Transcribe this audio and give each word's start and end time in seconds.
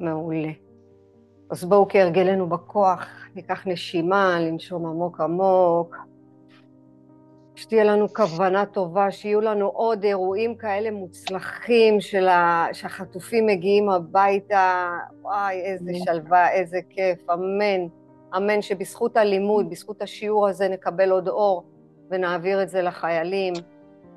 מעולה. 0.00 0.50
אז 1.50 1.64
בואו 1.64 1.88
כהרגלנו 1.88 2.48
בכוח, 2.48 3.06
ניקח 3.34 3.66
נשימה, 3.66 4.40
לנשום 4.40 4.86
עמוק 4.86 5.20
עמוק. 5.20 5.96
שתהיה 7.54 7.84
לנו 7.84 8.08
כוונה 8.08 8.66
טובה, 8.66 9.10
שיהיו 9.10 9.40
לנו 9.40 9.66
עוד 9.66 10.04
אירועים 10.04 10.54
כאלה 10.54 10.90
מוצלחים 10.90 12.00
של 12.00 12.28
ה... 12.28 12.66
שהחטופים 12.72 13.46
מגיעים 13.46 13.90
הביתה, 13.90 14.90
וואי, 15.22 15.60
איזה 15.60 15.92
שלווה, 16.04 16.50
איזה 16.50 16.78
כיף, 16.90 17.30
אמן. 17.30 17.86
אמן 18.36 18.62
שבזכות 18.62 19.16
הלימוד, 19.16 19.70
בזכות 19.70 20.02
השיעור 20.02 20.48
הזה 20.48 20.68
נקבל 20.68 21.10
עוד 21.10 21.28
אור 21.28 21.64
ונעביר 22.10 22.62
את 22.62 22.68
זה 22.68 22.82
לחיילים. 22.82 23.54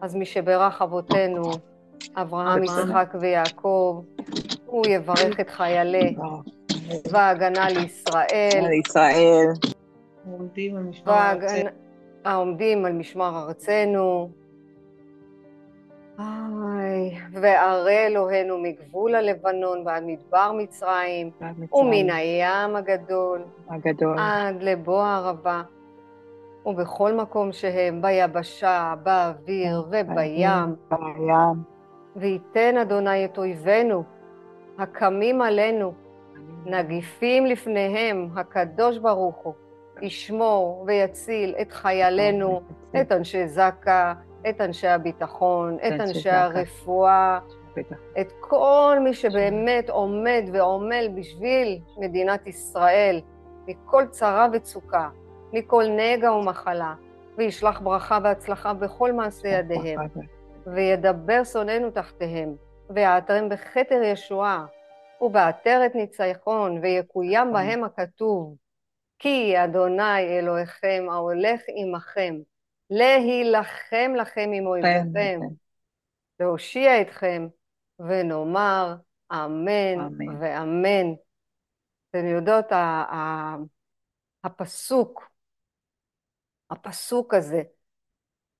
אז 0.01 0.15
מי 0.15 0.25
שברך 0.25 0.81
אבותינו, 0.81 1.51
אברהם, 2.15 2.63
יצחק 2.63 3.13
ויעקב, 3.19 4.01
הוא 4.73 4.85
יברך 4.87 5.39
את 5.39 5.49
חיילי 5.49 6.15
צבא 7.03 7.19
ההגנה 7.19 7.69
לישראל. 7.69 8.65
לישראל. 8.69 9.47
העומדים 12.25 12.85
על 12.85 12.93
משמר 12.93 13.43
ארצנו. 13.47 14.29
איי, 16.19 17.17
וערי 17.31 18.07
אלוהינו 18.07 18.57
מגבול 18.57 19.15
הלבנון 19.15 19.83
ועד 19.85 20.03
מדבר 20.05 20.51
מצרים, 20.57 21.31
ומן 21.73 22.09
הים 22.09 22.75
הגדול, 22.75 23.43
הגדול, 23.69 24.19
עד 24.19 24.63
לבוא 24.63 25.01
הערבה, 25.01 25.61
ובכל 26.65 27.13
מקום 27.13 27.51
שהם, 27.51 28.01
ביבשה, 28.01 28.93
באוויר 29.03 29.83
ובים. 29.87 30.75
בים. 30.89 31.63
וייתן 32.15 32.77
אדוני 32.77 33.25
את 33.25 33.37
אויבינו, 33.37 34.03
הקמים 34.79 35.41
עלינו, 35.41 35.93
נגיפים 36.65 37.45
לפניהם, 37.45 38.29
הקדוש 38.35 38.97
ברוך 38.97 39.35
הוא, 39.35 39.53
ישמור 40.01 40.83
ויציל 40.87 41.55
את 41.61 41.71
חיילינו, 41.71 42.61
את 43.01 43.11
אנשי 43.11 43.47
זק"א, 43.47 44.13
את 44.49 44.61
אנשי 44.61 44.87
הביטחון, 44.87 45.77
את 45.87 45.99
אנשי 45.99 46.29
הרפואה, 46.29 47.39
את 48.21 48.31
כל 48.39 48.97
מי 49.03 49.13
שבאמת 49.13 49.89
עומד 49.89 50.43
ועמל 50.53 51.07
בשביל 51.15 51.79
מדינת 51.97 52.47
ישראל, 52.47 53.21
מכל 53.67 54.03
צרה 54.09 54.47
וצוקה, 54.53 55.09
מכל 55.53 55.83
נגע 55.97 56.31
ומחלה, 56.31 56.93
וישלח 57.37 57.79
ברכה 57.79 58.19
והצלחה 58.23 58.73
בכל 58.73 59.11
מעשי 59.11 59.47
ידיהם, 59.47 59.99
וידבר 60.67 61.43
שונאינו 61.43 61.91
תחתיהם, 61.91 62.55
ויעטרם 62.95 63.49
בכתר 63.49 64.01
ישועה, 64.03 64.65
ובעטרת 65.21 65.95
ניצחון, 65.95 66.77
ויקוים 66.77 67.53
בהם 67.53 67.83
הכתוב, 67.83 68.55
כי 69.19 69.53
אדוני 69.63 70.39
אלוהיכם 70.39 71.05
ההולך 71.11 71.61
עמכם, 71.67 72.35
להילחם 72.89 74.13
לכם 74.17 74.49
עם 74.53 74.65
אויביכם, 74.65 75.39
להושיע 76.39 77.01
אתכם, 77.01 77.47
ונאמר 77.99 78.95
אמן, 79.31 79.99
אמן. 79.99 80.41
ואמן. 80.41 81.13
אתן 82.09 82.25
יודעות, 82.25 82.65
הפסוק, 84.43 85.31
הפסוק 86.69 87.33
הזה, 87.33 87.61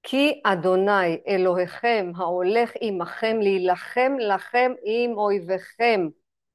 כי 0.04 0.42
אדוני 0.44 1.22
אלוהיכם 1.28 2.12
ההולך 2.16 2.72
עמכם 2.82 3.38
להילחם 3.42 4.16
לכם 4.20 4.72
עם 4.84 5.18
אויביכם. 5.18 6.08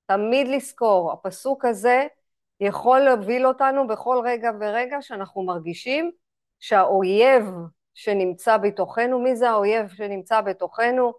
תמיד 0.07 0.49
לזכור, 0.49 1.13
הפסוק 1.13 1.65
הזה 1.65 2.07
יכול 2.61 3.01
להוביל 3.01 3.47
אותנו 3.47 3.87
בכל 3.87 4.23
רגע 4.25 4.51
ורגע 4.61 4.97
שאנחנו 5.01 5.43
מרגישים 5.43 6.11
שהאויב 6.61 7.45
שנמצא 7.95 8.57
בתוכנו, 8.57 9.19
מי 9.19 9.37
זה 9.37 9.51
האויב 9.51 9.89
שנמצא 9.89 10.41
בתוכנו? 10.41 11.13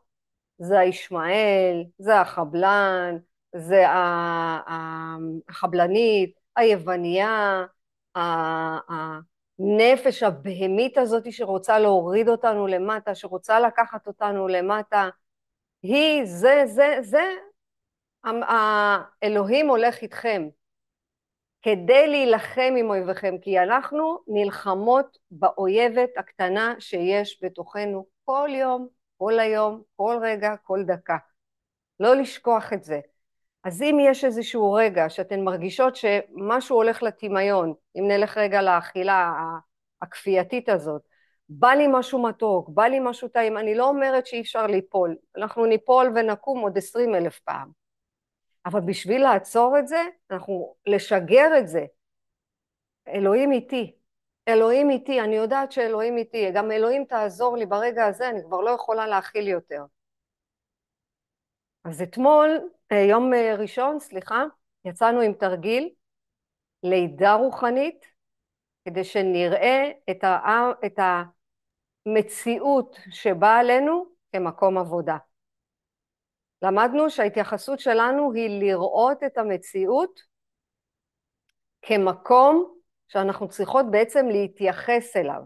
זה 0.58 0.80
הישמעאל, 0.80 1.84
זה 1.98 2.20
החבלן, 2.20 3.18
זה 3.56 3.84
החבלנית, 5.50 6.34
היווניה, 6.56 7.66
הנפש 9.60 10.24
הבהמית 10.24 10.98
הזאת 10.98 11.32
שרוצה 11.32 11.80
להוריד 11.80 12.30
אותנו 12.30 12.68
למטה, 12.68 13.16
שרוצה 13.16 13.60
לקחת 13.60 14.08
אותנו 14.08 14.48
למטה, 14.48 15.10
היא, 15.82 16.26
זה, 16.26 16.64
זה, 16.66 16.98
זה, 17.02 17.24
האלוהים 18.24 19.70
הולך 19.70 20.02
איתכם. 20.02 20.50
כדי 21.62 22.08
להילחם 22.08 22.74
עם 22.78 22.90
אויביכם, 22.90 23.36
כי 23.42 23.60
אנחנו 23.60 24.20
נלחמות 24.28 25.18
באויבת 25.32 26.10
הקטנה 26.18 26.76
שיש 26.80 27.40
בתוכנו 27.44 28.06
כל 28.26 28.50
יום, 28.52 28.88
כל 29.18 29.40
היום, 29.40 29.84
כל 29.96 30.20
רגע, 30.22 30.56
כל 30.64 30.84
דקה. 30.86 31.18
לא 32.00 32.16
לשכוח 32.16 32.74
את 32.74 32.84
זה. 32.84 33.00
אז 33.64 33.82
אם 33.82 33.98
יש 34.02 34.26
איזשהו 34.26 34.74
רגע 34.74 35.10
שאתן 35.10 35.40
מרגישות 35.44 35.96
שמשהו 35.96 36.76
הולך 36.76 37.04
לטמיון, 37.04 37.74
אם 38.00 38.08
נלך 38.08 38.38
רגע 38.38 38.62
לאכילה 38.62 39.34
הכפייתית 40.02 40.70
הזאת, 40.70 41.02
בא 41.50 41.70
לי 41.70 41.86
משהו 41.92 42.24
מתוק, 42.24 42.70
בא 42.70 42.84
לי 42.84 43.00
משהו 43.02 43.28
טעים, 43.28 43.58
אני 43.58 43.76
לא 43.76 43.88
אומרת 43.88 44.28
שאי 44.28 44.42
אפשר 44.42 44.68
ליפול, 44.68 45.16
אנחנו 45.38 45.66
ניפול 45.66 46.12
ונקום 46.16 46.60
עוד 46.60 46.78
עשרים 46.78 47.16
אלף 47.16 47.40
פעם. 47.40 47.70
אבל 48.66 48.80
בשביל 48.82 49.24
לעצור 49.24 49.80
את 49.80 49.88
זה, 49.88 50.02
אנחנו 50.32 50.76
לשגר 50.86 51.58
את 51.58 51.68
זה. 51.68 51.86
אלוהים 53.08 53.52
איתי, 53.52 53.96
אלוהים 54.48 54.90
איתי, 54.90 55.22
אני 55.22 55.36
יודעת 55.36 55.72
שאלוהים 55.72 56.18
איתי, 56.18 56.52
גם 56.52 56.72
אלוהים 56.72 57.06
תעזור 57.06 57.58
לי 57.58 57.66
ברגע 57.66 58.06
הזה, 58.06 58.30
אני 58.30 58.44
כבר 58.44 58.62
לא 58.62 58.70
יכולה 58.70 59.08
להכיל 59.08 59.48
יותר. 59.48 59.84
אז 61.84 62.02
אתמול, 62.02 62.70
אה, 62.92 62.98
יום 62.98 63.34
אה, 63.34 63.56
ראשון, 63.56 64.00
סליחה, 64.00 64.44
יצאנו 64.86 65.22
עם 65.22 65.34
תרגיל 65.34 65.90
לידה 66.84 67.34
רוחנית, 67.34 68.06
כדי 68.86 69.04
שנראה 69.04 69.92
את, 70.12 70.24
ה, 70.24 70.72
את 70.86 71.00
המציאות 72.08 72.96
שבאה 73.12 73.60
עלינו 73.60 74.06
כמקום 74.32 74.78
עבודה. 74.78 75.18
למדנו 76.62 77.10
שההתייחסות 77.10 77.80
שלנו 77.80 78.34
היא 78.34 78.60
לראות 78.60 79.24
את 79.24 79.38
המציאות 79.38 80.20
כמקום 81.82 82.76
שאנחנו 83.08 83.50
צריכות 83.50 83.86
בעצם 83.92 84.26
להתייחס 84.28 85.16
אליו. 85.18 85.42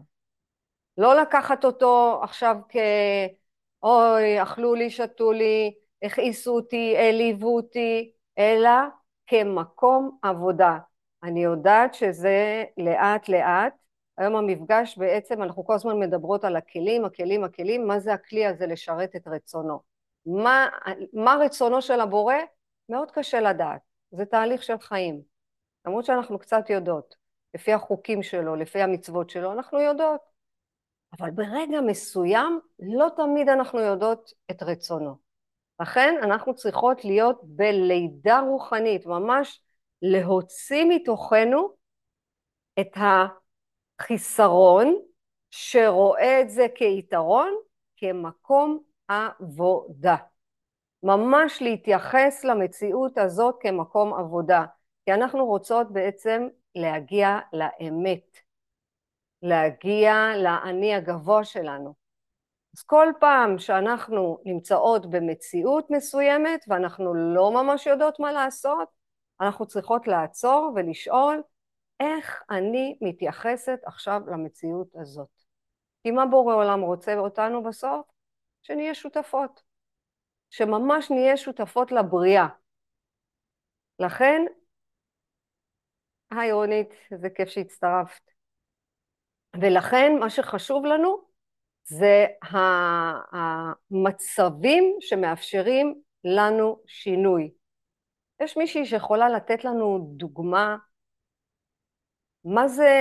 לא 0.97 1.21
לקחת 1.21 1.65
אותו 1.65 2.19
עכשיו 2.23 2.55
כ... 2.69 2.75
אוי, 3.83 4.41
אכלו 4.43 4.75
לי, 4.75 4.89
שתו 4.89 5.31
לי, 5.31 5.73
הכעיסו 6.03 6.55
אותי, 6.55 6.97
העליבו 6.97 7.55
אותי, 7.55 8.11
אלא 8.37 8.69
כמקום 9.27 10.17
עבודה. 10.21 10.77
אני 11.23 11.43
יודעת 11.43 11.93
שזה 11.93 12.63
לאט 12.77 13.29
לאט. 13.29 13.73
היום 14.17 14.35
המפגש 14.35 14.97
בעצם, 14.97 15.43
אנחנו 15.43 15.65
כל 15.65 15.73
הזמן 15.73 15.99
מדברות 15.99 16.43
על 16.43 16.55
הכלים, 16.55 17.05
הכלים, 17.05 17.43
הכלים, 17.43 17.87
מה 17.87 17.99
זה 17.99 18.13
הכלי 18.13 18.45
הזה 18.45 18.67
לשרת 18.67 19.15
את 19.15 19.27
רצונו. 19.27 19.79
מה, 20.25 20.67
מה 21.13 21.35
רצונו 21.45 21.81
של 21.81 21.99
הבורא? 21.99 22.35
מאוד 22.89 23.11
קשה 23.11 23.41
לדעת. 23.41 23.81
זה 24.11 24.25
תהליך 24.25 24.63
של 24.63 24.79
חיים. 24.79 25.21
למרות 25.85 26.05
שאנחנו 26.05 26.39
קצת 26.39 26.69
יודעות, 26.69 27.15
לפי 27.53 27.73
החוקים 27.73 28.23
שלו, 28.23 28.55
לפי 28.55 28.81
המצוות 28.81 29.29
שלו, 29.29 29.51
אנחנו 29.51 29.79
יודעות. 29.79 30.21
אבל 31.19 31.31
ברגע 31.31 31.81
מסוים 31.81 32.59
לא 32.79 33.07
תמיד 33.17 33.49
אנחנו 33.49 33.79
יודעות 33.79 34.33
את 34.51 34.63
רצונו. 34.63 35.22
לכן 35.83 36.15
אנחנו 36.23 36.55
צריכות 36.55 37.05
להיות 37.05 37.39
בלידה 37.43 38.39
רוחנית, 38.39 39.05
ממש 39.05 39.61
להוציא 40.01 40.85
מתוכנו 40.89 41.73
את 42.79 42.97
החיסרון 43.99 44.95
שרואה 45.51 46.41
את 46.41 46.49
זה 46.49 46.65
כיתרון, 46.75 47.53
כמקום 47.97 48.83
עבודה. 49.07 50.15
ממש 51.03 51.61
להתייחס 51.61 52.43
למציאות 52.43 53.17
הזאת 53.17 53.55
כמקום 53.59 54.13
עבודה, 54.13 54.65
כי 55.05 55.13
אנחנו 55.13 55.45
רוצות 55.45 55.91
בעצם 55.91 56.47
להגיע 56.75 57.39
לאמת, 57.53 58.37
להגיע 59.41 60.13
לאני 60.37 60.95
הגבוה 60.95 61.43
שלנו. 61.43 62.02
אז 62.77 62.83
כל 62.83 63.07
פעם 63.19 63.57
שאנחנו 63.57 64.37
נמצאות 64.45 65.09
במציאות 65.09 65.89
מסוימת 65.89 66.65
ואנחנו 66.67 67.13
לא 67.13 67.51
ממש 67.51 67.85
יודעות 67.85 68.19
מה 68.19 68.31
לעשות, 68.31 68.89
אנחנו 69.41 69.65
צריכות 69.65 70.07
לעצור 70.07 70.71
ולשאול 70.75 71.41
איך 71.99 72.43
אני 72.49 72.97
מתייחסת 73.01 73.79
עכשיו 73.85 74.21
למציאות 74.27 74.87
הזאת. 74.95 75.29
כי 76.03 76.11
מה 76.11 76.25
בורא 76.25 76.55
עולם 76.55 76.81
רוצה 76.81 77.17
אותנו 77.17 77.63
בסוף? 77.63 78.07
שנהיה 78.61 78.93
שותפות, 78.95 79.63
שממש 80.49 81.11
נהיה 81.11 81.37
שותפות 81.37 81.91
לבריאה, 81.91 82.47
לכן, 83.99 84.41
היי 86.31 86.51
רונית, 86.51 86.89
איזה 87.11 87.29
כיף 87.29 87.49
שהצטרפת. 87.49 88.31
ולכן 89.61 90.11
מה 90.19 90.29
שחשוב 90.29 90.85
לנו 90.85 91.32
זה 91.85 92.25
המצבים 93.91 94.97
שמאפשרים 94.99 96.01
לנו 96.23 96.79
שינוי. 96.87 97.51
יש 98.41 98.57
מישהי 98.57 98.85
שיכולה 98.85 99.29
לתת 99.29 99.63
לנו 99.65 100.13
דוגמה 100.17 100.77
מה 102.45 102.67
זה, 102.67 102.91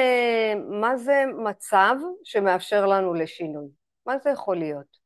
מה 0.81 0.97
זה 0.97 1.25
מצב 1.45 1.95
שמאפשר 2.25 2.87
לנו 2.87 3.15
לשינוי? 3.15 3.69
מה 4.07 4.19
זה 4.19 4.31
יכול 4.31 4.59
להיות? 4.59 4.99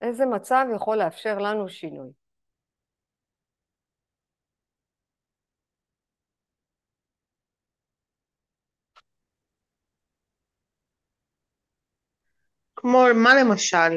איזה 0.00 0.26
מצב 0.26 0.66
יכול 0.74 0.96
לאפשר 0.96 1.38
לנו 1.38 1.68
שינוי? 1.68 2.23
כמו, 12.86 13.04
מה 13.14 13.34
למשל? 13.34 13.96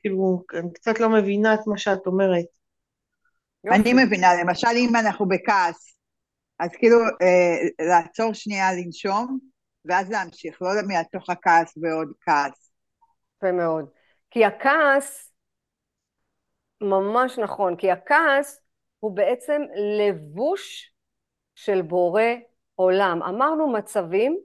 כאילו, 0.00 0.42
אני 0.54 0.72
קצת 0.72 1.00
לא 1.00 1.08
מבינה 1.08 1.54
את 1.54 1.60
מה 1.66 1.78
שאת 1.78 2.06
אומרת. 2.06 2.44
אני. 3.70 3.92
מבינה, 3.92 4.28
למשל 4.42 4.68
אם 4.76 4.96
אנחנו 4.96 5.28
בכעס, 5.28 5.98
אז 6.58 6.70
כאילו 6.78 6.98
אה, 6.98 7.86
לעצור 7.88 8.32
שנייה 8.32 8.72
לנשום, 8.72 9.38
ואז 9.84 10.10
להמשיך, 10.10 10.62
לא 10.62 10.68
מתוך 10.88 11.30
הכעס 11.30 11.74
ועוד 11.82 12.12
כעס. 12.20 12.70
יפה 13.36 13.52
מאוד. 13.52 13.88
כי 14.30 14.44
הכעס, 14.44 15.32
ממש 16.80 17.38
נכון, 17.38 17.76
כי 17.76 17.90
הכעס 17.90 18.60
הוא 19.00 19.16
בעצם 19.16 19.62
לבוש 19.98 20.92
של 21.54 21.82
בורא 21.82 22.22
עולם. 22.74 23.22
אמרנו 23.22 23.72
מצבים, 23.72 24.38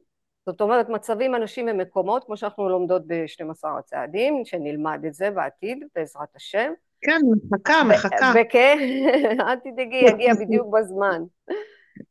זאת 0.45 0.61
אומרת 0.61 0.89
מצבים, 0.89 1.35
אנשים 1.35 1.67
ומקומות, 1.71 2.23
כמו 2.23 2.38
שאנחנו 2.38 2.69
לומדות 2.69 3.07
ב-12 3.07 3.67
הצעדים, 3.79 4.45
שנלמד 4.45 5.05
את 5.07 5.13
זה 5.13 5.31
בעתיד, 5.31 5.83
בעזרת 5.95 6.35
השם. 6.35 6.73
כן, 7.01 7.21
מחכה, 7.51 7.83
מחכה. 7.83 8.33
וכן, 8.35 8.77
אל 9.47 9.55
תדאגי, 9.55 9.95
יגיע 9.95 10.33
בדיוק 10.33 10.67
בזמן. 10.73 11.23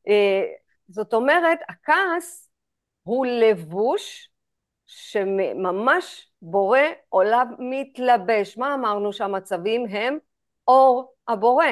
אה, 0.09 0.44
זאת 0.88 1.15
אומרת, 1.15 1.59
הכעס 1.69 2.50
הוא 3.03 3.27
לבוש 3.27 4.31
שממש 4.87 6.31
בורא 6.43 6.79
עולם 7.09 7.55
מתלבש. 7.59 8.59
מה 8.59 8.75
אמרנו 8.75 9.12
שהמצבים 9.12 9.87
הם? 9.87 10.19
אור 10.69 11.15
הבורא. 11.29 11.67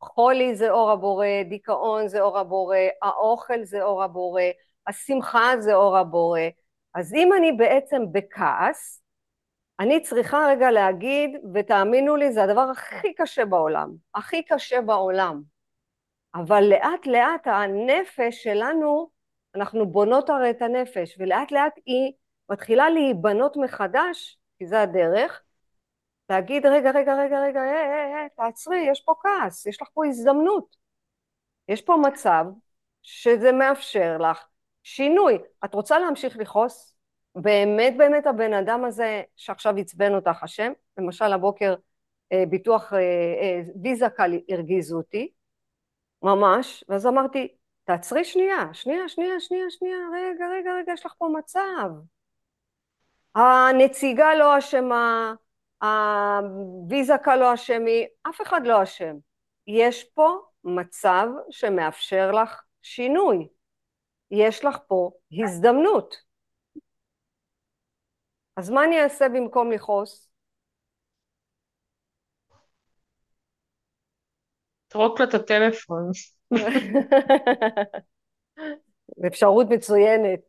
חולי 0.00 0.56
זה 0.56 0.70
אור 0.70 0.90
הבורא, 0.90 1.26
דיכאון 1.48 2.08
זה 2.08 2.20
אור 2.20 2.38
הבורא, 2.38 2.76
האוכל 3.02 3.64
זה 3.64 3.82
אור 3.82 4.02
הבורא, 4.02 4.42
השמחה 4.88 5.52
זה 5.58 5.74
אור 5.74 5.96
הבורא. 5.98 6.40
אז 6.94 7.14
אם 7.14 7.32
אני 7.32 7.52
בעצם 7.52 8.02
בכעס, 8.12 9.02
אני 9.80 10.00
צריכה 10.00 10.46
רגע 10.48 10.70
להגיד, 10.70 11.30
ותאמינו 11.54 12.16
לי, 12.16 12.32
זה 12.32 12.42
הדבר 12.42 12.60
הכי 12.60 13.14
קשה 13.14 13.44
בעולם, 13.44 13.90
הכי 14.14 14.42
קשה 14.42 14.80
בעולם. 14.80 15.42
אבל 16.34 16.64
לאט 16.70 17.06
לאט 17.06 17.46
הנפש 17.46 18.42
שלנו, 18.42 19.10
אנחנו 19.54 19.86
בונות 19.86 20.30
הרי 20.30 20.50
את 20.50 20.62
הנפש, 20.62 21.16
ולאט 21.18 21.52
לאט 21.52 21.72
היא 21.86 22.12
מתחילה 22.50 22.90
להיבנות 22.90 23.56
מחדש, 23.56 24.38
כי 24.58 24.66
זה 24.66 24.80
הדרך, 24.80 25.42
להגיד 26.30 26.66
רגע, 26.66 26.90
רגע, 26.90 27.14
רגע, 27.14 27.40
רגע, 27.40 27.60
אה, 27.60 27.86
אה, 27.86 28.22
אה, 28.22 28.26
תעצרי, 28.36 28.78
יש 28.90 29.00
פה 29.00 29.14
כעס, 29.22 29.66
יש 29.66 29.82
לך 29.82 29.88
פה 29.94 30.06
הזדמנות. 30.06 30.76
יש 31.68 31.82
פה 31.82 31.96
מצב 32.06 32.44
שזה 33.02 33.52
מאפשר 33.52 34.18
לך 34.18 34.46
שינוי. 34.82 35.38
את 35.64 35.74
רוצה 35.74 35.98
להמשיך 35.98 36.36
לכעוס? 36.36 36.98
באמת 37.34 37.94
באמת 37.96 38.26
הבן 38.26 38.52
אדם 38.52 38.84
הזה 38.84 39.22
שעכשיו 39.36 39.76
עצבן 39.76 40.14
אותך 40.14 40.42
השם, 40.42 40.72
למשל 40.98 41.32
הבוקר 41.32 41.74
אה, 42.32 42.44
ביטוח 42.48 42.92
אה, 42.92 42.98
אה, 42.98 43.60
ויזה 43.82 44.08
קל 44.08 44.30
הרגיזו 44.48 44.96
אותי, 44.96 45.32
ממש, 46.22 46.84
ואז 46.88 47.06
אמרתי, 47.06 47.48
תעצרי 47.84 48.24
שנייה, 48.24 48.68
שנייה, 48.72 49.08
שנייה, 49.08 49.40
שנייה, 49.40 49.70
שנייה, 49.70 49.98
רגע, 50.14 50.46
רגע, 50.48 50.70
רגע, 50.74 50.92
יש 50.92 51.06
לך 51.06 51.12
פה 51.18 51.28
מצב. 51.38 51.90
הנציגה 53.34 54.34
לא 54.34 54.58
אשמה, 54.58 55.34
הוויזקה 55.82 57.36
לא 57.36 57.54
אשמי, 57.54 58.06
אף 58.28 58.42
אחד 58.42 58.60
לא 58.66 58.82
אשם. 58.82 59.16
יש 59.66 60.04
פה 60.04 60.38
מצב 60.64 61.28
שמאפשר 61.50 62.32
לך 62.32 62.62
שינוי. 62.82 63.48
יש 64.30 64.64
לך 64.64 64.76
פה 64.86 65.10
הזדמנות. 65.44 66.16
אז 68.56 68.70
מה 68.70 68.84
אני 68.84 69.02
אעשה 69.02 69.28
במקום 69.28 69.72
לכעוס? 69.72 70.28
תרוק 74.88 75.20
לה 75.20 75.26
את 75.26 75.34
הטלפון. 75.34 76.10
אפשרות 79.26 79.66
מצוינת. 79.70 80.40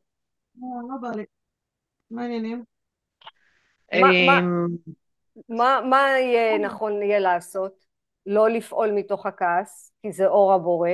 לא 0.89 0.97
בא 1.01 1.09
לי. 1.15 1.25
מה 2.11 2.21
העניינים? 2.21 2.63
מה- 3.93 4.11
מה- 4.25 4.39
אמ, 4.39 4.67
מה, 5.49 5.81
מה 5.89 5.97
יהיה 6.19 6.57
נכון 6.57 7.01
יהיה 7.01 7.19
לעשות? 7.19 7.85
לא 8.25 8.49
לפעול 8.49 8.91
מתוך 8.91 9.25
הכעס, 9.25 9.93
כי 10.01 10.11
זה 10.11 10.27
אור 10.27 10.53
הבורא. 10.53 10.89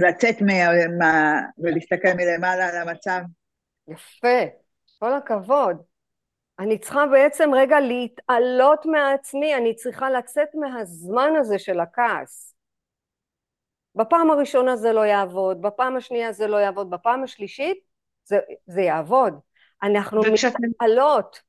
לצאת 0.00 0.40
מה... 0.40 0.52
מה... 0.98 1.40
ולהסתכל 1.58 2.08
מלמעלה 2.16 2.68
על 2.68 2.88
המצב. 2.88 3.20
יפה, 3.88 4.56
כל 4.98 5.14
הכבוד. 5.14 5.82
אני 6.58 6.78
צריכה 6.78 7.06
בעצם 7.06 7.50
רגע 7.54 7.80
להתעלות 7.80 8.86
מעצמי, 8.86 9.54
אני 9.54 9.76
צריכה 9.76 10.10
לצאת 10.10 10.48
מהזמן 10.54 11.32
הזה 11.40 11.58
של 11.58 11.80
הכעס. 11.80 12.54
בפעם 13.94 14.30
הראשונה 14.30 14.76
זה 14.76 14.92
לא 14.92 15.06
יעבוד, 15.06 15.62
בפעם 15.62 15.96
השנייה 15.96 16.32
זה 16.32 16.46
לא 16.46 16.56
יעבוד, 16.56 16.90
בפעם 16.90 17.22
השלישית 17.22 17.78
זה, 18.24 18.38
זה 18.66 18.80
יעבוד. 18.80 19.34
אנחנו 19.82 20.20
וכשאת 20.26 20.54
מתעלות. 20.60 21.40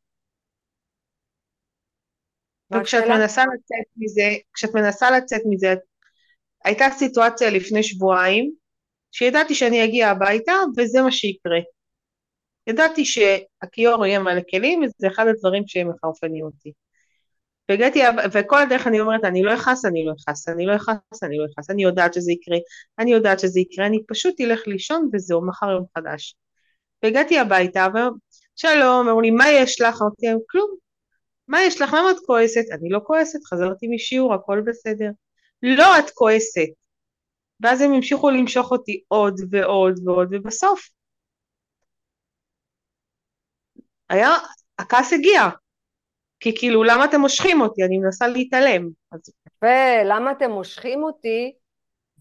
וכשאת? 2.74 3.04
מנסה 3.04 3.42
לצאת 3.42 3.88
מזה, 3.98 4.30
כשאת 4.54 4.76
מנסה 4.76 5.12
לצאת 5.12 5.42
מזה, 5.46 5.76
הייתה 6.66 6.86
סיטואציה 6.98 7.50
לפני 7.50 7.84
שבועיים, 7.84 8.52
שידעתי 9.12 9.56
שאני 9.56 9.86
אגיע 9.86 10.10
הביתה 10.10 10.54
וזה 10.78 11.02
מה 11.02 11.12
שיקרה. 11.12 11.60
ידעתי 12.68 13.06
שהכיור 13.06 14.06
יהיה 14.06 14.20
מלא 14.20 14.42
כלים 14.50 14.82
וזה 14.84 15.08
אחד 15.08 15.28
הדברים 15.28 15.64
שמחרפנים 15.68 16.46
אותי. 16.46 16.72
והגעתי, 17.70 18.00
וכל 18.32 18.62
הדרך 18.62 18.88
אני 18.88 19.00
אומרת, 19.00 19.24
אני 19.24 19.42
לא 19.44 19.54
אכעס, 19.56 19.86
אני 19.86 20.06
לא 20.06 20.14
אכעס, 20.14 20.50
אני 20.50 20.66
לא 20.66 20.76
אכעס, 20.76 21.24
אני 21.24 21.38
לא 21.38 21.46
אכעס, 21.54 21.70
אני 21.70 21.84
יודעת 21.84 22.14
שזה 22.14 22.32
יקרה, 22.32 22.58
אני 23.00 23.12
יודעת 23.12 23.40
שזה 23.40 23.60
יקרה, 23.60 23.86
אני 23.86 23.98
פשוט 24.08 24.42
אלך 24.42 24.68
לישון 24.68 25.10
וזהו, 25.14 25.48
מחר 25.48 25.72
יום 25.72 25.86
חדש. 25.98 26.36
והגעתי 27.04 27.40
הביתה, 27.40 27.88
ושלום, 27.88 29.08
אמרו 29.08 29.22
לי, 29.22 29.32
מה 29.32 29.50
יש 29.50 29.82
לך? 29.82 30.02
אמרתי 30.02 30.26
להם, 30.26 30.38
כלום. 30.50 30.76
מה 31.48 31.64
יש 31.64 31.82
לך? 31.82 31.94
למה 31.94 32.12
את 32.12 32.16
כועסת? 32.26 32.66
אני 32.72 32.90
לא 32.90 33.00
כועסת, 33.04 33.40
חזרתי 33.46 33.88
משיעור, 33.88 34.34
הכל 34.34 34.62
בסדר. 34.66 35.10
לא, 35.64 36.00
את 36.00 36.10
כועסת. 36.10 36.70
ואז 37.60 37.82
הם 37.82 37.94
המשיכו 37.94 38.30
למשוך 38.30 38.72
אותי 38.72 39.02
עוד 39.08 39.36
ועוד 39.52 40.00
ועוד, 40.06 40.28
ובסוף 40.32 40.90
היה, 44.10 44.30
הכעס 44.80 45.14
הגיע. 45.14 45.42
כי 46.40 46.58
כאילו, 46.58 46.84
למה 46.84 47.06
אתם 47.06 47.20
מושכים 47.20 47.62
אותי? 47.62 47.84
אני 47.84 47.98
מנסה 47.98 48.28
להתעלם. 48.28 48.90
אז 49.12 49.20
ולמה 49.62 50.32
אתם 50.32 50.52
מושכים 50.52 51.04
אותי 51.04 51.54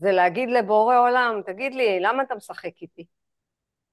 זה 0.01 0.13
להגיד 0.13 0.49
לבורא 0.51 0.99
עולם, 0.99 1.41
תגיד 1.47 1.75
לי, 1.75 2.01
למה 2.01 2.23
אתה 2.23 2.35
משחק 2.35 2.83
איתי? 2.83 3.05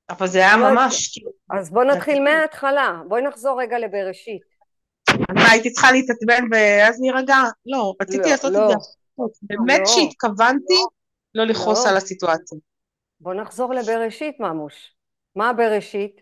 אבל 0.09 0.27
זה 0.27 0.39
היה 0.39 0.57
לא, 0.57 0.71
ממש, 0.71 1.19
אז 1.49 1.71
בוא 1.71 1.83
נתחיל 1.83 2.23
מההתחלה, 2.23 3.01
בואי 3.07 3.21
נחזור 3.21 3.61
רגע 3.61 3.79
לבראשית. 3.79 4.41
אני 5.29 5.41
הייתי 5.51 5.71
צריכה 5.71 5.91
להתעצבן 5.91 6.43
ואז 6.51 7.01
נירגע. 7.01 7.37
לא, 7.65 7.93
רציתי 8.01 8.23
לא, 8.23 8.31
לעשות 8.31 8.53
לא. 8.53 8.63
את 8.63 8.67
זה 8.67 8.73
הפוך. 8.73 8.96
באמת 9.41 9.79
לא. 9.79 9.85
שהתכוונתי 9.85 10.83
לא 11.35 11.43
לכעוס 11.43 11.85
לא. 11.85 11.89
על 11.89 11.97
הסיטואציה. 11.97 12.57
בוא 13.19 13.33
נחזור 13.33 13.73
לבראשית 13.73 14.39
ממוש. 14.39 14.95
מה 15.35 15.49
הבראשית? 15.49 16.21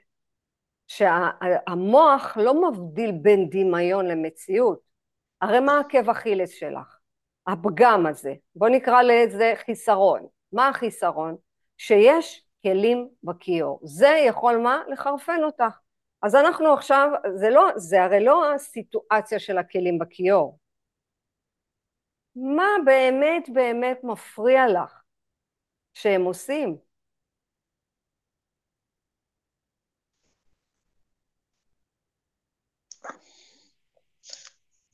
שהמוח 0.88 2.38
לא 2.38 2.72
מבדיל 2.72 3.12
בין 3.12 3.50
דמיון 3.50 4.08
למציאות. 4.08 4.80
הרי 5.42 5.60
מה 5.60 5.80
עקב 5.80 6.10
אכילס 6.10 6.50
שלך? 6.50 6.98
הפגם 7.48 8.06
הזה. 8.06 8.34
בוא 8.56 8.70
נקרא 8.70 9.02
לזה 9.02 9.54
חיסרון. 9.66 10.28
מה 10.52 10.70
החיסרון? 10.70 11.36
שיש 11.78 12.46
כלים 12.64 13.10
בכיור. 13.24 13.80
זה 13.84 14.08
יכול 14.28 14.58
מה? 14.58 14.84
לחרפן 14.88 15.44
אותך. 15.44 15.78
אז 16.22 16.36
אנחנו 16.36 16.74
עכשיו, 16.74 17.10
זה, 17.36 17.50
לא, 17.50 17.70
זה 17.76 18.04
הרי 18.04 18.24
לא 18.24 18.54
הסיטואציה 18.54 19.40
של 19.40 19.58
הכלים 19.58 20.00
בכיור. 20.00 20.58
מה 22.36 22.68
באמת 22.86 23.50
באמת 23.54 24.00
מפריע 24.04 24.62
לך 24.68 25.02
שהם 25.94 26.24
עושים? 26.24 26.78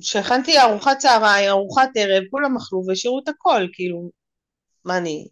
כשהכנתי 0.02 0.60
ארוחת 0.60 0.98
צהריים, 0.98 1.50
ארוחת 1.50 1.90
ערב, 1.96 2.24
כולם 2.32 2.58
אכלו 2.58 2.84
והשאירו 2.88 3.20
את 3.20 3.28
הכל, 3.28 3.68
כאילו, 3.74 4.10
מה 4.86 4.98
אני? 4.98 5.28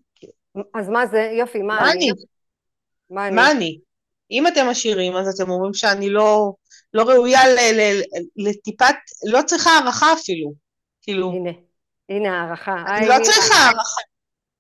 אז 0.75 0.89
מה 0.89 1.05
זה? 1.05 1.31
יופי, 1.39 1.59
מה, 1.59 1.65
מה 1.81 1.91
אני? 1.91 2.11
אני? 2.11 2.11
מה 3.09 3.27
אני? 3.27 3.35
מה 3.35 3.51
אני? 3.51 3.79
אם 4.31 4.47
אתם 4.47 4.65
עשירים, 4.69 5.15
אז 5.15 5.27
אתם 5.35 5.49
אומרים 5.49 5.73
שאני 5.73 6.09
לא, 6.09 6.53
לא 6.93 7.03
ראויה 7.03 7.47
ל, 7.47 7.79
ל, 7.79 8.01
לטיפת, 8.35 8.95
לא 9.31 9.39
צריכה 9.45 9.69
הערכה 9.69 10.13
אפילו. 10.13 10.53
כאילו, 11.01 11.31
הנה, 11.31 11.51
הנה 12.09 12.41
הערכה. 12.41 12.75
אני 12.97 13.07
לא. 13.07 13.15
צריכה 13.23 13.53
הערכה. 13.55 14.01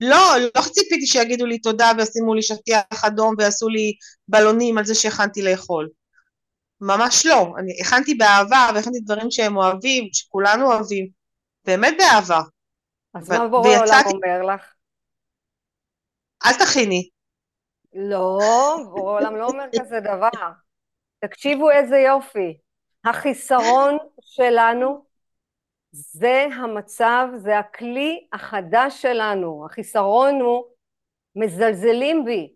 לא, 0.01 0.17
לא 0.55 0.61
ציפיתי 0.61 1.07
שיגידו 1.07 1.45
לי 1.45 1.59
תודה 1.59 1.91
וישימו 1.97 2.33
לי 2.33 2.41
שטיח 2.41 3.05
אדום 3.07 3.35
ויעשו 3.37 3.69
לי 3.69 3.93
בלונים 4.27 4.77
על 4.77 4.85
זה 4.85 4.95
שהכנתי 4.95 5.41
לאכול. 5.41 5.89
ממש 6.81 7.25
לא. 7.25 7.53
אני 7.57 7.81
הכנתי 7.81 8.15
באהבה 8.15 8.69
והכנתי 8.75 8.99
דברים 8.99 9.31
שהם 9.31 9.57
אוהבים, 9.57 10.09
שכולנו 10.13 10.65
אוהבים. 10.73 11.07
באמת 11.65 11.93
באהבה. 11.97 12.39
אז 13.13 13.29
ו- 13.29 13.33
מה 13.33 13.47
בורא 13.47 13.69
עולם 13.69 13.79
ויצאתי- 13.81 14.09
אומר 14.13 14.55
לך? 14.55 14.73
אל 16.45 16.53
תכיני. 16.53 17.09
לא, 17.93 18.37
בורא 18.89 19.13
עולם 19.19 19.35
לא 19.35 19.45
אומר 19.45 19.65
כזה 19.79 19.99
דבר. 19.99 20.29
תקשיבו 21.25 21.71
איזה 21.71 21.95
יופי. 21.97 22.57
החיסרון 23.05 23.97
שלנו 24.21 25.05
זה 25.91 26.47
המצב, 26.55 27.27
זה 27.35 27.59
הכלי 27.59 28.27
החדש 28.33 29.01
שלנו. 29.01 29.65
החיסרון 29.65 30.41
הוא 30.41 30.63
מזלזלים 31.35 32.25
בי. 32.25 32.53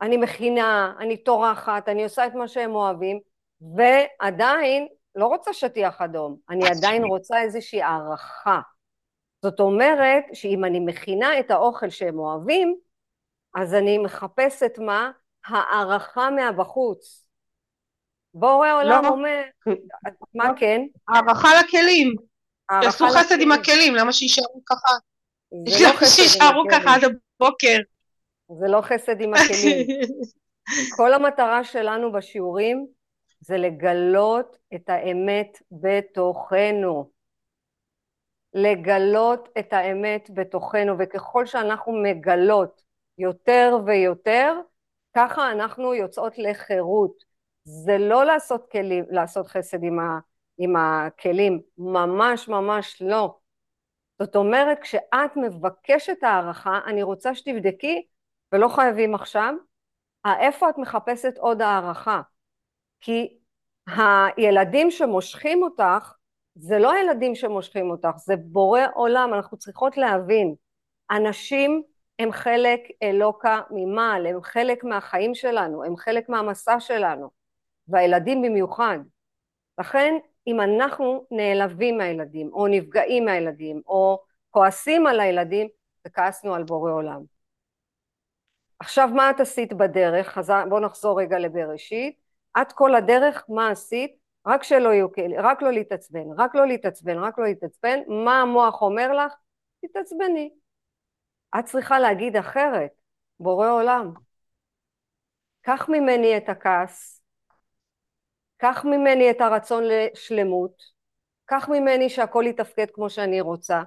אני 0.00 0.16
מכינה, 0.16 0.94
אני 0.98 1.16
טורחת, 1.16 1.88
אני 1.88 2.04
עושה 2.04 2.26
את 2.26 2.34
מה 2.34 2.48
שהם 2.48 2.74
אוהבים, 2.74 3.20
ועדיין 3.76 4.88
לא 5.14 5.26
רוצה 5.26 5.52
שטיח 5.52 6.00
אדום, 6.02 6.36
אני 6.50 6.68
עדיין 6.68 7.04
רוצה 7.04 7.42
איזושהי 7.42 7.82
הערכה. 7.82 8.60
זאת 9.42 9.60
אומרת 9.60 10.24
שאם 10.32 10.64
אני 10.64 10.80
מכינה 10.80 11.40
את 11.40 11.50
האוכל 11.50 11.90
שהם 11.90 12.18
אוהבים, 12.18 12.76
אז 13.54 13.74
אני 13.74 13.98
מחפשת 13.98 14.78
מה? 14.78 15.10
הערכה 15.46 16.30
מהבחוץ. 16.30 17.25
בורא 18.38 18.72
עולם 18.72 19.04
לא. 19.04 19.08
אומר, 19.08 19.42
מה 20.34 20.48
לא. 20.48 20.52
כן? 20.56 20.80
הערכה 21.08 21.48
לכלים. 21.60 22.14
תעשו 22.82 23.06
חסד 23.08 23.40
עם. 23.40 23.52
הכלים, 23.52 23.94
למה 23.94 24.12
שיישארו 24.12 24.62
ככה? 24.66 24.92
לא 25.52 25.86
למה 25.86 25.96
חסד 25.96 26.22
עם 26.22 26.28
שיישארו 26.28 26.64
ככה 26.70 26.94
עד 26.94 27.04
הבוקר? 27.04 27.76
זה 28.60 28.66
לא 28.68 28.80
חסד 28.80 29.20
עם 29.20 29.34
הכלים. 29.34 29.86
כל 30.96 31.14
המטרה 31.14 31.64
שלנו 31.64 32.12
בשיעורים 32.12 32.86
זה 33.40 33.56
לגלות 33.56 34.56
את 34.74 34.88
האמת 34.88 35.58
בתוכנו. 35.72 37.10
לגלות 38.54 39.48
את 39.58 39.72
האמת 39.72 40.30
בתוכנו, 40.34 40.94
וככל 40.98 41.46
שאנחנו 41.46 41.92
מגלות 42.02 42.82
יותר 43.18 43.78
ויותר, 43.86 44.54
ככה 45.16 45.52
אנחנו 45.52 45.94
יוצאות 45.94 46.38
לחירות. 46.38 47.35
זה 47.68 47.98
לא 47.98 48.24
לעשות 48.24 48.70
כלים, 48.70 49.04
לעשות 49.10 49.46
חסד 49.46 49.82
עם, 49.82 49.98
ה, 49.98 50.18
עם 50.58 50.76
הכלים, 50.76 51.60
ממש 51.78 52.48
ממש 52.48 53.02
לא. 53.02 53.38
זאת 54.18 54.36
אומרת, 54.36 54.78
כשאת 54.80 55.36
מבקשת 55.36 56.22
הערכה, 56.22 56.80
אני 56.86 57.02
רוצה 57.02 57.34
שתבדקי, 57.34 58.06
ולא 58.52 58.68
חייבים 58.68 59.14
עכשיו, 59.14 59.54
איפה 60.40 60.70
את 60.70 60.78
מחפשת 60.78 61.38
עוד 61.38 61.62
הערכה? 61.62 62.20
כי 63.00 63.38
הילדים 63.86 64.90
שמושכים 64.90 65.62
אותך, 65.62 66.12
זה 66.54 66.78
לא 66.78 66.92
הילדים 66.92 67.34
שמושכים 67.34 67.90
אותך, 67.90 68.16
זה 68.16 68.34
בורא 68.36 68.80
עולם, 68.94 69.34
אנחנו 69.34 69.56
צריכות 69.56 69.96
להבין. 69.96 70.54
אנשים 71.10 71.82
הם 72.18 72.32
חלק 72.32 72.80
אלוקה 73.02 73.60
ממעל, 73.70 74.26
הם 74.26 74.42
חלק 74.42 74.84
מהחיים 74.84 75.34
שלנו, 75.34 75.84
הם 75.84 75.96
חלק 75.96 76.28
מהמסע 76.28 76.80
שלנו, 76.80 77.35
והילדים 77.88 78.42
במיוחד. 78.42 78.98
לכן, 79.78 80.14
אם 80.46 80.60
אנחנו 80.60 81.26
נעלבים 81.30 81.98
מהילדים, 81.98 82.50
או 82.52 82.66
נפגעים 82.66 83.24
מהילדים, 83.24 83.82
או 83.86 84.22
כועסים 84.50 85.06
על 85.06 85.20
הילדים, 85.20 85.68
וכעסנו 86.06 86.54
על 86.54 86.62
בורא 86.62 86.92
עולם. 86.92 87.22
עכשיו 88.78 89.08
מה 89.14 89.30
את 89.30 89.40
עשית 89.40 89.72
בדרך? 89.72 90.38
אז 90.38 90.52
בואו 90.68 90.80
נחזור 90.80 91.20
רגע 91.20 91.38
לבראשית. 91.38 92.16
את 92.60 92.72
כל 92.72 92.94
הדרך 92.94 93.44
מה 93.48 93.70
עשית? 93.70 94.16
רק 94.46 94.62
שלא 94.62 94.88
יהיו 94.88 95.12
כאלה, 95.12 95.36
רק 95.38 95.62
לא 95.62 95.72
להתעצבן, 95.72 96.24
רק 96.36 96.54
לא 96.54 96.66
להתעצבן, 96.66 97.18
רק 97.18 97.38
לא 97.38 97.44
להתעצבן. 97.44 97.98
מה 98.24 98.42
המוח 98.42 98.82
אומר 98.82 99.12
לך? 99.12 99.34
תתעצבני. 99.86 100.50
את 101.58 101.64
צריכה 101.64 101.98
להגיד 101.98 102.36
אחרת, 102.36 102.90
בורא 103.40 103.70
עולם. 103.70 104.12
קח 105.62 105.88
ממני 105.88 106.36
את 106.36 106.48
הכעס, 106.48 107.22
קח 108.56 108.84
ממני 108.84 109.30
את 109.30 109.40
הרצון 109.40 109.84
לשלמות, 109.86 110.82
קח 111.44 111.68
ממני 111.68 112.08
שהכל 112.08 112.44
יתפקד 112.46 112.86
כמו 112.92 113.10
שאני 113.10 113.40
רוצה, 113.40 113.82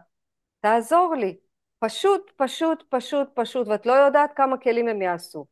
תעזור 0.61 1.15
לי. 1.15 1.37
פשוט, 1.79 2.31
פשוט, 2.35 2.83
פשוט, 2.89 3.27
פשוט, 3.33 3.67
ואת 3.67 3.85
לא 3.85 3.93
יודעת 3.93 4.33
כמה 4.35 4.57
כלים 4.57 4.87
הם 4.87 5.01
יעשו. 5.01 5.45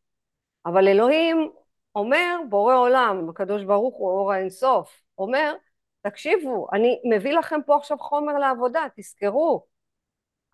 אבל 0.65 0.87
אלוהים 0.87 1.51
אומר, 1.95 2.37
בורא 2.49 2.75
עולם, 2.75 3.29
הקדוש 3.29 3.63
ברוך 3.63 3.95
הוא, 3.95 4.09
אור 4.09 4.33
האינסוף, 4.33 5.01
אומר, 5.17 5.53
תקשיבו, 6.01 6.67
אני 6.73 7.01
מביא 7.15 7.33
לכם 7.33 7.59
פה 7.65 7.75
עכשיו 7.77 7.97
חומר 7.97 8.33
לעבודה, 8.33 8.85
תזכרו, 8.95 9.65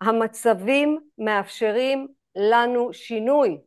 המצבים 0.00 1.00
מאפשרים 1.18 2.08
לנו 2.36 2.92
שינוי. 2.92 3.58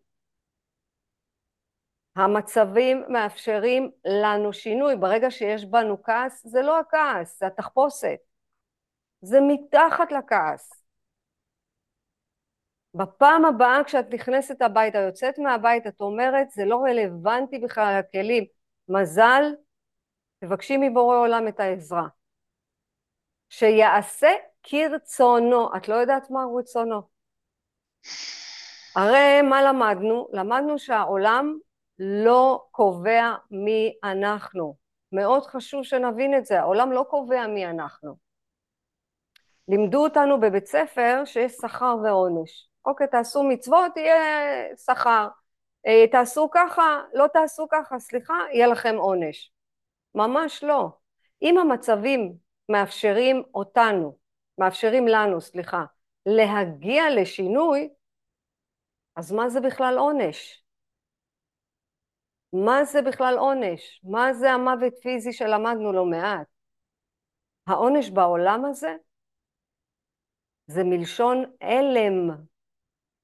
המצבים 2.17 3.03
מאפשרים 3.09 3.91
לנו 4.05 4.53
שינוי. 4.53 4.95
ברגע 4.95 5.31
שיש 5.31 5.65
בנו 5.65 6.03
כעס, 6.03 6.47
זה 6.47 6.61
לא 6.61 6.79
הכעס, 6.79 7.39
זה 7.39 7.47
התחפושת. 7.47 8.17
זה 9.21 9.39
מתחת 9.41 10.11
לכעס. 10.11 10.83
בפעם 12.93 13.45
הבאה 13.45 13.83
כשאת 13.83 14.13
נכנסת 14.13 14.61
הביתה, 14.61 14.97
יוצאת 14.97 15.39
מהבית, 15.39 15.87
את 15.87 16.01
אומרת, 16.01 16.51
זה 16.51 16.65
לא 16.65 16.83
רלוונטי 16.83 17.59
בכלל 17.59 17.99
הכלים. 17.99 18.43
מזל, 18.89 19.43
תבקשי 20.39 20.77
מבורא 20.77 21.17
עולם 21.17 21.47
את 21.47 21.59
העזרה. 21.59 22.07
שיעשה 23.49 24.31
כרצונו. 24.63 25.75
את 25.77 25.87
לא 25.87 25.95
יודעת 25.95 26.29
מה 26.29 26.39
רצונו. 26.59 27.01
הרי 28.95 29.41
מה 29.41 29.61
למדנו? 29.61 30.27
למדנו 30.33 30.79
שהעולם 30.79 31.57
לא 31.99 32.65
קובע 32.71 33.35
מי 33.51 33.93
אנחנו. 34.03 34.75
מאוד 35.11 35.45
חשוב 35.45 35.83
שנבין 35.83 36.37
את 36.37 36.45
זה, 36.45 36.59
העולם 36.59 36.91
לא 36.91 37.05
קובע 37.09 37.47
מי 37.47 37.65
אנחנו. 37.65 38.15
לימדו 39.67 40.03
אותנו 40.03 40.39
בבית 40.39 40.65
ספר 40.65 41.21
שיש 41.25 41.51
שכר 41.51 41.95
ועונש. 42.03 42.69
אוקיי, 42.85 43.07
תעשו 43.07 43.43
מצוות, 43.43 43.97
יהיה 43.97 44.15
שכר. 44.85 45.27
תעשו 46.11 46.49
ככה, 46.51 47.01
לא 47.13 47.27
תעשו 47.33 47.67
ככה, 47.71 47.99
סליחה, 47.99 48.33
יהיה 48.53 48.67
לכם 48.67 48.95
עונש. 48.97 49.51
ממש 50.15 50.63
לא. 50.63 50.89
אם 51.41 51.57
המצבים 51.57 52.33
מאפשרים 52.69 53.43
אותנו, 53.53 54.17
מאפשרים 54.57 55.07
לנו, 55.07 55.41
סליחה, 55.41 55.83
להגיע 56.25 57.03
לשינוי, 57.15 57.89
אז 59.15 59.31
מה 59.31 59.49
זה 59.49 59.61
בכלל 59.61 59.97
עונש? 59.97 60.66
מה 62.53 62.83
זה 62.83 63.01
בכלל 63.01 63.35
עונש? 63.37 64.01
מה 64.03 64.33
זה 64.33 64.51
המוות 64.51 64.93
פיזי 65.01 65.33
שלמדנו 65.33 65.93
לא 65.93 66.05
מעט? 66.05 66.47
העונש 67.67 68.09
בעולם 68.09 68.65
הזה 68.65 68.95
זה 70.67 70.83
מלשון 70.83 71.43
הלם. 71.61 72.35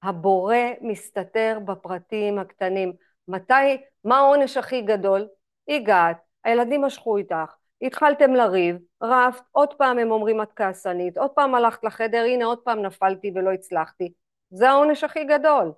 הבורא 0.02 0.56
מסתתר 0.80 1.58
בפרטים 1.64 2.38
הקטנים. 2.38 2.92
מתי, 3.28 3.82
מה 4.04 4.18
העונש 4.18 4.56
הכי 4.56 4.82
גדול? 4.82 5.28
הגעת, 5.68 6.16
הילדים 6.44 6.82
משכו 6.82 7.16
איתך, 7.16 7.56
התחלתם 7.82 8.34
לריב, 8.34 8.76
רבת, 9.02 9.42
עוד 9.52 9.74
פעם 9.74 9.98
הם 9.98 10.10
אומרים 10.10 10.42
את 10.42 10.52
כעסנית, 10.56 11.18
עוד 11.18 11.30
פעם 11.30 11.54
הלכת 11.54 11.84
לחדר, 11.84 12.24
הנה 12.24 12.44
עוד 12.44 12.58
פעם 12.58 12.82
נפלתי 12.82 13.32
ולא 13.34 13.52
הצלחתי. 13.52 14.12
זה 14.50 14.70
העונש 14.70 15.04
הכי 15.04 15.24
גדול. 15.24 15.72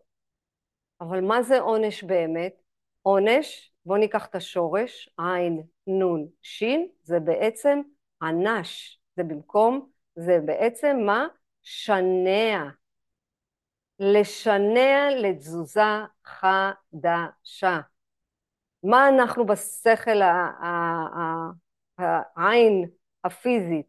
אבל 1.01 1.21
מה 1.21 1.43
זה 1.43 1.61
עונש 1.61 2.05
באמת? 2.05 2.66
עונש, 3.07 3.73
בואו 3.85 3.99
ניקח 3.99 4.27
את 4.27 4.35
השורש, 4.35 5.11
עין, 5.19 5.63
נון, 5.87 6.27
שין, 6.43 6.89
זה 7.03 7.21
בעצם 7.21 7.81
ענש. 8.23 9.01
זה 9.17 9.25
במקום, 9.25 9.91
זה 10.17 10.39
בעצם 10.45 10.97
מה? 11.07 11.27
שנע. 11.63 12.65
לשנע 13.99 15.09
לתזוזה 15.17 15.81
חדשה. 16.25 17.81
מה 18.83 19.09
אנחנו 19.09 19.47
בשכל 19.47 20.21
העין 21.99 22.89
הפיזית 23.25 23.87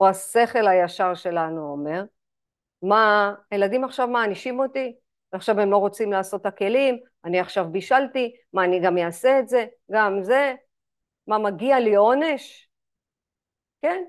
או 0.00 0.08
השכל 0.08 0.68
הישר 0.68 1.14
שלנו 1.14 1.72
אומר? 1.72 2.04
מה, 2.82 3.34
הילדים 3.50 3.84
עכשיו 3.84 4.08
מענישים 4.08 4.60
אותי? 4.60 4.96
ועכשיו 5.32 5.60
הם 5.60 5.70
לא 5.70 5.76
רוצים 5.76 6.12
לעשות 6.12 6.40
את 6.40 6.46
הכלים, 6.46 6.98
אני 7.24 7.40
עכשיו 7.40 7.72
בישלתי, 7.72 8.36
מה 8.52 8.64
אני 8.64 8.80
גם 8.84 8.98
אעשה 8.98 9.38
את 9.38 9.48
זה, 9.48 9.66
גם 9.92 10.22
זה, 10.22 10.54
מה 11.26 11.38
מגיע 11.38 11.80
לי 11.80 11.94
עונש? 11.94 12.68
כן, 13.82 14.04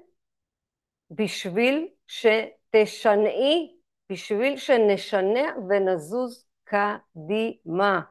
בשביל 1.11 1.87
שתשנעי, 2.07 3.75
בשביל 4.09 4.57
שנשנע 4.57 5.53
ונזוז 5.69 6.45
קדימה. 6.63 8.01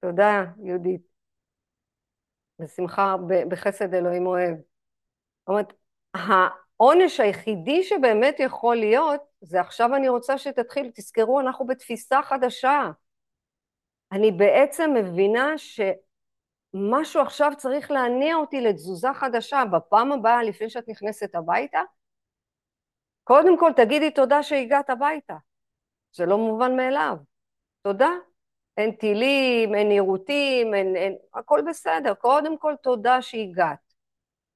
תודה, 0.00 0.44
יהודית. 0.64 1.10
בשמחה, 2.58 3.16
בחסד 3.48 3.94
אלוהים 3.94 4.26
אוהב. 4.26 4.54
זאת 4.56 5.48
אומרת, 5.48 5.72
העונש 6.14 7.20
היחידי 7.20 7.82
שבאמת 7.82 8.36
יכול 8.40 8.76
להיות, 8.76 9.20
זה 9.40 9.60
עכשיו 9.60 9.96
אני 9.96 10.08
רוצה 10.08 10.38
שתתחיל, 10.38 10.90
תזכרו, 10.94 11.40
אנחנו 11.40 11.66
בתפיסה 11.66 12.22
חדשה. 12.22 12.90
אני 14.12 14.32
בעצם 14.32 14.90
מבינה 14.94 15.52
שמשהו 15.58 17.22
עכשיו 17.22 17.52
צריך 17.56 17.90
להניע 17.90 18.36
אותי 18.36 18.60
לתזוזה 18.60 19.08
חדשה. 19.14 19.62
בפעם 19.72 20.12
הבאה, 20.12 20.42
לפני 20.42 20.70
שאת 20.70 20.88
נכנסת 20.88 21.34
הביתה, 21.34 21.80
קודם 23.24 23.58
כל 23.58 23.70
תגידי 23.76 24.10
תודה 24.10 24.42
שהגעת 24.42 24.90
הביתה. 24.90 25.36
זה 26.12 26.26
לא 26.26 26.38
מובן 26.38 26.76
מאליו. 26.76 27.16
תודה. 27.82 28.10
אין 28.76 28.92
טילים, 28.92 29.74
אין 29.74 29.90
עירותים, 29.90 30.74
אין, 30.74 30.96
אין, 30.96 31.16
הכל 31.34 31.60
בסדר. 31.68 32.14
קודם 32.14 32.58
כל 32.58 32.74
תודה 32.82 33.22
שהגעת. 33.22 33.78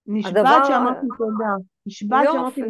נשבעת 0.06 0.36
הדבר- 0.36 0.64
שאמרתי 0.64 1.06
תודה. 1.18 1.50
נשבעת. 1.86 2.24
שאמרתי 2.32 2.60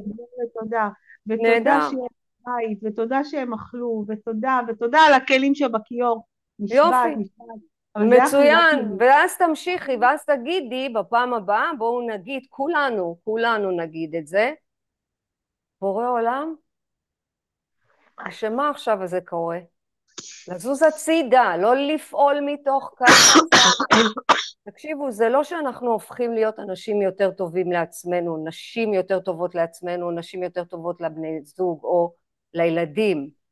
תודה. 0.55 0.89
ותודה 1.27 1.49
נהדר. 1.49 1.81
שהם 1.91 1.99
בבית, 2.41 2.79
ותודה 2.83 3.25
שהם 3.25 3.55
אכלו, 3.55 4.05
ותודה, 4.09 4.61
ותודה 4.69 4.99
על 4.99 5.13
הכלים 5.15 5.55
שבכיור. 5.55 6.27
נשבעת, 6.59 6.79
יופי. 6.79 7.21
נשבעת. 7.21 7.75
היה 7.95 8.25
מצוין. 8.25 8.97
ואז 8.99 9.37
תמשיכי, 9.37 9.97
ואז 10.01 10.25
תגידי 10.25 10.89
בפעם 10.89 11.35
הבאה, 11.35 11.71
בואו 11.79 12.09
נגיד, 12.09 12.43
כולנו, 12.49 13.19
כולנו 13.25 13.71
נגיד 13.71 14.15
את 14.15 14.27
זה, 14.27 14.53
בורא 15.81 16.09
עולם, 16.09 16.55
שמה 18.31 18.71
עכשיו 18.71 19.03
הזה 19.03 19.21
קורה? 19.25 19.59
לזוז 20.49 20.83
הצידה, 20.83 21.57
לא 21.57 21.75
לפעול 21.77 22.41
מתוך 22.47 22.95
כעס. 22.97 23.35
תקשיבו, 24.69 25.11
זה 25.11 25.29
לא 25.29 25.45
שאנחנו 25.45 25.93
הופכים 25.93 26.33
להיות 26.33 26.59
אנשים 26.59 27.03
יותר 27.03 27.31
טובים 27.31 27.73
לעצמנו, 27.73 28.45
נשים 28.47 28.95
יותר 28.95 29.21
טובות 29.21 29.55
לעצמנו, 29.55 30.11
נשים 30.11 30.43
יותר 30.43 30.65
טובות 30.65 31.01
לבני 31.01 31.41
זוג 31.45 31.81
או 31.85 32.15
לילדים. 32.55 33.44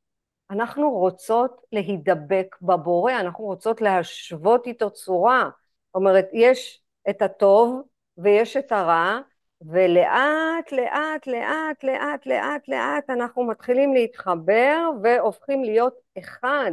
אנחנו 0.52 0.90
רוצות 0.90 1.62
להידבק 1.72 2.56
בבורא, 2.62 3.12
אנחנו 3.12 3.44
רוצות 3.44 3.80
להשוות 3.80 4.66
איתו 4.66 4.90
צורה. 4.90 5.42
זאת 5.86 5.94
אומרת, 5.94 6.28
יש 6.32 6.82
את 7.10 7.22
הטוב 7.22 7.82
ויש 8.18 8.56
את 8.56 8.72
הרע, 8.72 9.18
ולאט 9.62 10.72
לאט 10.72 11.26
לאט 11.26 11.84
לאט 11.84 12.26
לאט 12.26 12.68
לאט 12.68 13.10
אנחנו 13.10 13.44
מתחילים 13.44 13.94
להתחבר 13.94 14.90
והופכים 15.02 15.64
להיות 15.64 15.94
אחד. 16.18 16.72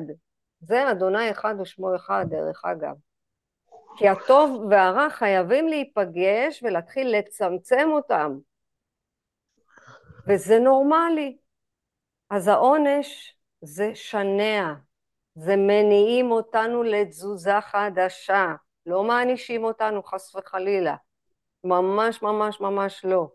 זה 0.60 0.91
אדוני 0.91 1.32
אחד 1.32 1.56
ושמו 1.62 1.95
אחד 1.95 2.25
דרך 2.30 2.65
אגב. 2.65 2.95
כי 3.97 4.08
הטוב 4.08 4.65
והרע 4.69 5.10
חייבים 5.10 5.67
להיפגש 5.67 6.63
ולהתחיל 6.63 7.17
לצמצם 7.17 7.89
אותם. 7.91 8.38
וזה 10.27 10.60
נורמלי. 10.60 11.38
אז 12.30 12.47
העונש 12.47 13.38
זה 13.62 13.91
שנע, 13.95 14.74
זה 15.36 15.56
מניעים 15.56 16.32
אותנו 16.32 16.84
לתזוזה 16.84 17.62
חדשה, 17.62 18.56
לא 18.86 19.04
מענישים 19.04 19.63
אותנו 19.63 20.04
חס 20.04 20.36
וחלילה, 20.36 20.95
ממש 21.63 22.22
ממש 22.22 22.62
ממש 22.62 23.06
לא. 23.06 23.28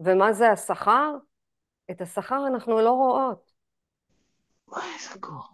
ומה 0.00 0.32
זה 0.32 0.50
השכר? 0.50 1.14
את 1.90 2.00
השכר 2.00 2.46
אנחנו 2.46 2.80
לא 2.80 2.90
רואות, 2.90 3.52
וואי, 4.68 4.84
איזה 4.94 5.18
גור. 5.20 5.48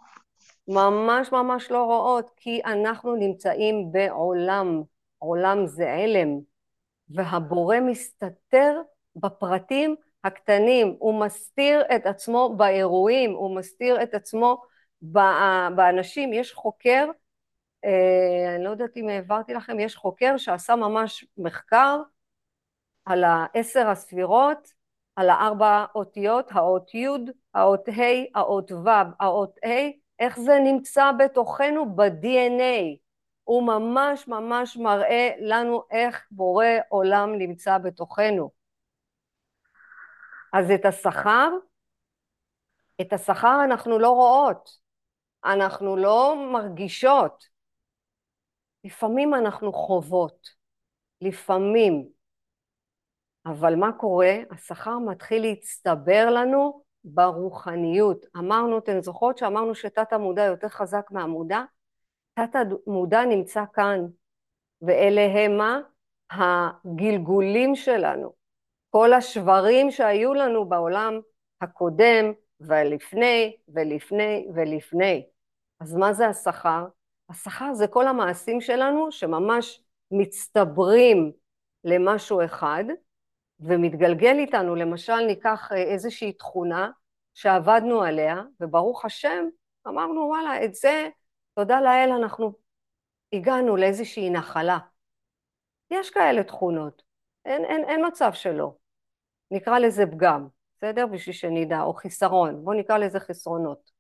ממש 0.69 1.33
ממש 1.33 1.71
לא 1.71 1.85
רואות, 1.85 2.31
כי 2.37 2.61
אנחנו 2.65 3.15
נמצאים 3.15 3.93
בעולם, 3.93 4.83
עולם 5.19 5.67
זה 5.67 5.93
הלם, 5.93 6.29
והבורא 7.09 7.77
מסתתר 7.81 8.81
בפרטים 9.17 9.97
הקטנים, 10.25 10.97
הוא 10.99 11.21
מסתיר 11.21 11.83
את 11.97 12.07
עצמו 12.07 12.55
באירועים, 12.57 13.33
הוא 13.33 13.57
מסתיר 13.57 14.03
את 14.03 14.15
עצמו 14.15 14.63
באנשים. 15.75 16.33
יש 16.33 16.53
חוקר, 16.53 17.07
אה, 17.85 18.55
אני 18.55 18.65
לא 18.65 18.71
יודעת 18.71 18.97
אם 18.97 19.09
העברתי 19.09 19.55
לכם, 19.55 19.81
יש 19.81 19.97
חוקר 19.97 20.37
שעשה 20.37 20.77
ממש 20.77 21.25
מחקר 21.39 22.01
על 23.05 23.25
העשר 23.25 23.89
הספירות, 23.89 24.69
על 25.17 25.31
הארבע 25.31 25.85
אותיות, 25.95 26.49
האות 26.51 26.95
י', 26.95 27.07
האות 27.55 27.89
ה', 27.89 28.39
האות 28.39 28.73
ו', 28.73 28.89
האות 29.21 29.59
ה', 29.65 29.69
איך 30.19 30.41
זה 30.41 30.59
נמצא 30.65 31.13
בתוכנו 31.19 31.97
ב-DNA. 31.97 32.97
הוא 33.45 33.63
ממש 33.63 34.29
ממש 34.29 34.77
מראה 34.77 35.31
לנו 35.39 35.83
איך 35.91 36.27
בורא 36.31 36.67
עולם 36.89 37.39
נמצא 37.39 37.79
בתוכנו. 37.79 38.64
אז 40.55 40.71
את 40.71 40.85
השכר, 40.85 41.49
את 43.01 43.13
השכר 43.13 43.61
אנחנו 43.65 43.99
לא 43.99 44.11
רואות, 44.11 44.71
אנחנו 45.45 45.97
לא 45.97 46.35
מרגישות. 46.53 47.45
לפעמים 48.85 49.35
אנחנו 49.35 49.73
חוות, 49.73 50.49
לפעמים. 51.21 52.09
אבל 53.47 53.75
מה 53.77 53.93
קורה? 53.93 54.35
השכר 54.51 54.99
מתחיל 54.99 55.43
להצטבר 55.43 56.31
לנו 56.31 56.83
ברוחניות. 57.05 58.27
אמרנו, 58.37 58.79
אתן 58.79 59.01
זוכרות 59.01 59.39
שאמרנו 59.39 59.75
שתת 59.75 60.13
המודע 60.13 60.43
יותר 60.43 60.69
חזק 60.69 61.07
מהמודע? 61.11 61.63
תת 62.35 62.57
המודע 62.87 63.25
נמצא 63.25 63.65
כאן, 63.73 64.01
ואלה 64.83 65.21
הם 65.21 65.57
מה? 65.59 65.81
הגלגולים 66.31 67.77
שלנו. 67.77 68.44
כל 68.97 69.13
השברים 69.13 69.91
שהיו 69.91 70.35
לנו 70.35 70.69
בעולם 70.69 71.21
הקודם 71.61 72.33
ולפני 72.61 73.57
ולפני 73.69 74.47
ולפני. 74.55 75.27
אז 75.81 75.95
מה 75.95 76.13
זה 76.13 76.27
השכר? 76.27 76.87
השכר 77.29 77.75
זה 77.75 77.87
כל 77.87 78.07
המעשים 78.07 78.61
שלנו 78.61 79.13
שממש 79.13 79.83
מצטברים 80.11 81.33
למשהו 81.85 82.45
אחד 82.45 82.85
ומתגלגל 83.61 84.37
איתנו, 84.39 84.75
למשל 84.75 85.21
ניקח 85.27 85.73
איזושהי 85.73 86.33
תכונה 86.33 86.91
שעבדנו 87.35 88.03
עליה 88.03 88.43
וברוך 88.61 89.05
השם 89.05 89.45
אמרנו 89.89 90.21
וואלה 90.21 90.65
את 90.65 90.75
זה 90.75 91.09
תודה 91.55 91.81
לאל 91.81 92.11
אנחנו 92.19 92.53
הגענו 93.33 93.77
לאיזושהי 93.77 94.31
נחלה. 94.31 94.79
יש 95.91 96.11
כאלה 96.11 96.43
תכונות, 96.43 97.03
אין, 97.45 97.65
אין, 97.65 97.85
אין 97.85 98.07
מצב 98.07 98.33
שלא. 98.33 98.84
נקרא 99.55 99.79
לזה 99.79 100.07
פגם, 100.07 100.47
בסדר? 100.77 101.07
בשביל 101.07 101.35
שנדע, 101.35 101.83
או 101.83 101.95
חיסרון, 101.95 102.65
בואו 102.65 102.77
נקרא 102.77 102.99
לזה 102.99 103.21
חסרונות. 103.21 103.91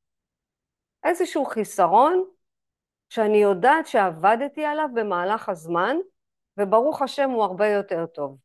איזשהו 1.04 1.44
חיסרון 1.44 2.24
שאני 3.08 3.36
יודעת 3.36 3.86
שעבדתי 3.86 4.64
עליו 4.64 4.88
במהלך 4.94 5.48
הזמן, 5.48 5.96
וברוך 6.58 7.02
השם 7.02 7.30
הוא 7.30 7.44
הרבה 7.44 7.68
יותר 7.68 8.06
טוב. 8.06 8.38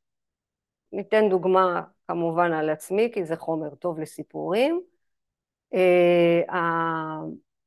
ניתן 0.92 1.30
דוגמה 1.30 1.82
כמובן 2.08 2.54
על 2.54 2.70
עצמי, 2.70 3.12
כי 3.14 3.26
זה 3.26 3.36
חומר 3.36 3.76
טוב 3.76 4.00
לסיפורים. 4.00 4.82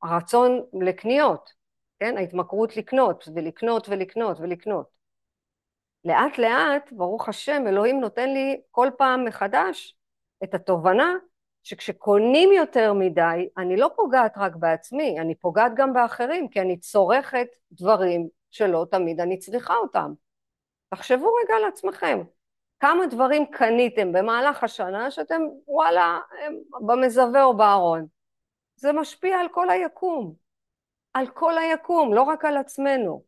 הרצון 0.02 0.60
לקניות, 0.80 1.52
כן? 2.00 2.16
ההתמכרות 2.16 2.76
לקנות, 2.76 3.28
ולקנות 3.34 3.88
ולקנות 3.88 4.40
ולקנות. 4.40 5.01
לאט 6.04 6.38
לאט, 6.38 6.92
ברוך 6.92 7.28
השם, 7.28 7.64
אלוהים 7.66 8.00
נותן 8.00 8.32
לי 8.32 8.60
כל 8.70 8.90
פעם 8.98 9.24
מחדש 9.24 9.96
את 10.44 10.54
התובנה 10.54 11.14
שכשקונים 11.62 12.52
יותר 12.52 12.92
מדי, 12.92 13.48
אני 13.58 13.76
לא 13.76 13.90
פוגעת 13.96 14.32
רק 14.36 14.56
בעצמי, 14.56 15.20
אני 15.20 15.34
פוגעת 15.34 15.72
גם 15.74 15.92
באחרים, 15.92 16.48
כי 16.48 16.60
אני 16.60 16.78
צורכת 16.78 17.48
דברים 17.72 18.28
שלא 18.50 18.86
תמיד 18.90 19.20
אני 19.20 19.38
צריכה 19.38 19.76
אותם. 19.76 20.12
תחשבו 20.88 21.34
רגע 21.34 21.54
על 21.56 21.64
עצמכם, 21.64 22.22
כמה 22.80 23.06
דברים 23.06 23.46
קניתם 23.46 24.12
במהלך 24.12 24.64
השנה 24.64 25.10
שאתם 25.10 25.42
וואלה 25.66 26.18
במזווה 26.86 27.44
או 27.44 27.56
בארון. 27.56 28.06
זה 28.76 28.92
משפיע 28.92 29.38
על 29.38 29.48
כל 29.48 29.70
היקום, 29.70 30.34
על 31.14 31.26
כל 31.26 31.58
היקום, 31.58 32.14
לא 32.14 32.22
רק 32.22 32.44
על 32.44 32.56
עצמנו. 32.56 33.22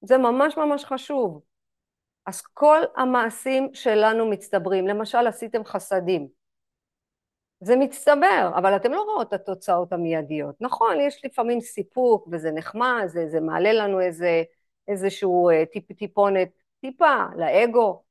זה 0.00 0.18
ממש 0.18 0.56
ממש 0.56 0.84
חשוב. 0.84 1.51
אז 2.26 2.42
כל 2.42 2.80
המעשים 2.96 3.70
שלנו 3.74 4.30
מצטברים. 4.30 4.88
למשל, 4.88 5.26
עשיתם 5.26 5.64
חסדים. 5.64 6.28
זה 7.60 7.76
מצטבר, 7.76 8.50
אבל 8.56 8.76
אתם 8.76 8.92
לא 8.92 9.02
רואות 9.02 9.28
את 9.28 9.32
התוצאות 9.32 9.92
המיידיות. 9.92 10.56
נכון, 10.60 11.00
יש 11.00 11.24
לפעמים 11.24 11.60
סיפוק 11.60 12.28
וזה 12.32 12.50
נחמד, 12.50 13.02
זה, 13.06 13.28
זה 13.28 13.40
מעלה 13.40 13.72
לנו 13.72 14.00
איזה, 14.00 14.42
איזשהו 14.88 15.50
אה, 15.50 15.64
טיפ, 15.72 15.92
טיפונת, 15.92 16.48
טיפה, 16.80 17.16
לאגו. 17.36 18.02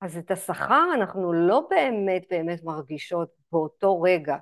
אז 0.00 0.16
את 0.16 0.30
השכר 0.30 0.84
אנחנו 0.94 1.32
לא 1.32 1.66
באמת 1.70 2.22
באמת 2.30 2.64
מרגישות 2.64 3.28
באותו 3.52 4.00
רגע. 4.02 4.36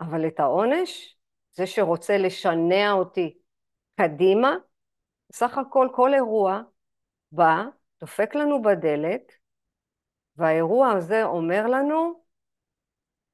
אבל 0.00 0.26
את 0.26 0.40
העונש, 0.40 1.18
זה 1.52 1.66
שרוצה 1.66 2.18
לשנע 2.18 2.92
אותי 2.92 3.38
קדימה, 4.00 4.56
בסך 5.30 5.58
הכל 5.58 5.88
כל 5.94 6.14
אירוע 6.14 6.62
בא, 7.32 7.64
דופק 8.00 8.34
לנו 8.34 8.62
בדלת, 8.62 9.32
והאירוע 10.36 10.90
הזה 10.90 11.24
אומר 11.24 11.66
לנו, 11.66 12.22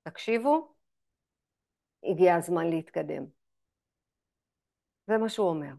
תקשיבו, 0.03 0.75
הגיע 2.05 2.35
הזמן 2.37 2.67
להתקדם. 2.71 3.25
זה 5.07 5.19
מה 5.19 5.29
שהוא 5.29 5.49
אומר. 5.49 5.73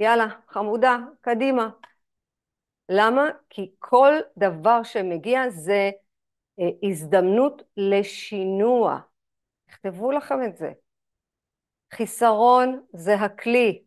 יאללה, 0.00 0.26
חמודה, 0.48 0.96
קדימה. 1.20 1.70
למה? 2.88 3.22
כי 3.50 3.74
כל 3.78 4.12
דבר 4.36 4.82
שמגיע 4.82 5.50
זה 5.50 5.90
אה, 6.60 6.88
הזדמנות 6.90 7.62
לשינוע. 7.76 9.00
תכתבו 9.66 10.12
לכם 10.12 10.38
את 10.48 10.56
זה. 10.56 10.72
חיסרון 11.94 12.86
זה 12.92 13.14
הכלי, 13.14 13.85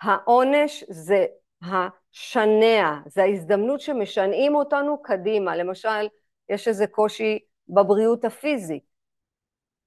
העונש 0.00 0.84
זה 0.88 1.26
השנע, 1.62 3.00
זה 3.06 3.22
ההזדמנות 3.22 3.80
שמשנעים 3.80 4.54
אותנו 4.54 5.02
קדימה. 5.02 5.56
למשל, 5.56 6.08
יש 6.48 6.68
איזה 6.68 6.86
קושי 6.86 7.38
בבריאות 7.68 8.24
הפיזית. 8.24 8.90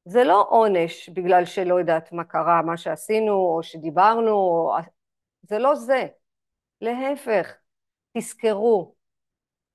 זה 0.05 0.23
לא 0.23 0.47
עונש 0.49 1.09
בגלל 1.09 1.45
שלא 1.45 1.79
יודעת 1.79 2.11
מה 2.11 2.23
קרה, 2.23 2.61
מה 2.61 2.77
שעשינו, 2.77 3.33
או 3.33 3.63
שדיברנו, 3.63 4.31
או... 4.31 4.75
זה 5.41 5.59
לא 5.59 5.75
זה. 5.75 6.07
להפך, 6.81 7.53
תזכרו, 8.17 8.95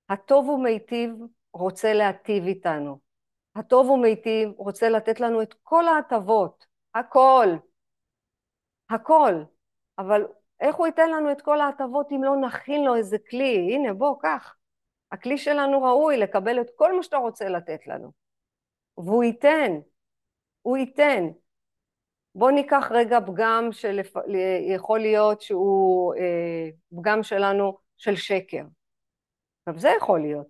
הטוב 0.09 0.49
ומיטיב 0.49 1.11
רוצה 1.53 1.93
להטיב 1.93 2.45
איתנו. 2.45 2.99
הטוב 3.55 3.91
ומיטיב 3.91 4.49
רוצה 4.57 4.89
לתת 4.89 5.21
לנו 5.21 5.43
את 5.43 5.55
כל 5.63 5.89
ההטבות, 5.89 6.67
הכל, 6.95 7.47
הכל. 8.91 9.33
אבל 9.99 10.27
איך 10.61 10.77
הוא 10.77 10.87
ייתן 10.87 11.11
לנו 11.11 11.33
את 11.33 11.43
כל 11.43 11.61
ההטבות 11.61 12.13
אם 12.13 12.25
לא 12.25 12.37
נכין 12.37 12.85
לו 12.85 12.97
איזה 12.97 13.17
כלי? 13.31 13.75
הנה, 13.75 13.95
בוא, 13.95 14.17
קח. 14.21 14.55
הכלי 15.13 15.39
שלנו 15.39 15.83
ראוי 15.83 16.17
לקבל 16.17 16.61
את 16.61 16.71
כל 16.77 16.97
מה 16.97 17.03
שאתה 17.03 17.17
רוצה 17.17 17.49
לתת 17.49 17.87
לנו. 17.87 18.13
והוא 18.97 19.25
ייתן, 19.25 19.73
הוא 20.63 20.77
ייתן. 20.77 21.25
בואו 22.35 22.51
ניקח 22.51 22.89
רגע 22.91 23.19
פגם 23.27 23.69
שיכול 23.73 24.99
להיות 24.99 25.41
שהוא 25.41 26.15
אה, 26.15 26.71
פגם 26.97 27.23
שלנו 27.23 27.79
של 27.97 28.17
שקר. 28.17 28.63
עכשיו 29.67 29.81
זה 29.81 29.89
יכול 29.97 30.21
להיות. 30.21 30.47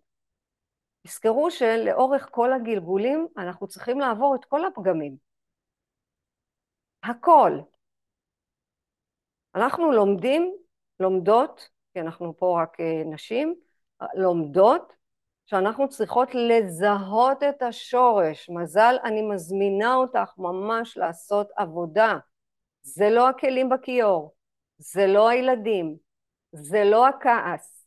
תזכרו 1.06 1.50
שלאורך 1.50 2.28
כל 2.30 2.52
הגלגולים 2.52 3.26
אנחנו 3.38 3.68
צריכים 3.68 4.00
לעבור 4.00 4.34
את 4.34 4.44
כל 4.44 4.64
הפגמים. 4.64 5.16
הכל. 7.02 7.52
אנחנו 9.58 9.92
לומדים, 9.92 10.54
לומדות, 11.00 11.68
כי 11.92 12.00
אנחנו 12.00 12.36
פה 12.36 12.62
רק 12.62 12.80
אה, 12.80 13.02
נשים, 13.06 13.54
לומדות 14.14 14.92
שאנחנו 15.46 15.88
צריכות 15.88 16.28
לזהות 16.34 17.42
את 17.42 17.62
השורש. 17.62 18.50
מזל, 18.50 18.96
אני 19.04 19.22
מזמינה 19.22 19.94
אותך 19.94 20.32
ממש 20.38 20.96
לעשות 20.96 21.48
עבודה. 21.56 22.18
זה 22.82 23.10
לא 23.10 23.28
הכלים 23.28 23.68
בכיור, 23.68 24.34
זה 24.78 25.06
לא 25.06 25.28
הילדים, 25.28 25.96
זה 26.52 26.84
לא 26.84 27.08
הכעס, 27.08 27.86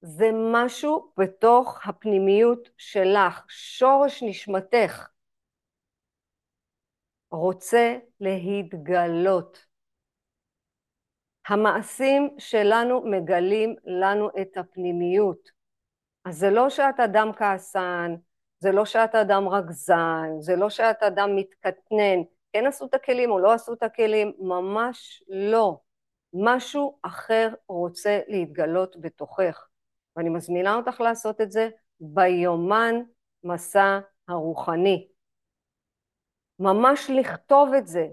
זה 0.00 0.30
משהו 0.52 1.12
בתוך 1.18 1.80
הפנימיות 1.84 2.68
שלך, 2.76 3.44
שורש 3.48 4.22
נשמתך 4.22 5.08
רוצה 7.30 7.96
להתגלות. 8.20 9.65
המעשים 11.48 12.30
שלנו 12.38 13.02
מגלים 13.04 13.76
לנו 13.84 14.28
את 14.40 14.56
הפנימיות. 14.56 15.50
אז 16.24 16.38
זה 16.38 16.50
לא 16.50 16.70
שאת 16.70 17.00
אדם 17.00 17.30
כעסן, 17.36 18.14
זה 18.58 18.72
לא 18.72 18.84
שאת 18.84 19.14
אדם 19.14 19.48
רגזן, 19.48 20.28
זה 20.40 20.56
לא 20.56 20.70
שאת 20.70 21.02
אדם 21.02 21.36
מתקטנן, 21.36 22.22
כן 22.52 22.66
עשו 22.66 22.86
את 22.86 22.94
הכלים 22.94 23.30
או 23.30 23.38
לא 23.38 23.52
עשו 23.52 23.72
את 23.72 23.82
הכלים, 23.82 24.32
ממש 24.38 25.22
לא. 25.28 25.80
משהו 26.32 26.98
אחר 27.02 27.48
רוצה 27.68 28.20
להתגלות 28.28 28.96
בתוכך. 29.00 29.66
ואני 30.16 30.28
מזמינה 30.28 30.74
אותך 30.74 31.00
לעשות 31.00 31.40
את 31.40 31.50
זה 31.52 31.68
ביומן 32.00 32.94
מסע 33.44 33.98
הרוחני. 34.28 35.08
ממש 36.58 37.10
לכתוב 37.10 37.74
את 37.78 37.86
זה, 37.86 38.06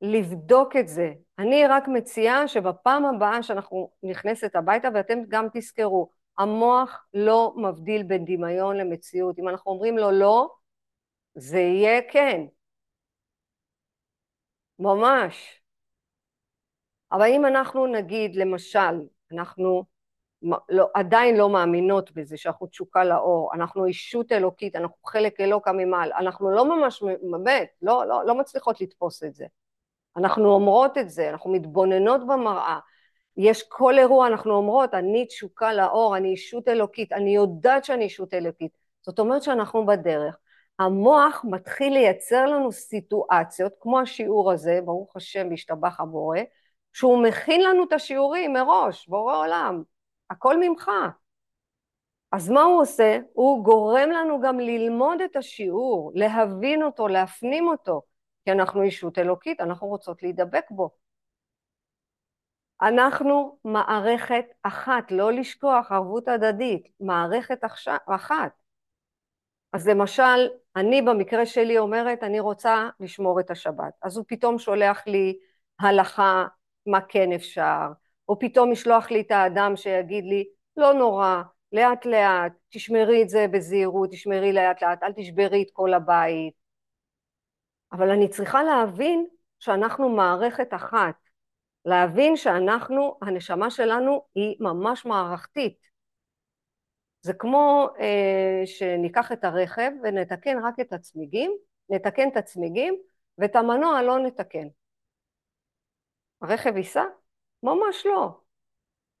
לבדוק 0.00 0.76
את 0.76 0.88
זה. 0.88 1.12
אני 1.38 1.66
רק 1.66 1.88
מציעה 1.88 2.48
שבפעם 2.48 3.04
הבאה 3.04 3.42
שאנחנו 3.42 3.90
נכנסת 4.02 4.56
הביתה, 4.56 4.88
ואתם 4.94 5.18
גם 5.28 5.46
תזכרו, 5.52 6.10
המוח 6.38 7.06
לא 7.14 7.54
מבדיל 7.56 8.02
בין 8.02 8.24
דמיון 8.24 8.76
למציאות. 8.76 9.38
אם 9.38 9.48
אנחנו 9.48 9.72
אומרים 9.72 9.98
לו 9.98 10.10
לא, 10.10 10.54
זה 11.34 11.58
יהיה 11.58 12.00
כן. 12.12 12.40
ממש. 14.78 15.60
אבל 17.12 17.26
אם 17.30 17.46
אנחנו 17.46 17.86
נגיד, 17.86 18.36
למשל, 18.36 19.08
אנחנו 19.32 19.84
לא, 20.68 20.90
עדיין 20.94 21.36
לא 21.36 21.50
מאמינות 21.50 22.12
בזה 22.12 22.36
שאנחנו 22.36 22.66
תשוקה 22.66 23.04
לאור, 23.04 23.54
אנחנו 23.54 23.86
אישות 23.86 24.32
אלוקית, 24.32 24.76
אנחנו 24.76 24.96
חלק 25.06 25.40
אלוקה 25.40 25.72
ממעל, 25.72 26.12
אנחנו 26.12 26.50
לא 26.50 26.76
ממש, 26.76 27.02
באמת, 27.30 27.68
לא, 27.82 28.06
לא, 28.06 28.26
לא 28.26 28.34
מצליחות 28.34 28.80
לתפוס 28.80 29.22
את 29.22 29.34
זה. 29.34 29.46
אנחנו 30.16 30.54
אומרות 30.54 30.98
את 30.98 31.10
זה, 31.10 31.30
אנחנו 31.30 31.50
מתבוננות 31.52 32.26
במראה. 32.26 32.78
יש 33.36 33.62
כל 33.68 33.98
אירוע, 33.98 34.26
אנחנו 34.26 34.54
אומרות, 34.54 34.94
אני 34.94 35.26
תשוקה 35.26 35.72
לאור, 35.72 36.16
אני 36.16 36.28
אישות 36.28 36.68
אלוקית, 36.68 37.12
אני 37.12 37.34
יודעת 37.34 37.84
שאני 37.84 38.04
אישות 38.04 38.34
אלוקית. 38.34 38.72
זאת 39.02 39.18
אומרת 39.18 39.42
שאנחנו 39.42 39.86
בדרך. 39.86 40.36
המוח 40.78 41.44
מתחיל 41.50 41.92
לייצר 41.92 42.46
לנו 42.46 42.72
סיטואציות, 42.72 43.72
כמו 43.80 44.00
השיעור 44.00 44.52
הזה, 44.52 44.80
ברוך 44.84 45.16
השם 45.16 45.46
והשתבח 45.50 46.00
הבורא, 46.00 46.38
שהוא 46.92 47.22
מכין 47.22 47.62
לנו 47.62 47.84
את 47.84 47.92
השיעורים 47.92 48.52
מראש, 48.52 49.08
בורא 49.08 49.36
עולם. 49.36 49.82
הכל 50.30 50.56
ממך. 50.60 50.90
אז 52.32 52.50
מה 52.50 52.62
הוא 52.62 52.80
עושה? 52.80 53.18
הוא 53.32 53.64
גורם 53.64 54.10
לנו 54.10 54.40
גם 54.40 54.60
ללמוד 54.60 55.20
את 55.20 55.36
השיעור, 55.36 56.12
להבין 56.14 56.82
אותו, 56.82 57.08
להפנים 57.08 57.68
אותו, 57.68 58.02
כי 58.44 58.52
אנחנו 58.52 58.82
אישות 58.82 59.18
אלוקית, 59.18 59.60
אנחנו 59.60 59.86
רוצות 59.86 60.22
להידבק 60.22 60.64
בו. 60.70 60.90
אנחנו 62.82 63.58
מערכת 63.64 64.44
אחת, 64.62 65.10
לא 65.10 65.32
לשכוח 65.32 65.92
ערבות 65.92 66.28
הדדית, 66.28 66.88
מערכת 67.00 67.60
אחת. 68.06 68.52
אז 69.72 69.88
למשל, 69.88 70.48
אני 70.76 71.02
במקרה 71.02 71.46
שלי 71.46 71.78
אומרת, 71.78 72.22
אני 72.22 72.40
רוצה 72.40 72.88
לשמור 73.00 73.40
את 73.40 73.50
השבת. 73.50 73.92
אז 74.02 74.16
הוא 74.16 74.24
פתאום 74.28 74.58
שולח 74.58 75.06
לי 75.06 75.38
הלכה, 75.80 76.46
מה 76.86 77.00
כן 77.00 77.32
אפשר, 77.32 77.86
או 78.28 78.38
פתאום 78.38 78.72
ישלוח 78.72 79.10
לי 79.10 79.20
את 79.20 79.30
האדם 79.30 79.76
שיגיד 79.76 80.24
לי, 80.24 80.44
לא 80.76 80.92
נורא, 80.92 81.42
לאט 81.72 82.06
לאט, 82.06 82.52
תשמרי 82.68 83.22
את 83.22 83.28
זה 83.28 83.46
בזהירות, 83.50 84.10
תשמרי 84.10 84.52
לאט 84.52 84.82
לאט, 84.82 85.02
אל 85.02 85.12
תשברי 85.12 85.62
את 85.62 85.70
כל 85.72 85.94
הבית. 85.94 86.63
אבל 87.94 88.10
אני 88.10 88.28
צריכה 88.28 88.62
להבין 88.62 89.26
שאנחנו 89.58 90.08
מערכת 90.08 90.74
אחת, 90.74 91.14
להבין 91.84 92.36
שאנחנו, 92.36 93.18
הנשמה 93.22 93.70
שלנו 93.70 94.26
היא 94.34 94.56
ממש 94.60 95.06
מערכתית. 95.06 95.78
זה 97.22 97.32
כמו 97.34 97.88
אה, 98.00 98.62
שניקח 98.66 99.32
את 99.32 99.44
הרכב 99.44 99.90
ונתקן 100.02 100.64
רק 100.64 100.80
את 100.80 100.92
הצמיגים, 100.92 101.56
נתקן 101.88 102.28
את 102.28 102.36
הצמיגים 102.36 102.96
ואת 103.38 103.56
המנוע 103.56 104.02
לא 104.02 104.18
נתקן. 104.18 104.68
הרכב 106.42 106.76
ייסע? 106.76 107.04
ממש 107.62 108.06
לא. 108.06 108.28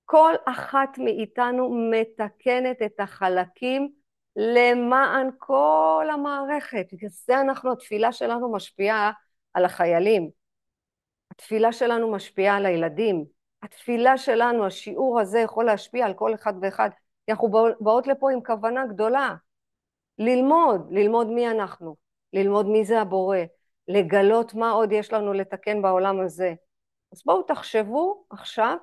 כל 0.04 0.34
אחת 0.44 0.98
מאיתנו 0.98 1.90
מתקנת 1.90 2.82
את 2.86 3.00
החלקים 3.00 3.92
למען 4.36 5.30
כל 5.38 6.06
המערכת. 6.12 6.86
בגלל 6.92 7.10
זה 7.10 7.40
אנחנו, 7.40 7.72
התפילה 7.72 8.12
שלנו 8.12 8.52
משפיעה 8.52 9.12
על 9.54 9.64
החיילים. 9.64 10.30
התפילה 11.30 11.72
שלנו 11.72 12.12
משפיעה 12.12 12.56
על 12.56 12.66
הילדים. 12.66 13.24
התפילה 13.62 14.18
שלנו, 14.18 14.66
השיעור 14.66 15.20
הזה 15.20 15.38
יכול 15.38 15.64
להשפיע 15.64 16.06
על 16.06 16.14
כל 16.14 16.34
אחד 16.34 16.52
ואחד. 16.62 16.90
אנחנו 17.28 17.48
באות 17.80 18.06
לפה 18.06 18.32
עם 18.32 18.42
כוונה 18.42 18.86
גדולה. 18.86 19.34
ללמוד, 20.18 20.88
ללמוד 20.90 21.26
מי 21.26 21.50
אנחנו, 21.50 21.96
ללמוד 22.32 22.66
מי 22.66 22.84
זה 22.84 23.00
הבורא, 23.00 23.38
לגלות 23.88 24.54
מה 24.54 24.70
עוד 24.70 24.92
יש 24.92 25.12
לנו 25.12 25.32
לתקן 25.32 25.82
בעולם 25.82 26.20
הזה. 26.20 26.54
אז 27.12 27.22
בואו 27.24 27.42
תחשבו 27.42 28.24
עכשיו, 28.30 28.76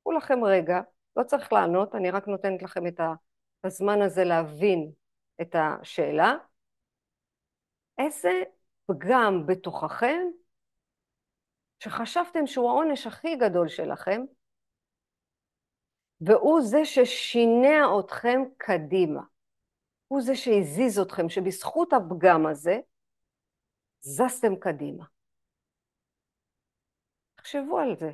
קחו 0.00 0.12
לכם 0.12 0.44
רגע, 0.44 0.80
לא 1.16 1.22
צריך 1.22 1.52
לענות, 1.52 1.94
אני 1.94 2.10
רק 2.10 2.28
נותנת 2.28 2.62
לכם 2.62 2.86
את 2.86 3.00
הזמן 3.64 4.02
הזה 4.02 4.24
להבין 4.24 4.92
את 5.40 5.54
השאלה. 5.54 6.34
איזה 7.98 8.42
פגם 8.86 9.46
בתוככם 9.46 10.20
שחשבתם 11.82 12.46
שהוא 12.46 12.70
העונש 12.70 13.06
הכי 13.06 13.36
גדול 13.36 13.68
שלכם, 13.68 14.20
והוא 16.20 16.60
זה 16.62 16.84
ששינע 16.84 17.86
אתכם 18.00 18.40
קדימה. 18.56 19.22
הוא 20.08 20.20
זה 20.20 20.36
שהזיז 20.36 20.98
אתכם, 20.98 21.28
שבזכות 21.28 21.92
הפגם 21.92 22.46
הזה 22.46 22.78
זזתם 24.00 24.56
קדימה. 24.56 25.04
תחשבו 27.34 27.78
על 27.78 27.96
זה. 27.96 28.12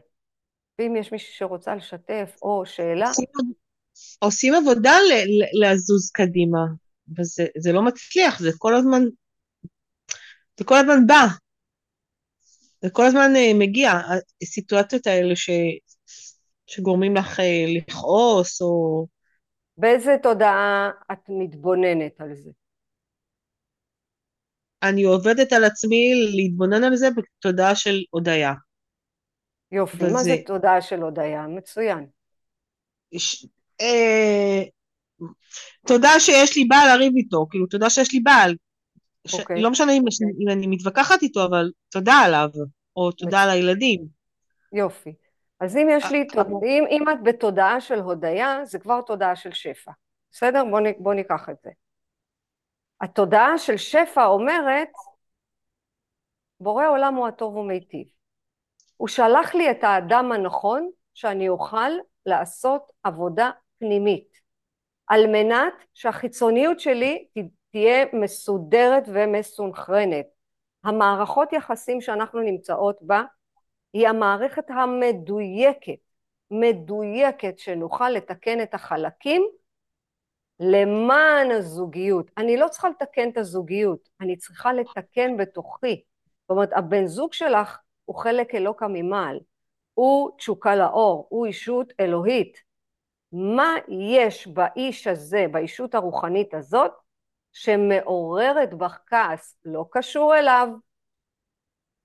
ואם 0.79 0.97
יש 0.97 1.13
מישהי 1.13 1.33
שרוצה 1.33 1.75
לשתף 1.75 2.37
או 2.43 2.67
שאלה... 2.67 3.07
עושים, 4.19 4.55
עבודה 4.55 4.93
ל, 4.93 5.13
לזוז 5.65 6.11
קדימה, 6.11 6.65
וזה 7.19 7.73
לא 7.73 7.83
מצליח, 7.83 8.41
זה 8.41 8.51
כל 8.59 8.75
הזמן, 8.75 9.03
זה 10.59 10.65
כל 10.65 10.75
הזמן 10.75 11.07
בא. 11.07 11.27
זה 12.83 12.91
כל 12.91 13.07
הזמן 13.07 13.37
אה, 13.37 13.53
מגיע, 13.55 13.93
הסיטואציות 14.43 15.07
האלה 15.07 15.37
ש, 15.37 15.51
שגורמים 16.67 17.17
לך 17.17 17.41
אה, 17.41 17.65
לכעוס, 17.77 18.63
או... 18.63 19.07
באיזה 19.77 20.17
תודעה 20.23 20.91
את 21.13 21.19
מתבוננת 21.29 22.21
על 22.21 22.35
זה? 22.35 22.51
אני 24.83 25.03
עובדת 25.03 25.53
על 25.53 25.65
עצמי 25.65 26.15
להתבונן 26.37 26.85
על 26.85 26.97
זה 26.97 27.09
בתודעה 27.17 27.75
של 27.77 28.03
הודיה. 28.11 28.53
יופי, 29.73 29.97
וזה... 29.97 30.13
מה 30.13 30.23
זה 30.23 30.37
תודעה 30.47 30.83
של 30.83 31.03
הודיה? 31.03 31.47
מצוין. 31.47 32.07
ש... 33.17 33.47
אה... 33.81 34.63
תודה 35.87 36.11
שיש 36.19 36.57
לי 36.57 36.65
בעל 36.65 36.97
לריב 36.97 37.13
איתו, 37.17 37.47
כאילו 37.51 37.67
תודה 37.67 37.91
שיש 37.91 38.13
לי 38.13 38.21
בעל. 38.21 38.55
ש... 39.27 39.35
אוקיי. 39.35 39.63
לא 39.63 39.71
משנה 39.71 39.93
אם, 39.93 40.03
אם 40.41 40.49
אני 40.49 40.67
מתווכחת 40.67 41.23
איתו, 41.23 41.45
אבל 41.45 41.71
תודה 41.89 42.15
עליו, 42.15 42.49
או 42.97 43.13
תודה 43.13 43.43
על 43.43 43.51
הילדים. 43.51 44.05
יופי. 44.73 45.15
אז 45.61 45.77
אם 45.77 45.89
יש 45.91 46.05
לי, 46.11 46.21
אה, 46.21 46.29
תודה, 46.29 46.67
אם, 46.67 46.85
אם 46.91 47.09
את 47.13 47.23
בתודעה 47.23 47.81
של 47.81 48.01
הודיה, 48.01 48.65
זה 48.65 48.79
כבר 48.79 49.01
תודעה 49.01 49.37
של 49.37 49.53
שפע. 49.53 49.93
בסדר? 50.33 50.65
בואו 50.65 50.83
בוא 50.99 51.15
ניקח 51.15 51.49
את 51.51 51.57
זה. 51.65 51.71
התודעה 53.01 53.59
של 53.59 53.77
שפע 53.77 54.25
אומרת, 54.25 54.89
בורא 56.61 56.89
עולם 56.89 57.15
הוא 57.15 57.27
הטוב 57.27 57.57
ומיטיב. 57.57 58.07
הוא 58.97 59.09
שלח 59.09 59.55
לי 59.55 59.71
את 59.71 59.85
האדם 59.85 60.33
הנכון 60.33 60.91
שאני 61.15 61.49
אוכל 61.49 61.91
לעשות 62.27 62.93
עבודה 63.03 63.51
פנימית, 63.85 64.41
על 65.07 65.27
מנת 65.27 65.75
שהחיצוניות 65.95 66.81
שלי 66.81 67.27
תהיה 67.71 68.05
מסודרת 68.13 69.03
ומסונכרנת. 69.07 70.27
המערכות 70.85 71.53
יחסים 71.53 72.01
שאנחנו 72.01 72.41
נמצאות 72.41 72.97
בה 73.01 73.23
היא 73.93 74.09
המערכת 74.09 74.71
המדויקת, 74.71 75.99
מדויקת 76.51 77.59
שנוכל 77.59 78.11
לתקן 78.11 78.63
את 78.63 78.75
החלקים 78.75 79.49
למען 80.61 81.51
הזוגיות. 81.51 82.31
אני 82.39 82.57
לא 82.57 82.69
צריכה 82.69 82.89
לתקן 82.89 83.29
את 83.29 83.37
הזוגיות, 83.37 84.09
אני 84.21 84.37
צריכה 84.37 84.73
לתקן 84.73 85.37
בתוכי. 85.37 86.03
זאת 86.43 86.51
אומרת, 86.51 86.71
הבן 86.73 87.07
זוג 87.07 87.33
שלך 87.33 87.79
הוא 88.05 88.17
חלק 88.17 88.55
אלוקא 88.55 88.87
ממעל, 88.89 89.41
הוא 89.95 90.31
תשוקה 90.39 90.77
לאור, 90.77 91.27
הוא 91.31 91.47
אישות 91.47 91.93
אלוהית. 92.01 92.74
מה 93.37 93.75
יש 93.89 94.47
באיש 94.47 95.07
הזה, 95.07 95.47
באישות 95.51 95.95
הרוחנית 95.95 96.55
הזאת, 96.55 96.93
שמעוררת 97.53 98.75
בך 98.75 98.99
כעס, 99.07 99.57
לא 99.65 99.85
קשור 99.91 100.37
אליו, 100.37 100.69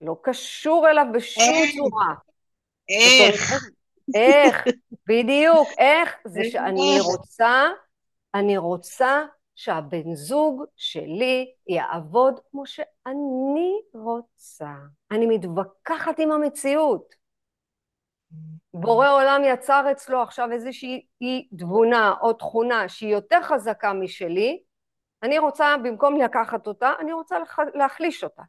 לא 0.01 0.15
קשור 0.21 0.89
אליו 0.89 1.05
בשום 1.13 1.43
איך? 1.43 1.75
צורה. 1.75 2.13
איך? 2.89 3.63
איך, 4.15 4.63
בדיוק, 5.07 5.67
איך 5.77 6.15
זה 6.25 6.41
שאני 6.43 6.99
רוצה, 6.99 7.69
אני 8.35 8.57
רוצה 8.57 9.25
שהבן 9.55 10.15
זוג 10.15 10.63
שלי 10.75 11.53
יעבוד 11.67 12.39
כמו 12.51 12.65
שאני 12.65 13.81
רוצה. 13.93 14.73
אני 15.11 15.25
מתווכחת 15.25 16.19
עם 16.19 16.31
המציאות. 16.31 17.18
בורא 18.73 19.09
עולם 19.09 19.41
יצר 19.45 19.85
אצלו 19.91 20.21
עכשיו 20.21 20.51
איזושהי 20.51 21.47
תבונה 21.57 22.13
או 22.21 22.33
תכונה 22.33 22.89
שהיא 22.89 23.13
יותר 23.13 23.41
חזקה 23.41 23.93
משלי, 23.93 24.63
אני 25.23 25.39
רוצה, 25.39 25.75
במקום 25.83 26.17
לקחת 26.17 26.67
אותה, 26.67 26.93
אני 26.99 27.13
רוצה 27.13 27.37
להחליש 27.73 28.23
אותה. 28.23 28.43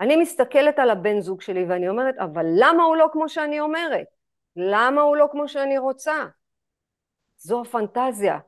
אני 0.00 0.16
מסתכלת 0.16 0.78
על 0.78 0.90
הבן 0.90 1.20
זוג 1.20 1.40
שלי 1.40 1.64
ואני 1.64 1.88
אומרת, 1.88 2.14
אבל 2.18 2.46
למה 2.58 2.82
הוא 2.82 2.96
לא 2.96 3.06
כמו 3.12 3.28
שאני 3.28 3.60
אומרת? 3.60 4.06
למה 4.56 5.02
הוא 5.02 5.16
לא 5.16 5.26
כמו 5.32 5.48
שאני 5.48 5.78
רוצה? 5.78 6.24
זו 7.36 7.62
הפנטזיה. 7.62 8.38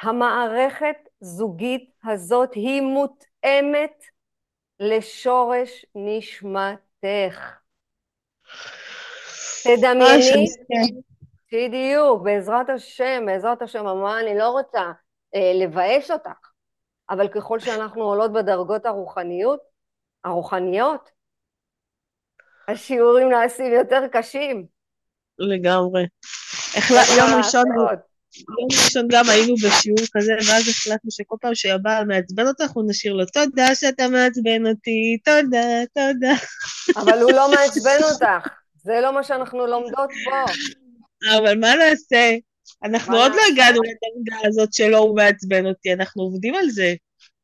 המערכת 0.00 0.96
זוגית 1.20 1.90
הזאת 2.04 2.54
היא 2.54 2.82
מותאמת 2.82 4.04
לשורש 4.80 5.86
נשמתך. 5.94 7.65
תדמייני, 9.64 10.46
בדיוק, 11.52 12.22
בעזרת 12.22 12.70
השם, 12.70 13.22
בעזרת 13.26 13.62
השם, 13.62 13.86
אמרה, 13.86 14.20
אני 14.20 14.38
לא 14.38 14.48
רוצה 14.48 14.92
אה, 15.34 15.52
לבאס 15.54 16.10
אותך, 16.10 16.50
אבל 17.10 17.28
ככל 17.28 17.60
שאנחנו 17.60 18.02
עולות 18.02 18.32
בדרגות 18.32 18.86
הרוחניות, 18.86 19.60
הרוחניות, 20.24 21.10
השיעורים 22.68 23.28
נעשים 23.28 23.72
יותר 23.72 24.00
קשים. 24.12 24.66
לגמרי. 25.38 26.06
יום 27.18 27.38
ראשון, 27.38 27.64
יום 28.58 28.68
ראשון 28.84 29.06
גם 29.10 29.24
היינו 29.28 29.54
בשיעור 29.54 30.00
כזה, 30.12 30.32
ואז 30.32 30.68
החלטנו 30.68 31.10
שכל 31.10 31.36
פעם 31.40 31.54
שהבעל 31.54 32.04
מעצבן 32.04 32.46
אותך, 32.46 32.70
הוא 32.70 32.84
נשאיר 32.88 33.12
לו, 33.12 33.24
תודה 33.26 33.74
שאתה 33.74 34.08
מעצבן 34.08 34.66
אותי, 34.66 35.18
תודה, 35.24 35.66
תודה. 35.94 36.34
אבל 36.96 37.22
הוא 37.22 37.32
לא 37.32 37.50
מעצבן 37.50 37.98
אותך, 38.12 38.48
זה 38.76 39.00
לא 39.02 39.12
מה 39.12 39.22
שאנחנו 39.22 39.66
לומדות 39.66 40.10
פה. 40.24 40.52
אבל 41.36 41.58
מה 41.60 41.74
נעשה? 41.74 42.36
אנחנו 42.84 43.16
עוד 43.16 43.32
לא 43.32 43.40
הגענו 43.52 43.80
לדרגה 43.82 44.48
הזאת 44.48 44.72
שלא 44.72 44.98
הוא 44.98 45.16
מעצבן 45.16 45.66
אותי, 45.66 45.92
אנחנו 45.92 46.22
עובדים 46.22 46.54
על 46.54 46.70
זה. 46.70 46.94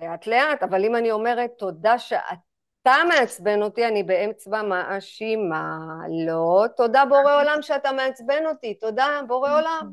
לאט 0.00 0.26
לאט, 0.26 0.62
אבל 0.62 0.85
אם 0.85 0.96
אני 0.96 1.11
אומרת 1.11 1.50
תודה 1.59 1.98
שאתה 1.98 2.96
מעצבן 3.09 3.62
אותי, 3.62 3.87
אני 3.87 4.02
באמצע 4.02 4.62
מאשימה. 4.62 5.78
לא, 6.26 6.64
תודה 6.76 7.05
בורא 7.05 7.40
עולם 7.40 7.59
שאתה 7.62 7.92
מעצבן 7.92 8.46
אותי, 8.46 8.74
תודה 8.74 9.20
בורא 9.28 9.59
עולם. 9.59 9.90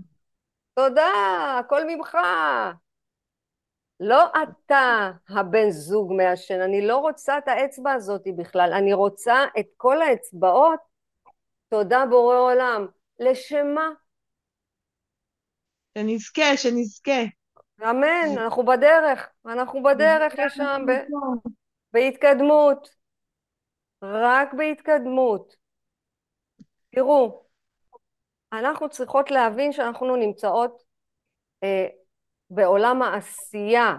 תודה, 0.79 1.11
הכל 1.59 1.81
ממך. 1.87 2.17
לא 3.99 4.25
אתה 4.43 5.11
הבן 5.29 5.69
זוג 5.69 6.13
מעשן, 6.13 6.61
אני 6.61 6.87
לא 6.87 6.97
רוצה 6.97 7.37
את 7.37 7.47
האצבע 7.47 7.91
הזאת 7.91 8.21
בכלל, 8.37 8.73
אני 8.73 8.93
רוצה 8.93 9.45
את 9.59 9.65
כל 9.77 10.01
האצבעות, 10.01 10.79
תודה 11.69 12.05
בורא 12.09 12.37
עולם. 12.37 12.87
לשם 13.19 13.67
מה? 13.75 13.89
שנזכה, 15.97 16.57
שנזכה. 16.57 17.21
אמן, 17.81 18.37
אנחנו 18.37 18.65
בדרך, 18.65 19.29
אנחנו 19.45 19.83
בדרך 19.83 20.33
לשם, 20.45 20.85
ב... 20.87 20.91
בהתקדמות. 21.93 22.89
רק 24.01 24.53
בהתקדמות. 24.53 25.55
תראו, 26.91 27.48
אנחנו 28.53 28.89
צריכות 28.89 29.31
להבין 29.31 29.71
שאנחנו 29.71 30.15
נמצאות 30.15 30.83
אה, 31.63 31.87
בעולם 32.49 33.01
העשייה 33.01 33.95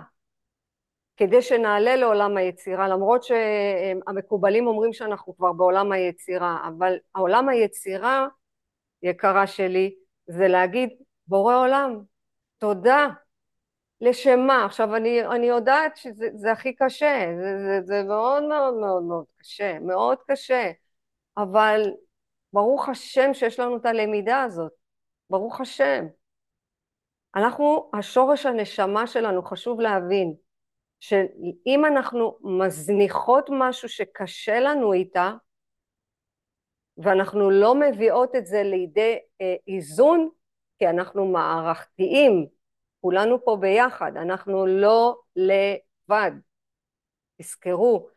כדי 1.16 1.42
שנעלה 1.42 1.96
לעולם 1.96 2.36
היצירה, 2.36 2.88
למרות 2.88 3.22
שהמקובלים 3.22 4.66
אומרים 4.66 4.92
שאנחנו 4.92 5.36
כבר 5.36 5.52
בעולם 5.52 5.92
היצירה, 5.92 6.68
אבל 6.68 6.96
העולם 7.14 7.48
היצירה 7.48 8.26
יקרה 9.02 9.46
שלי, 9.46 9.94
זה 10.26 10.48
להגיד, 10.48 10.88
בורא 11.26 11.56
עולם, 11.56 12.00
תודה. 12.58 13.08
לשם 14.00 14.40
מה? 14.40 14.64
עכשיו, 14.64 14.96
אני, 14.96 15.26
אני 15.26 15.46
יודעת 15.46 15.96
שזה 15.96 16.52
הכי 16.52 16.74
קשה, 16.74 17.26
זה, 17.36 17.58
זה, 17.58 17.80
זה 17.86 18.02
מאוד 18.02 18.42
מאוד 18.42 18.74
מאוד 18.74 19.02
מאוד 19.02 19.24
קשה, 19.40 19.78
מאוד 19.78 20.18
קשה, 20.26 20.70
אבל 21.36 21.82
ברוך 22.52 22.88
השם 22.88 23.34
שיש 23.34 23.60
לנו 23.60 23.76
את 23.76 23.86
הלמידה 23.86 24.42
הזאת, 24.42 24.72
ברוך 25.30 25.60
השם. 25.60 26.04
אנחנו, 27.36 27.90
השורש 27.98 28.46
הנשמה 28.46 29.06
שלנו, 29.06 29.42
חשוב 29.42 29.80
להבין, 29.80 30.34
שאם 31.00 31.84
אנחנו 31.84 32.38
מזניחות 32.40 33.46
משהו 33.52 33.88
שקשה 33.88 34.60
לנו 34.60 34.92
איתה, 34.92 35.32
ואנחנו 36.98 37.50
לא 37.50 37.74
מביאות 37.74 38.36
את 38.36 38.46
זה 38.46 38.62
לידי 38.62 39.18
אה, 39.40 39.54
איזון, 39.68 40.28
כי 40.78 40.88
אנחנו 40.88 41.26
מערכתיים, 41.26 42.46
כולנו 43.00 43.44
פה 43.44 43.56
ביחד, 43.60 44.12
אנחנו 44.16 44.66
לא 44.66 45.16
לבד. 45.36 46.32
תזכרו, 47.40 48.08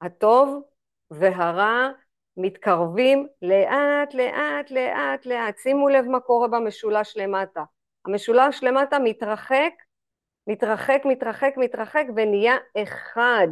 הטוב 0.00 0.62
והרע 1.10 1.88
מתקרבים 2.36 3.28
לאט 3.42 4.14
לאט 4.14 4.70
לאט 4.70 5.26
לאט. 5.26 5.58
שימו 5.58 5.88
לב 5.88 6.04
מה 6.04 6.20
קורה 6.20 6.48
במשולש 6.48 7.16
למטה. 7.16 7.64
המשולש 8.04 8.62
למטה 8.62 8.98
מתרחק, 8.98 9.72
מתרחק, 10.46 11.02
מתרחק, 11.04 11.54
מתרחק 11.56 12.04
ונהיה 12.16 12.54
אחד. 12.82 13.48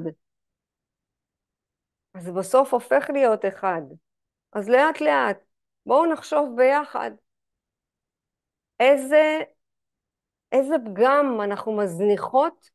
אז 2.15 2.31
בסוף 2.31 2.75
הופך 2.75 3.11
להיות 3.13 3.45
אחד. 3.45 3.83
אז 4.53 4.69
לאט 4.69 5.01
לאט, 5.01 5.39
בואו 5.87 6.13
נחשוב 6.13 6.57
ביחד 6.57 7.11
איזה, 8.81 9.39
איזה 10.53 10.75
פגם 10.85 11.41
אנחנו 11.45 11.77
מזניחות 11.77 12.71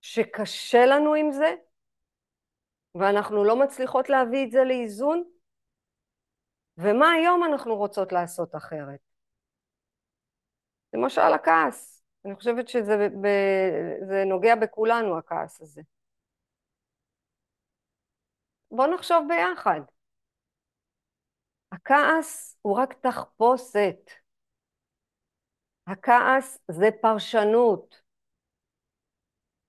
שקשה 0.00 0.86
לנו 0.86 1.14
עם 1.14 1.32
זה 1.32 1.54
ואנחנו 2.94 3.44
לא 3.44 3.56
מצליחות 3.64 4.08
להביא 4.08 4.46
את 4.46 4.50
זה 4.50 4.64
לאיזון 4.64 5.24
ומה 6.78 7.10
היום 7.10 7.44
אנחנו 7.44 7.76
רוצות 7.76 8.12
לעשות 8.12 8.54
אחרת. 8.54 9.00
למשל 10.94 11.32
הכעס, 11.34 12.04
אני 12.24 12.34
חושבת 12.34 12.68
שזה 12.68 13.08
ב, 13.22 13.26
זה 14.08 14.24
נוגע 14.26 14.54
בכולנו 14.54 15.18
הכעס 15.18 15.60
הזה. 15.60 15.82
בואו 18.70 18.94
נחשוב 18.94 19.28
ביחד. 19.28 19.80
הכעס 21.72 22.58
הוא 22.62 22.78
רק 22.78 22.92
תחפושת. 22.92 24.10
הכעס 25.86 26.58
זה 26.70 26.86
פרשנות. 27.02 28.00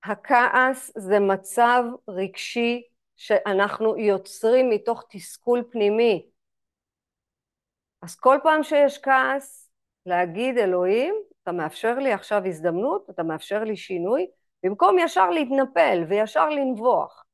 הכעס 0.04 0.92
זה 0.98 1.20
מצב 1.20 1.84
רגשי 2.10 2.95
שאנחנו 3.16 3.98
יוצרים 3.98 4.70
מתוך 4.70 5.04
תסכול 5.10 5.64
פנימי. 5.72 6.30
אז 8.02 8.16
כל 8.16 8.38
פעם 8.44 8.64
שיש 8.64 8.98
כעס, 8.98 9.72
להגיד 10.06 10.58
אלוהים, 10.58 11.16
אתה 11.44 11.52
מאפשר 11.52 11.96
לי 11.96 12.14
עכשיו 12.14 12.46
הזדמנות, 12.46 13.10
אתה 13.10 13.24
מאפשר 13.24 13.64
לי 13.64 13.78
שינוי, 13.78 14.28
במקום 14.64 15.00
ישר 15.00 15.30
להתנפל 15.30 16.04
וישר 16.10 16.50
לנבוח. 16.50 17.26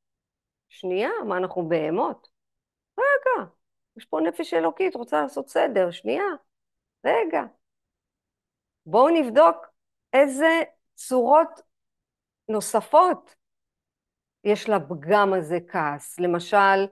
שנייה, 0.70 1.10
מה 1.28 1.38
אנחנו 1.38 1.70
בהמות? 1.70 2.28
רגע, 2.98 3.50
יש 3.98 4.06
פה 4.06 4.20
נפש 4.22 4.54
אלוקית, 4.54 4.96
רוצה 4.96 5.22
לעשות 5.22 5.50
סדר, 5.50 5.92
שנייה, 5.92 6.24
רגע. 7.06 7.42
בואו 8.86 9.10
נבדוק 9.10 9.68
איזה 10.14 10.62
צורות 10.96 11.62
נוספות 12.50 13.36
יש 14.44 14.70
לפגם 14.70 15.34
הזה 15.34 15.58
כעס. 15.68 16.20
למשל, 16.20 16.88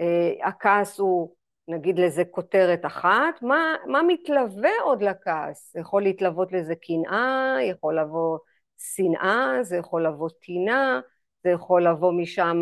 אה, 0.00 0.48
הכעס 0.48 0.98
הוא, 0.98 1.34
נגיד 1.68 1.98
לזה 1.98 2.24
כותרת 2.30 2.86
אחת, 2.86 3.42
מה, 3.42 3.74
מה 3.86 4.02
מתלווה 4.02 4.70
עוד 4.82 5.02
לכעס? 5.02 5.74
יכול 5.74 6.02
להתלוות 6.02 6.52
לזה 6.52 6.74
קנאה, 6.74 7.56
יכול 7.62 7.98
לבוא 7.98 8.38
שנאה, 8.78 9.62
זה 9.62 9.76
יכול 9.76 10.06
לבוא 10.06 10.28
טינה, 10.42 11.00
זה 11.44 11.50
יכול 11.50 11.86
לבוא 11.88 12.12
משם 12.12 12.60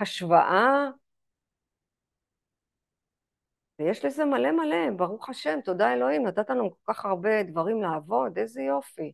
השוואה, 0.00 0.88
ויש 3.78 4.04
לזה 4.04 4.24
מלא 4.24 4.50
מלא, 4.52 4.90
ברוך 4.96 5.28
השם, 5.28 5.58
תודה 5.64 5.92
אלוהים, 5.94 6.26
נתת 6.26 6.50
לנו 6.50 6.70
כל 6.70 6.92
כך 6.92 7.04
הרבה 7.04 7.42
דברים 7.42 7.82
לעבוד, 7.82 8.38
איזה 8.38 8.62
יופי. 8.62 9.12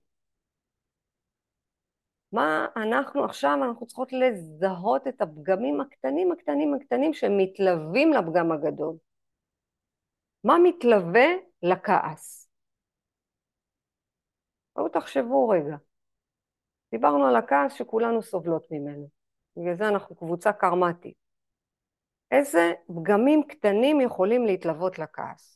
מה 2.34 2.66
אנחנו 2.76 3.24
עכשיו, 3.24 3.58
אנחנו 3.64 3.86
צריכות 3.86 4.12
לזהות 4.12 5.06
את 5.08 5.22
הפגמים 5.22 5.80
הקטנים 5.80 6.32
הקטנים 6.32 6.74
הקטנים 6.74 7.14
שמתלווים 7.14 8.12
לפגם 8.12 8.52
הגדול. 8.52 8.96
מה 10.44 10.54
מתלווה 10.58 11.26
לכעס? 11.62 12.48
בואו 14.76 14.88
תחשבו 14.88 15.48
רגע. 15.48 15.76
דיברנו 16.90 17.26
על 17.26 17.36
הכעס 17.36 17.72
שכולנו 17.72 18.22
סובלות 18.22 18.66
ממנו. 18.70 19.08
בגלל 19.56 19.76
זה 19.76 19.88
אנחנו 19.88 20.16
קבוצה 20.16 20.52
קרמטית. 20.52 21.16
איזה 22.30 22.72
פגמים 22.86 23.42
קטנים 23.48 24.00
יכולים 24.00 24.46
להתלוות 24.46 24.98
לכעס? 24.98 25.53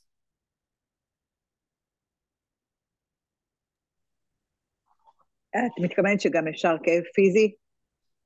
את 5.66 5.82
מתכוונת 5.82 6.20
שגם 6.20 6.48
אפשר 6.48 6.76
כאב 6.82 7.02
פיזי? 7.14 7.54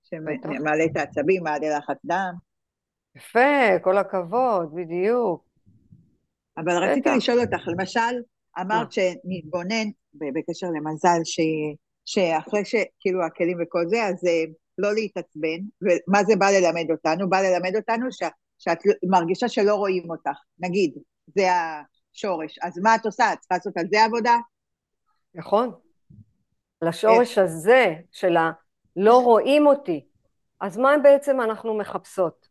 שמעלה 0.03 0.85
את 0.85 0.97
העצבים, 0.97 1.43
מעלה 1.43 1.79
לחץ 1.79 1.97
דם? 2.05 2.35
יפה, 3.17 3.79
כל 3.83 3.99
הכבוד, 3.99 4.75
בדיוק. 4.75 5.45
אבל 6.57 6.73
רציתי 6.73 7.09
לשאול 7.17 7.41
אותך, 7.41 7.69
למשל, 7.69 8.01
אמרת 8.61 8.93
שנתבונן 8.93 9.89
בקשר 10.15 10.67
למזל, 10.67 11.21
ש... 11.25 11.41
שאחרי 12.05 12.65
שכאילו 12.65 13.25
הכלים 13.25 13.59
וכל 13.63 13.85
זה, 13.89 14.05
אז 14.05 14.25
אה, 14.27 14.45
לא 14.79 14.95
להתעצבן, 14.95 15.59
ומה 15.83 16.25
זה 16.25 16.37
בא 16.37 16.47
ללמד 16.51 16.91
אותנו? 16.91 17.31
בא 17.31 17.41
ללמד 17.41 17.77
אותנו 17.77 18.13
ש... 18.13 18.23
שאת 18.59 18.79
מרגישה 19.11 19.49
שלא 19.49 19.75
רואים 19.75 20.11
אותך, 20.11 20.39
נגיד, 20.59 20.95
זה 21.27 21.49
השורש. 21.53 22.59
אז 22.63 22.79
מה 22.79 22.95
את 22.95 23.07
עושה? 23.07 23.33
את 23.33 23.39
צריכה 23.39 23.55
לעשות 23.55 23.77
על 23.77 23.85
זה 23.91 24.05
עבודה? 24.05 24.37
נכון. 25.35 25.71
לשורש 26.83 27.39
הזה 27.39 27.95
של 28.13 28.37
הלא 28.37 29.23
רואים 29.25 29.67
אותי. 29.67 30.07
אז 30.61 30.79
מה 30.79 30.95
בעצם 31.03 31.41
אנחנו 31.41 31.75
מחפשות? 31.75 32.49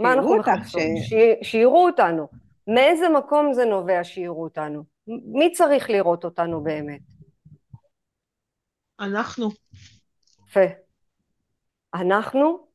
מה 0.00 0.12
אנחנו 0.12 0.36
מחפשות? 0.36 0.82
ש... 1.02 1.14
שיראו 1.42 1.86
אותנו. 1.86 2.28
מאיזה 2.66 3.08
מקום 3.08 3.52
זה 3.52 3.64
נובע 3.64 4.04
שיראו 4.04 4.42
אותנו? 4.42 4.84
מי 5.06 5.52
צריך 5.52 5.90
לראות 5.90 6.24
אותנו 6.24 6.62
באמת? 6.62 7.00
אנחנו. 9.00 9.48
יפה. 10.46 10.60
אנחנו 11.94 12.66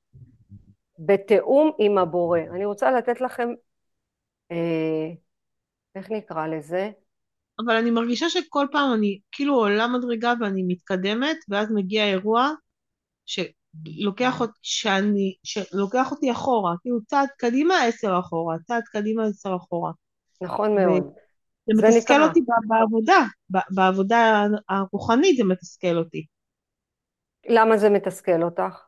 בתיאום 0.99 1.71
עם 1.79 1.97
הבורא. 1.97 2.39
אני 2.39 2.65
רוצה 2.65 2.91
לתת 2.91 3.21
לכם, 3.21 3.49
אה, 4.51 5.07
איך 5.95 6.11
נקרא 6.11 6.47
לזה? 6.47 6.91
אבל 7.59 7.75
אני 7.75 7.91
מרגישה 7.91 8.29
שכל 8.29 8.67
פעם 8.71 8.93
אני 8.93 9.19
כאילו 9.31 9.55
עולה 9.55 9.87
מדרגה 9.87 10.33
ואני 10.39 10.63
מתקדמת, 10.67 11.37
ואז 11.49 11.71
מגיע 11.71 12.05
אירוע 12.05 12.51
שלוקח, 13.25 14.41
אותי, 14.41 14.59
שאני, 14.61 15.35
שלוקח 15.43 16.11
אותי 16.11 16.31
אחורה, 16.31 16.75
כאילו 16.81 16.97
צעד 17.05 17.29
קדימה 17.37 17.83
עשר 17.83 18.19
אחורה, 18.19 18.55
צעד 18.67 18.83
קדימה 18.91 19.25
עשר 19.25 19.55
אחורה. 19.55 19.91
נכון 20.41 20.75
מאוד. 20.75 21.03
זה 21.65 21.87
מתסכל 21.87 22.13
נקרא. 22.13 22.27
אותי 22.27 22.39
בעבודה, 22.67 23.25
בעבודה 23.69 24.45
הרוחנית 24.69 25.37
זה 25.37 25.43
מתסכל 25.43 25.97
אותי. 25.97 26.25
למה 27.49 27.77
זה 27.77 27.89
מתסכל 27.89 28.43
אותך? 28.43 28.85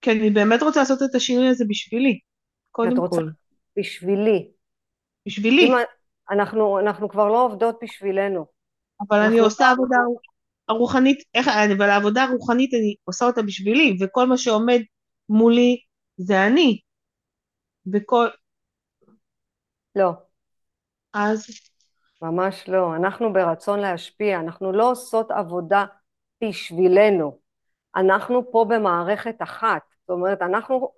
כי 0.00 0.10
אני 0.10 0.30
באמת 0.30 0.62
רוצה 0.62 0.80
לעשות 0.80 0.98
את 1.02 1.14
השינוי 1.14 1.48
הזה 1.48 1.64
בשבילי, 1.68 2.18
קודם 2.70 2.96
רוצה... 2.98 3.16
כל. 3.16 3.28
בשבילי. 3.78 4.50
בשבילי. 5.26 5.70
אנחנו, 6.30 6.78
אנחנו 6.78 7.08
כבר 7.08 7.28
לא 7.28 7.44
עובדות 7.44 7.76
בשבילנו. 7.82 8.46
אבל 9.00 9.18
אני 9.18 9.38
עושה 9.38 9.70
עבודה 9.70 9.96
הרוחנית, 10.68 11.22
איך, 11.34 11.48
אבל 11.76 11.90
העבודה 11.90 12.22
הרוחנית 12.22 12.74
אני 12.74 12.94
עושה 13.04 13.24
אותה 13.24 13.42
בשבילי, 13.42 13.98
וכל 14.00 14.26
מה 14.26 14.36
שעומד 14.36 14.80
מולי 15.28 15.80
זה 16.16 16.46
אני. 16.46 16.80
וכל... 17.92 18.28
לא. 19.96 20.10
אז? 21.12 21.46
ממש 22.22 22.68
לא. 22.68 22.96
אנחנו 22.96 23.32
ברצון 23.32 23.80
להשפיע, 23.80 24.40
אנחנו 24.40 24.72
לא 24.72 24.90
עושות 24.90 25.30
עבודה 25.30 25.84
בשבילנו. 26.44 27.38
אנחנו 27.96 28.52
פה 28.52 28.66
במערכת 28.68 29.36
אחת. 29.42 29.82
זאת 30.00 30.10
אומרת, 30.10 30.42
אנחנו, 30.42 30.92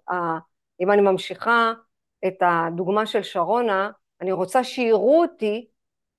אם 0.81 0.91
אני 0.91 1.01
ממשיכה 1.01 1.72
את 2.27 2.37
הדוגמה 2.41 3.07
של 3.07 3.22
שרונה, 3.22 3.91
אני 4.21 4.33
רוצה 4.33 4.65
שיראו 4.65 5.23
אותי, 5.23 5.67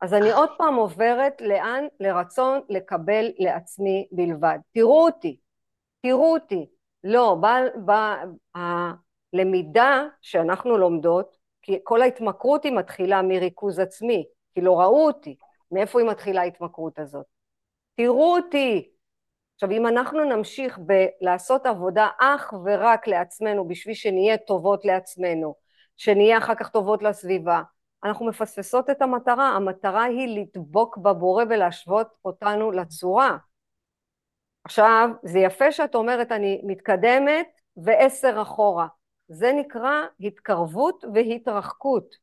אז 0.01 0.13
אני 0.13 0.31
עוד 0.31 0.49
פעם 0.57 0.75
עוברת 0.75 1.41
לאן? 1.41 1.85
לרצון 1.99 2.59
לקבל 2.69 3.25
לעצמי 3.37 4.07
בלבד. 4.11 4.57
תראו 4.73 5.05
אותי, 5.05 5.37
תראו 6.01 6.33
אותי. 6.33 6.65
לא, 7.03 7.37
בלמידה 9.33 10.03
שאנחנו 10.21 10.77
לומדות, 10.77 11.37
כי 11.61 11.79
כל 11.83 12.01
ההתמכרות 12.01 12.63
היא 12.63 12.71
מתחילה 12.71 13.21
מריכוז 13.21 13.79
עצמי, 13.79 14.25
כי 14.53 14.61
לא 14.61 14.79
ראו 14.79 15.05
אותי. 15.05 15.35
מאיפה 15.71 15.99
היא 15.99 16.09
מתחילה 16.09 16.41
ההתמכרות 16.41 16.99
הזאת? 16.99 17.25
תראו 17.95 18.35
אותי. 18.35 18.89
עכשיו, 19.55 19.71
אם 19.71 19.87
אנחנו 19.87 20.23
נמשיך 20.23 20.79
בלעשות 20.79 21.65
עבודה 21.65 22.07
אך 22.19 22.53
ורק 22.65 23.07
לעצמנו, 23.07 23.67
בשביל 23.67 23.95
שנהיה 23.95 24.37
טובות 24.37 24.85
לעצמנו, 24.85 25.55
שנהיה 25.97 26.37
אחר 26.37 26.55
כך 26.55 26.69
טובות 26.69 27.03
לסביבה, 27.03 27.61
אנחנו 28.05 28.25
מפספסות 28.25 28.89
את 28.89 29.01
המטרה. 29.01 29.49
המטרה 29.49 30.03
היא 30.03 30.39
לדבוק 30.39 30.97
בבורא 30.97 31.43
ולהשוות 31.49 32.07
אותנו 32.25 32.71
לצורה. 32.71 33.37
עכשיו, 34.63 35.09
זה 35.23 35.39
יפה 35.39 35.71
שאת 35.71 35.95
אומרת, 35.95 36.31
אני 36.31 36.61
מתקדמת 36.63 37.47
ועשר 37.77 38.41
אחורה. 38.41 38.87
זה 39.27 39.51
נקרא 39.53 40.01
התקרבות 40.19 41.03
והתרחקות. 41.13 42.15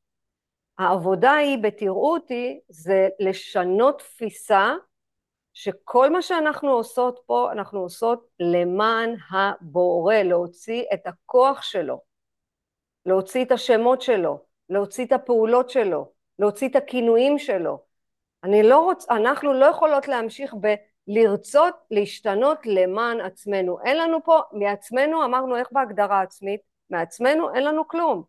העבודה 0.79 1.33
היא 1.33 1.59
בתראו 1.63 2.13
אותי 2.13 2.61
זה 2.69 3.09
לשנות 3.21 3.99
תפיסה 3.99 4.75
שכל 5.55 6.11
מה 6.11 6.23
שאנחנו 6.23 6.71
עושות 6.71 7.21
פה 7.27 7.53
אנחנו 7.53 7.81
עושות 7.81 8.29
למען 8.41 9.17
הבורא, 9.31 10.15
להוציא 10.15 10.85
את 10.95 11.07
הכוח 11.07 11.63
שלו, 11.63 12.01
להוציא 13.07 13.45
את 13.45 13.53
השמות 13.53 14.03
שלו, 14.03 14.52
להוציא 14.73 15.05
את 15.05 15.13
הפעולות 15.13 15.71
שלו, 15.71 16.13
להוציא 16.39 16.69
את 16.69 16.77
הכינויים 16.77 17.39
שלו. 17.39 17.83
אני 18.45 18.63
לא 18.63 18.79
רוצ... 18.79 19.11
אנחנו 19.11 19.53
לא 19.53 19.67
יכולות 19.67 20.09
להמשיך 20.09 20.55
בלרצות 21.07 21.75
להשתנות 21.91 22.59
למען 22.65 23.21
עצמנו. 23.21 23.79
אין 23.85 23.99
לנו 23.99 24.25
פה, 24.25 24.41
מעצמנו 24.53 25.25
אמרנו 25.25 25.57
איך 25.57 25.69
בהגדרה 25.73 26.21
עצמית? 26.21 26.61
מעצמנו 26.91 27.55
אין 27.55 27.65
לנו 27.65 27.89
כלום. 27.89 28.25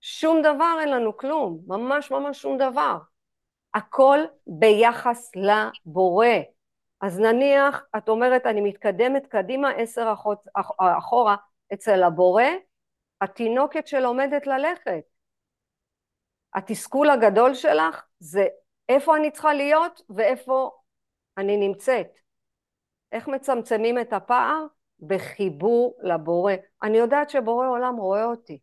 שום 0.00 0.42
דבר 0.42 0.76
אין 0.80 0.88
לנו 0.90 1.16
כלום, 1.16 1.60
ממש 1.66 2.10
ממש 2.10 2.42
שום 2.42 2.58
דבר. 2.58 2.96
הכל 3.74 4.18
ביחס 4.46 5.30
לבורא. 5.36 6.26
אז 7.00 7.20
נניח, 7.20 7.84
את 7.96 8.08
אומרת, 8.08 8.46
אני 8.46 8.60
מתקדמת 8.60 9.26
קדימה 9.26 9.70
עשר 9.70 10.12
אחורה 10.78 11.36
אצל 11.72 12.02
הבורא, 12.02 12.44
התינוקת 13.20 13.86
שלומדת 13.86 14.46
ללכת. 14.46 15.11
התסכול 16.54 17.10
הגדול 17.10 17.54
שלך 17.54 18.02
זה 18.18 18.46
איפה 18.88 19.16
אני 19.16 19.30
צריכה 19.30 19.54
להיות 19.54 20.02
ואיפה 20.10 20.70
אני 21.38 21.56
נמצאת. 21.56 22.18
איך 23.12 23.28
מצמצמים 23.28 23.98
את 23.98 24.12
הפער? 24.12 24.66
בחיבור 25.06 25.98
לבורא. 26.02 26.52
אני 26.82 26.98
יודעת 26.98 27.30
שבורא 27.30 27.66
עולם 27.66 27.96
רואה 27.96 28.24
אותי. 28.24 28.58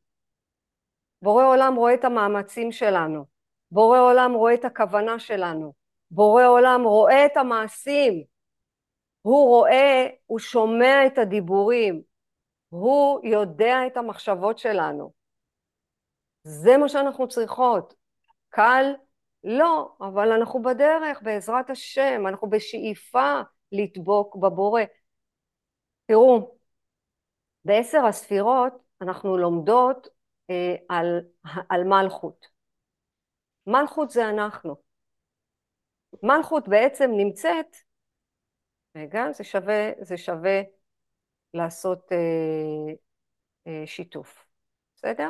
בורא 1.21 1.45
עולם 1.45 1.75
רואה 1.75 1.93
את 1.93 2.05
המאמצים 2.05 2.71
שלנו, 2.71 3.25
בורא 3.71 3.99
עולם 3.99 4.33
רואה 4.33 4.53
את 4.53 4.65
הכוונה 4.65 5.19
שלנו, 5.19 5.73
בורא 6.11 6.45
עולם 6.45 6.83
רואה 6.83 7.25
את 7.25 7.37
המעשים, 7.37 8.23
הוא 9.21 9.47
רואה, 9.47 10.07
הוא 10.25 10.39
שומע 10.39 11.05
את 11.05 11.17
הדיבורים, 11.17 12.01
הוא 12.69 13.19
יודע 13.23 13.77
את 13.87 13.97
המחשבות 13.97 14.57
שלנו. 14.57 15.18
זה 16.43 16.77
מה 16.77 16.89
שאנחנו 16.89 17.27
צריכות. 17.27 17.93
קל? 18.49 18.93
לא, 19.43 19.95
אבל 20.01 20.31
אנחנו 20.31 20.61
בדרך, 20.61 21.21
בעזרת 21.21 21.69
השם, 21.69 22.27
אנחנו 22.27 22.49
בשאיפה 22.49 23.41
לדבוק 23.71 24.35
בבורא. 24.35 24.81
תראו, 26.05 26.55
בעשר 27.65 28.05
הספירות 28.05 28.73
אנחנו 29.01 29.37
לומדות 29.37 30.07
אה, 30.49 30.75
על, 30.89 31.21
על 31.69 31.83
מלכות. 31.83 32.47
מלכות 33.67 34.09
זה 34.09 34.29
אנחנו. 34.29 34.75
מלכות 36.23 36.67
בעצם 36.67 37.11
נמצאת, 37.17 37.75
רגע, 38.95 39.31
זה 39.31 39.43
שווה, 39.43 39.91
זה 40.01 40.17
שווה 40.17 40.61
לעשות 41.53 42.11
אה, 42.11 42.93
אה, 43.67 43.83
שיתוף, 43.87 44.45
בסדר? 44.95 45.29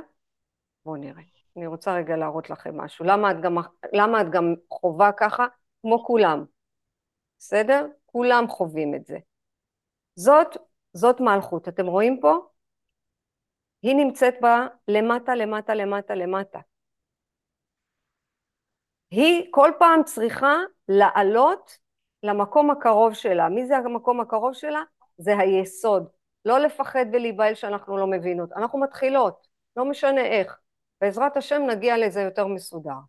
בואו 0.89 1.01
נראה. 1.01 1.23
אני 1.57 1.67
רוצה 1.67 1.93
רגע 1.93 2.15
להראות 2.15 2.49
לכם 2.49 2.77
משהו. 2.77 3.05
למה 3.05 3.31
את 3.31 3.41
גם, 3.41 3.57
למה 3.93 4.21
את 4.21 4.29
גם 4.29 4.55
חווה 4.69 5.11
ככה? 5.11 5.45
כמו 5.81 6.05
כולם, 6.05 6.45
בסדר? 7.39 7.87
כולם 8.05 8.47
חווים 8.47 8.95
את 8.95 9.05
זה. 9.05 9.17
זאת, 10.15 10.57
זאת 10.93 11.19
מלכות. 11.19 11.67
אתם 11.67 11.85
רואים 11.85 12.19
פה? 12.21 12.37
היא 13.81 13.95
נמצאת 13.95 14.33
בה 14.41 14.67
למטה, 14.87 15.35
למטה, 15.35 15.73
למטה, 15.75 16.15
למטה. 16.15 16.59
היא 19.11 19.47
כל 19.51 19.71
פעם 19.79 20.03
צריכה 20.03 20.55
לעלות 20.87 21.77
למקום 22.23 22.71
הקרוב 22.71 23.13
שלה. 23.13 23.49
מי 23.49 23.65
זה 23.67 23.77
המקום 23.77 24.19
הקרוב 24.19 24.53
שלה? 24.53 24.83
זה 25.17 25.37
היסוד. 25.37 26.09
לא 26.45 26.59
לפחד 26.59 27.05
ולהיבהל 27.13 27.55
שאנחנו 27.55 27.97
לא 27.97 28.07
מבינות. 28.07 28.51
אנחנו 28.51 28.79
מתחילות, 28.79 29.47
לא 29.77 29.85
משנה 29.85 30.21
איך. 30.25 30.59
בעזרת 31.01 31.37
השם 31.37 31.61
נגיע 31.69 31.97
לזה 31.97 32.21
יותר 32.21 32.47
מסודר. 32.47 32.99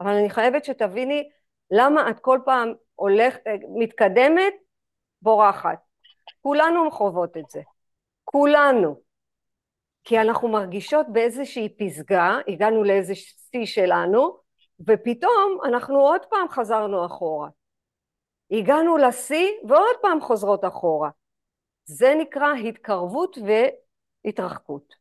אבל 0.00 0.10
אני 0.10 0.30
חייבת 0.30 0.64
שתביני 0.64 1.28
למה 1.70 2.10
את 2.10 2.20
כל 2.20 2.38
פעם 2.44 2.72
הולכת, 2.94 3.40
מתקדמת, 3.68 4.54
בורחת. 5.22 5.78
כולנו 6.42 6.90
חוות 6.90 7.36
את 7.36 7.50
זה. 7.50 7.60
כולנו. 8.24 9.00
כי 10.04 10.20
אנחנו 10.20 10.48
מרגישות 10.48 11.06
באיזושהי 11.12 11.68
פסגה, 11.78 12.38
הגענו 12.48 12.84
לאיזה 12.84 13.14
שיא 13.14 13.66
שלנו, 13.66 14.38
ופתאום 14.86 15.58
אנחנו 15.64 15.98
עוד 15.98 16.20
פעם 16.30 16.48
חזרנו 16.48 17.06
אחורה. 17.06 17.48
הגענו 18.50 18.96
לשיא 18.96 19.48
ועוד 19.68 19.96
פעם 20.02 20.20
חוזרות 20.20 20.64
אחורה. 20.64 21.10
זה 21.84 22.14
נקרא 22.18 22.54
התקרבות 22.54 23.38
והתרחקות. 24.24 24.94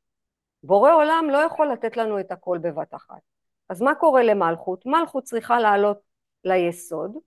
בורא 0.68 0.94
עולם 0.94 1.28
לא 1.32 1.38
יכול 1.38 1.72
לתת 1.72 1.98
לנו 1.98 2.20
את 2.20 2.32
הכל 2.32 2.58
בבת 2.62 2.96
אחת. 2.96 3.22
אז 3.70 3.82
מה 3.82 3.96
קורה 3.96 4.24
למלכות? 4.24 4.86
מלכות 4.86 5.24
צריכה 5.24 5.60
לעלות 5.60 5.98
ליסוד, 6.44 7.18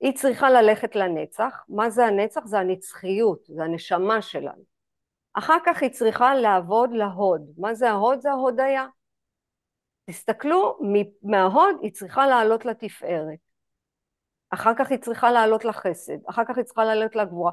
היא 0.00 0.14
צריכה 0.14 0.50
ללכת 0.50 0.96
לנצח. 0.96 1.64
מה 1.68 1.90
זה 1.90 2.06
הנצח? 2.06 2.44
זה 2.44 2.58
הנצחיות, 2.58 3.44
זה 3.44 3.64
הנשמה 3.64 4.22
שלנו. 4.22 4.62
אחר 5.34 5.56
כך 5.66 5.82
היא 5.82 5.90
צריכה 5.90 6.34
לעבוד 6.34 6.90
להוד. 6.92 7.42
מה 7.58 7.74
זה 7.74 7.90
ההוד? 7.90 8.20
זה 8.20 8.30
ההודיה. 8.30 8.86
תסתכלו, 10.04 10.78
מההוד 11.22 11.76
היא 11.82 11.92
צריכה 11.92 12.26
לעלות 12.26 12.64
לתפארת. 12.64 13.38
אחר 14.50 14.72
כך 14.78 14.90
היא 14.90 14.98
צריכה 14.98 15.30
לעלות 15.30 15.64
לחסד, 15.64 16.18
אחר 16.30 16.42
כך 16.48 16.56
היא 16.56 16.64
צריכה 16.64 16.84
לעלות 16.84 17.16
לגבורה. 17.16 17.52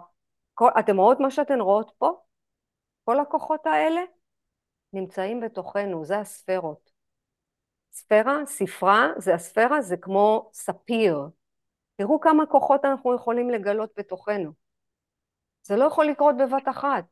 אתם 0.79 0.97
רואות 0.97 1.19
מה 1.19 1.31
שאתן 1.31 1.61
רואות 1.61 1.91
פה? 1.97 2.21
כל 3.05 3.19
הכוחות 3.19 3.65
האלה 3.65 4.01
נמצאים 4.93 5.39
בתוכנו, 5.39 6.05
זה 6.05 6.17
הספרות. 6.17 6.91
ספירה, 7.91 8.45
ספרה, 8.45 9.07
זה 9.17 9.33
הספירה, 9.33 9.81
זה 9.81 9.97
כמו 9.97 10.49
ספיר. 10.53 11.29
תראו 11.95 12.19
כמה 12.19 12.45
כוחות 12.45 12.85
אנחנו 12.85 13.15
יכולים 13.15 13.49
לגלות 13.49 13.89
בתוכנו. 13.97 14.51
זה 15.63 15.75
לא 15.75 15.85
יכול 15.85 16.05
לקרות 16.05 16.35
בבת 16.37 16.67
אחת. 16.69 17.05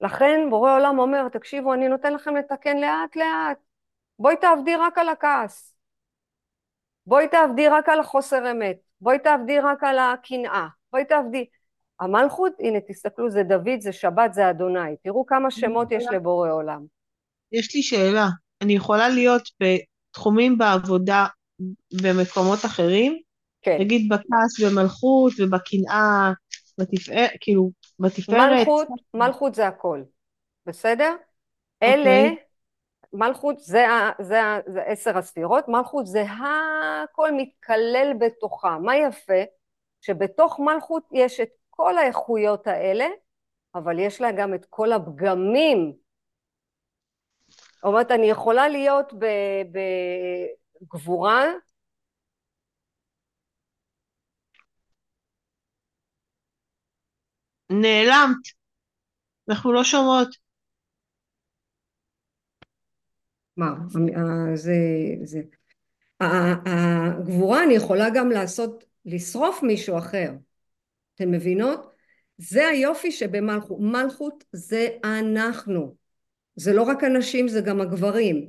לכן 0.00 0.40
בורא 0.50 0.74
עולם 0.74 0.98
אומר, 0.98 1.28
תקשיבו, 1.28 1.74
אני 1.74 1.88
נותן 1.88 2.12
לכם 2.12 2.36
לתקן 2.36 2.76
לאט 2.76 3.16
לאט. 3.16 3.58
בואי 4.18 4.36
תעבדי 4.36 4.76
רק 4.76 4.98
על 4.98 5.08
הכעס. 5.08 5.76
בואי 7.06 7.28
תעבדי 7.28 7.68
רק 7.68 7.88
על 7.88 8.00
החוסר 8.00 8.50
אמת. 8.50 8.76
בואי 9.00 9.18
תעבדי 9.18 9.60
רק 9.60 9.84
על 9.84 9.98
הקנאה. 9.98 10.66
בואי 10.92 11.04
תעבדי. 11.04 11.46
המלכות, 12.00 12.52
הנה 12.60 12.78
תסתכלו, 12.88 13.30
זה 13.30 13.42
דוד, 13.42 13.80
זה 13.80 13.92
שבת, 13.92 14.34
זה 14.34 14.50
אדוני. 14.50 14.96
תראו 15.02 15.26
כמה 15.26 15.50
שמות 15.50 15.92
יש 15.92 16.04
לבורא 16.12 16.50
עולם. 16.50 16.84
יש 17.52 17.74
לי 17.74 17.82
שאלה. 17.82 18.26
אני 18.62 18.72
יכולה 18.72 19.08
להיות 19.08 19.42
בתחומים 19.60 20.58
בעבודה 20.58 21.26
במקומות 22.02 22.58
אחרים? 22.64 23.18
כן. 23.62 23.76
נגיד 23.80 24.12
בכעס 24.12 24.60
במלכות 24.64 25.32
ובקנאה, 25.38 26.32
בתפארת, 26.78 27.30
כאילו, 27.40 27.70
בתפארת. 27.98 28.58
מלכות, 28.58 28.88
מלכות 29.14 29.54
זה 29.54 29.66
הכל, 29.66 30.02
בסדר? 30.66 31.14
Okay. 31.14 31.86
אלה, 31.86 32.00
אוקיי. 32.00 32.36
מלכות 33.12 33.60
זה, 33.60 33.86
זה, 34.20 34.40
זה 34.66 34.82
עשר 34.82 35.18
הספירות, 35.18 35.68
מלכות 35.68 36.06
זה 36.06 36.22
הכל 36.22 37.30
מתכלל 37.32 38.12
בתוכה. 38.20 38.78
מה 38.78 38.96
יפה? 38.96 39.42
שבתוך 40.00 40.60
מלכות 40.60 41.02
יש 41.12 41.40
את 41.40 41.48
כל 41.76 41.98
האיכויות 41.98 42.66
האלה, 42.66 43.06
אבל 43.74 43.98
יש 43.98 44.20
לה 44.20 44.32
גם 44.32 44.54
את 44.54 44.66
כל 44.70 44.92
הפגמים 44.92 46.04
זאת 47.84 47.88
אומרת, 47.92 48.10
אני 48.10 48.26
יכולה 48.26 48.68
להיות 48.68 49.12
בגבורה 50.82 51.44
נעלמת. 57.70 58.42
אנחנו 59.48 59.72
לא 59.72 59.84
שומעות. 59.84 60.28
מה, 63.56 63.74
זה, 64.54 64.72
זה, 65.24 65.40
הגבורה 66.20 67.64
אני 67.64 67.74
יכולה 67.74 68.04
גם 68.14 68.30
לעשות, 68.30 68.84
לשרוף 69.04 69.62
מישהו 69.62 69.98
אחר, 69.98 70.30
אתן 71.14 71.30
מבינות? 71.30 71.90
זה 72.38 72.68
היופי 72.68 73.12
שבמלכות, 73.12 73.80
מלכות 73.80 74.44
זה 74.52 74.88
אנחנו, 75.04 75.94
זה 76.56 76.72
לא 76.72 76.82
רק 76.82 77.04
הנשים 77.04 77.48
זה 77.48 77.60
גם 77.60 77.80
הגברים, 77.80 78.48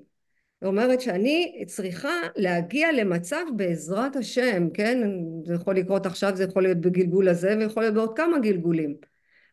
זאת 0.62 0.68
אומרת 0.68 1.02
שאני 1.02 1.64
צריכה 1.68 2.14
להגיע 2.36 2.92
למצב 2.92 3.46
בעזרת 3.56 4.16
השם, 4.16 4.70
כן, 4.74 5.02
זה 5.46 5.54
יכול 5.54 5.76
לקרות 5.76 6.06
עכשיו, 6.06 6.36
זה 6.36 6.44
יכול 6.44 6.64
להיות 6.64 6.82
בגלגול 6.82 7.30
הזה 7.30 7.56
ויכול 7.60 7.84
להיות 7.84 7.96
בעוד 7.96 8.18
כמה 8.18 8.40
גלגולים, 8.40 8.96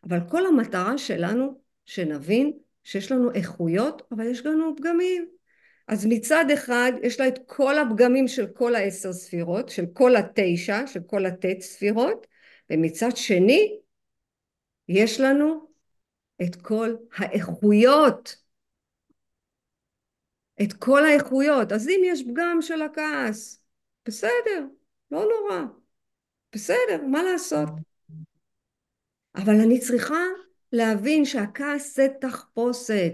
אבל 0.09 0.19
כל 0.29 0.45
המטרה 0.45 0.97
שלנו 0.97 1.61
שנבין 1.85 2.51
שיש 2.83 3.11
לנו 3.11 3.31
איכויות 3.31 4.01
אבל 4.11 4.27
יש 4.27 4.45
לנו 4.45 4.75
פגמים. 4.77 5.27
אז 5.87 6.05
מצד 6.05 6.45
אחד 6.53 6.91
יש 7.03 7.19
לה 7.19 7.27
את 7.27 7.39
כל 7.45 7.77
הפגמים 7.77 8.27
של 8.27 8.47
כל 8.47 8.75
העשר 8.75 9.13
ספירות, 9.13 9.69
של 9.69 9.85
כל 9.93 10.15
התשע, 10.15 10.87
של 10.87 10.99
כל 10.99 11.25
הט' 11.25 11.59
ספירות, 11.59 12.27
ומצד 12.69 13.09
שני 13.15 13.79
יש 14.87 15.19
לנו 15.19 15.67
את 16.41 16.55
כל 16.61 16.95
האיכויות, 17.17 18.35
את 20.61 20.73
כל 20.73 21.05
האיכויות. 21.05 21.71
אז 21.71 21.87
אם 21.87 22.01
יש 22.05 22.23
פגם 22.23 22.57
של 22.61 22.81
הכעס, 22.81 23.63
בסדר, 24.05 24.65
לא 25.11 25.25
נורא, 25.25 25.61
בסדר, 26.53 27.05
מה 27.07 27.23
לעשות? 27.23 27.69
אבל 29.35 29.53
אני 29.65 29.79
צריכה 29.79 30.23
להבין 30.71 31.25
שהכעס 31.25 31.95
זה 31.95 32.07
תחפושת, 32.21 33.13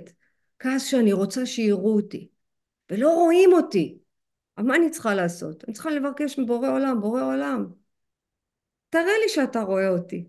כעס 0.59 0.85
שאני 0.85 1.13
רוצה 1.13 1.45
שיראו 1.45 1.95
אותי. 1.95 2.29
ולא 2.91 3.09
רואים 3.09 3.53
אותי. 3.53 3.99
אבל 4.57 4.67
מה 4.67 4.75
אני 4.75 4.89
צריכה 4.89 5.15
לעשות? 5.15 5.63
אני 5.63 5.73
צריכה 5.73 5.91
לבקש 5.91 6.39
מבורא 6.39 6.69
עולם, 6.69 7.01
בורא 7.01 7.23
עולם, 7.23 7.65
תראה 8.89 9.17
לי 9.23 9.29
שאתה 9.29 9.61
רואה 9.61 9.89
אותי. 9.89 10.25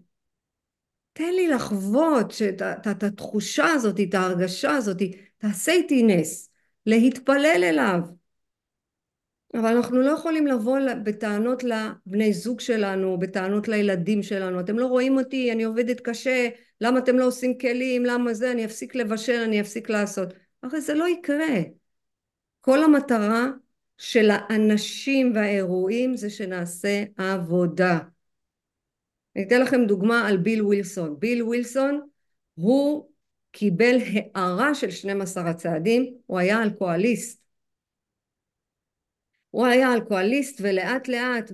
תן 1.12 1.32
לי 1.34 1.48
לחוות 1.48 2.32
את 2.90 3.02
התחושה 3.02 3.66
הזאת, 3.66 4.00
את 4.00 4.14
ההרגשה 4.14 4.70
הזאת, 4.70 4.98
תעשה 5.38 5.72
איתי 5.72 6.02
נס, 6.02 6.50
להתפלל 6.86 7.62
אליו. 7.64 8.00
אבל 9.54 9.76
אנחנו 9.76 10.00
לא 10.00 10.10
יכולים 10.10 10.46
לבוא 10.46 10.78
בטענות 11.04 11.62
לבני 11.64 12.32
זוג 12.32 12.60
שלנו, 12.60 13.18
בטענות 13.18 13.68
לילדים 13.68 14.22
שלנו, 14.22 14.60
אתם 14.60 14.78
לא 14.78 14.86
רואים 14.86 15.18
אותי, 15.18 15.52
אני 15.52 15.62
עובדת 15.62 16.00
קשה, 16.00 16.48
למה 16.80 16.98
אתם 16.98 17.18
לא 17.18 17.26
עושים 17.26 17.58
כלים, 17.58 18.04
למה 18.04 18.34
זה, 18.34 18.52
אני 18.52 18.64
אפסיק 18.64 18.94
לבשל, 18.94 19.42
אני 19.44 19.60
אפסיק 19.60 19.90
לעשות. 19.90 20.34
הרי 20.62 20.80
זה 20.80 20.94
לא 20.94 21.08
יקרה. 21.08 21.56
כל 22.60 22.82
המטרה 22.84 23.46
של 23.98 24.30
האנשים 24.30 25.32
והאירועים 25.34 26.16
זה 26.16 26.30
שנעשה 26.30 27.04
עבודה. 27.16 27.98
אני 29.36 29.44
אתן 29.44 29.60
לכם 29.60 29.84
דוגמה 29.86 30.28
על 30.28 30.36
ביל 30.36 30.62
ווילסון. 30.62 31.16
ביל 31.18 31.42
ווילסון 31.42 32.00
הוא 32.54 33.10
קיבל 33.52 33.96
הערה 34.34 34.74
של 34.74 34.90
12 34.90 35.50
הצעדים, 35.50 36.14
הוא 36.26 36.38
היה 36.38 36.62
אלכוהוליסט. 36.62 37.40
הוא 39.50 39.66
היה 39.66 39.94
אלכוהוליסט 39.94 40.60
ולאט 40.62 41.08
לאט 41.08 41.52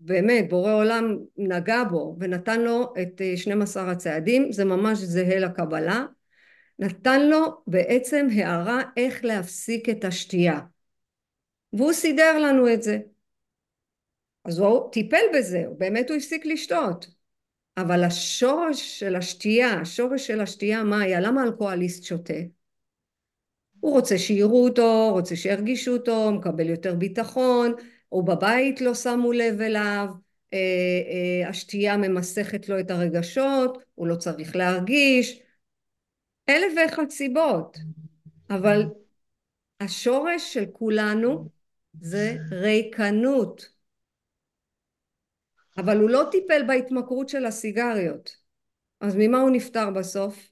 באמת 0.00 0.48
בורא 0.48 0.72
עולם 0.72 1.18
נגע 1.36 1.84
בו 1.84 2.16
ונתן 2.20 2.60
לו 2.60 2.94
את 3.02 3.20
12 3.36 3.90
הצעדים, 3.90 4.52
זה 4.52 4.64
ממש 4.64 4.98
זהה 4.98 5.38
לקבלה 5.38 6.04
נתן 6.78 7.28
לו 7.28 7.62
בעצם 7.66 8.26
הערה 8.34 8.80
איך 8.96 9.24
להפסיק 9.24 9.88
את 9.88 10.04
השתייה. 10.04 10.60
והוא 11.72 11.92
סידר 11.92 12.38
לנו 12.38 12.72
את 12.72 12.82
זה. 12.82 12.98
אז 14.44 14.58
הוא 14.58 14.90
טיפל 14.92 15.24
בזה, 15.34 15.64
באמת 15.78 16.10
הוא 16.10 16.16
הפסיק 16.16 16.46
לשתות. 16.46 17.06
אבל 17.76 18.04
השורש 18.04 18.98
של 19.00 19.16
השתייה, 19.16 19.72
השורש 19.80 20.26
של 20.26 20.40
השתייה 20.40 20.84
מה 20.84 21.00
היה? 21.00 21.20
למה 21.20 21.42
אלכוהוליסט 21.42 22.04
שותה? 22.04 22.34
הוא 23.80 23.92
רוצה 23.92 24.18
שיראו 24.18 24.64
אותו, 24.64 25.08
רוצה 25.12 25.36
שירגישו 25.36 25.92
אותו, 25.92 26.32
מקבל 26.32 26.68
יותר 26.68 26.94
ביטחון, 26.94 27.72
או 28.12 28.24
בבית 28.24 28.80
לא 28.80 28.94
שמו 28.94 29.32
לב 29.32 29.60
אליו, 29.60 30.06
אה, 30.52 30.58
אה, 30.58 31.48
השתייה 31.48 31.96
ממסכת 31.96 32.68
לו 32.68 32.80
את 32.80 32.90
הרגשות, 32.90 33.78
הוא 33.94 34.06
לא 34.06 34.14
צריך 34.14 34.56
להרגיש, 34.56 35.40
אלף 36.48 36.72
ואחת 36.76 37.10
סיבות, 37.10 37.78
אבל 38.50 38.82
השורש 39.80 40.54
של 40.54 40.64
כולנו 40.72 41.48
זה 42.00 42.36
ריקנות. 42.50 43.71
אבל 45.76 46.00
הוא 46.00 46.10
לא 46.10 46.22
טיפל 46.30 46.62
בהתמכרות 46.66 47.28
של 47.28 47.46
הסיגריות. 47.46 48.36
אז 49.00 49.16
ממה 49.18 49.40
הוא 49.40 49.50
נפטר 49.50 49.90
בסוף? 49.90 50.48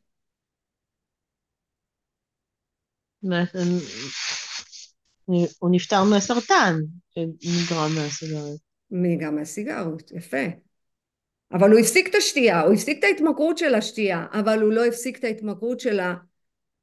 הוא 5.59 5.71
נפטר 5.71 6.05
מהסרטן 6.05 6.75
שנגרם 7.11 7.91
מהסיגריות. 7.97 8.61
גם 9.21 9.35
מהסיגריות, 9.35 10.11
יפה. 10.11 10.47
אבל 11.53 11.71
הוא 11.71 11.79
הפסיק 11.81 12.09
את 12.09 12.15
השתייה, 12.15 12.61
הוא 12.61 12.73
הפסיק 12.75 12.99
את 12.99 13.05
ההתמכרות 13.05 13.59
של 13.59 13.75
השתייה, 13.75 14.27
אבל 14.33 14.63
הוא 14.63 14.73
לא 14.73 14.85
הפסיק 14.85 15.19
את 15.19 15.25
ההתמכרות 15.25 15.81
של, 15.81 16.01
ה, 16.01 16.15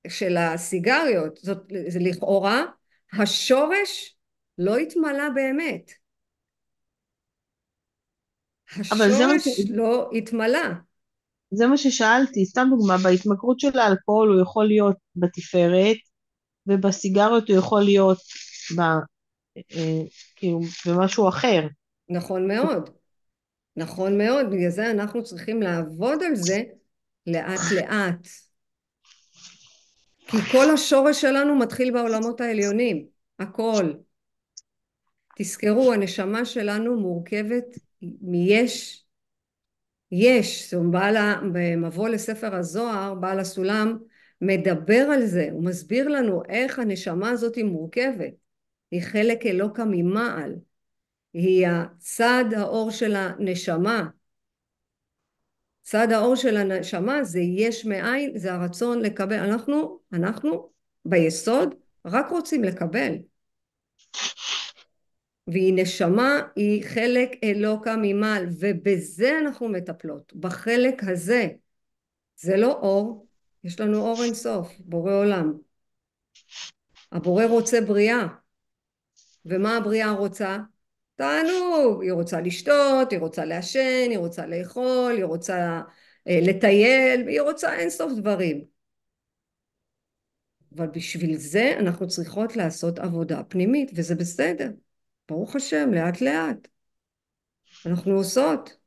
של 0.08 0.38
הסיגריות. 0.38 1.38
זאת 1.38 1.58
זה 1.88 2.00
לכאורה, 2.00 2.66
השורש 3.14 4.18
לא 4.58 4.78
התמלא 4.78 5.30
באמת. 5.36 5.92
השורש 8.76 9.48
ש... 9.48 9.70
לא 9.70 10.10
התמלא. 10.14 10.68
זה 11.52 11.68
מה 11.68 11.78
ששאלתי, 11.78 12.46
סתם 12.46 12.68
דוגמה, 12.70 12.98
בהתמכרות 13.04 13.60
של 13.60 13.80
האלכוהול 13.80 14.30
הוא 14.34 14.42
יכול 14.42 14.68
להיות 14.68 14.96
בתפארת, 15.16 15.98
ובסיגריות 16.68 17.50
הוא 17.50 17.58
יכול 17.58 17.82
להיות 17.82 18.18
ב, 18.78 18.82
אה, 19.58 20.02
כאילו, 20.36 20.60
במשהו 20.86 21.30
אחר. 21.30 21.68
נכון 22.10 22.48
מאוד. 22.48 22.90
נכון 23.76 24.18
מאוד, 24.18 24.46
בגלל 24.52 24.70
זה 24.70 24.92
אנחנו 24.92 25.24
צריכים 25.24 25.62
לעבוד 25.62 26.24
על 26.24 26.36
זה 26.36 26.62
לאט 27.28 27.72
לאט. 27.76 28.28
כי 30.28 30.38
כל 30.52 30.70
השורש 30.74 31.22
שלנו 31.22 31.56
מתחיל 31.56 31.92
בעולמות 31.92 32.42
העליונים, 32.42 33.06
הכל. 33.40 33.94
תזכרו, 35.38 35.94
הנשמה 35.94 36.46
שלנו 36.46 37.00
מורכבת 37.00 37.66
מיש, 38.02 39.06
יש, 40.12 40.64
זאת 40.64 40.74
אומרת, 40.74 40.92
בעל, 40.92 41.16
במבוא 41.54 42.10
לספר 42.10 42.56
הזוהר, 42.56 43.16
בעל 43.16 43.40
הסולם 43.40 43.98
מדבר 44.42 45.08
על 45.14 45.26
זה, 45.26 45.48
הוא 45.52 45.64
מסביר 45.64 46.08
לנו 46.08 46.44
איך 46.50 46.80
הנשמה 46.80 47.30
הזאת 47.30 47.56
היא 47.56 47.66
מורכבת, 47.66 48.34
היא 48.92 49.02
חלק 49.02 49.46
אלוקה 49.46 49.84
ממעל, 49.86 50.56
היא 51.34 51.68
הצד 51.68 52.46
האור 52.58 52.92
של 52.92 53.16
הנשמה. 53.16 54.08
צד 55.82 56.12
האור 56.12 56.36
של 56.36 56.58
הנשמה 56.58 57.24
זה 57.24 57.40
יש 57.40 57.86
מאין, 57.86 58.38
זה 58.38 58.54
הרצון 58.54 59.02
לקבל. 59.02 59.40
אנחנו, 59.40 60.00
אנחנו 60.14 60.70
ביסוד 61.06 61.76
רק 62.06 62.30
רוצים 62.30 62.64
לקבל. 62.64 63.14
והיא 65.48 65.74
נשמה, 65.76 66.42
היא 66.56 66.84
חלק 66.84 67.30
אלוקה 67.44 67.96
ממעל, 68.02 68.46
ובזה 68.60 69.40
אנחנו 69.40 69.70
מטפלות, 69.70 70.34
בחלק 70.36 71.04
הזה. 71.04 71.48
זה 72.38 72.58
לא 72.58 72.72
אור, 72.72 73.28
יש 73.64 73.80
לנו 73.80 74.02
אור 74.02 74.24
אינסוף, 74.24 74.72
בורא 74.80 75.14
עולם. 75.14 75.54
הבורא 77.12 77.46
רוצה 77.46 77.82
בריאה, 77.82 78.28
ומה 79.46 79.78
הבריאה 79.78 80.12
רוצה? 80.12 80.58
תענוג, 81.16 82.04
היא 82.04 82.12
רוצה 82.12 82.42
לשתות, 82.42 83.12
היא 83.12 83.20
רוצה 83.20 83.46
לעשן, 83.46 84.08
היא 84.10 84.18
רוצה 84.18 84.46
לאכול, 84.46 85.14
היא 85.16 85.24
רוצה 85.24 85.82
אה, 86.28 86.40
לטייל, 86.42 87.28
היא 87.28 87.42
רוצה 87.42 87.74
אינסוף 87.74 88.14
דברים. 88.14 88.66
אבל 90.76 90.88
בשביל 90.88 91.38
זה 91.38 91.76
אנחנו 91.80 92.08
צריכות 92.08 92.56
לעשות 92.56 93.00
עבודה 93.00 93.44
פנימית, 93.44 93.92
וזה 93.96 94.16
בסדר. 94.16 94.70
ברוך 95.30 95.56
השם, 95.56 95.94
לאט 95.94 96.22
לאט. 96.22 96.68
אנחנו 97.86 98.12
עושות. 98.12 98.78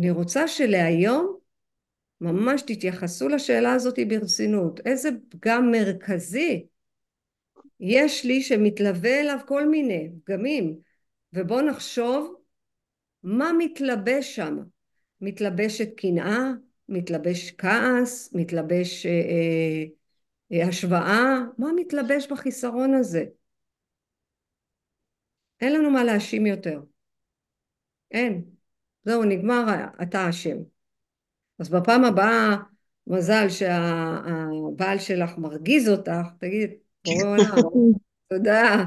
אני 0.00 0.10
רוצה 0.10 0.48
שלהיום 0.48 1.38
ממש 2.20 2.62
תתייחסו 2.62 3.28
לשאלה 3.28 3.72
הזאת 3.72 3.98
ברצינות. 4.08 4.80
איזה 4.86 5.08
פגם 5.28 5.70
מרכזי 5.70 6.66
יש 7.80 8.24
לי 8.24 8.42
שמתלווה 8.42 9.20
אליו 9.20 9.38
כל 9.46 9.68
מיני 9.68 10.10
פגמים, 10.24 10.78
ובואו 11.32 11.60
נחשוב 11.60 12.34
מה 13.22 13.52
מתלבש 13.58 14.36
שם. 14.36 14.58
מתלבשת 15.20 15.88
קנאה, 15.96 16.52
מתלבש 16.88 17.50
כעס, 17.50 18.34
מתלבש 18.34 19.06
אה, 19.06 19.10
אה, 19.10 19.84
אה, 20.52 20.68
השוואה, 20.68 21.38
מה 21.58 21.68
מתלבש 21.76 22.26
בחיסרון 22.26 22.94
הזה? 22.94 23.24
אין 25.60 25.72
לנו 25.72 25.90
מה 25.90 26.04
להאשים 26.04 26.46
יותר. 26.46 26.80
אין. 28.10 28.44
זהו, 29.04 29.24
נגמר, 29.24 29.64
אתה 30.02 30.30
אשם. 30.30 30.56
אז 31.58 31.70
בפעם 31.70 32.04
הבאה, 32.04 32.56
מזל 33.06 33.48
שהבעל 33.48 34.98
שלך 34.98 35.38
מרגיז 35.38 35.88
אותך, 35.88 36.26
תגיד, 36.38 36.70
עולם, 37.04 37.48
תודה. 38.30 38.84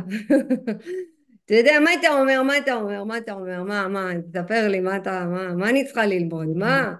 אתה 1.45 1.53
יודע, 1.53 1.73
מה 1.83 1.93
אתה 1.99 2.07
אומר, 2.09 2.43
מה 2.43 2.57
אתה 2.57 2.73
אומר, 2.73 3.03
מה 3.03 3.17
אתה 3.17 3.33
אומר, 3.33 3.63
מה, 3.63 3.87
מה, 3.87 4.09
תספר 4.31 4.67
לי, 4.67 4.79
מה 4.79 4.97
אתה, 4.97 5.25
מה, 5.31 5.55
מה 5.55 5.69
אני 5.69 5.85
צריכה 5.85 6.05
ללמוד, 6.05 6.47
מה? 6.61 6.93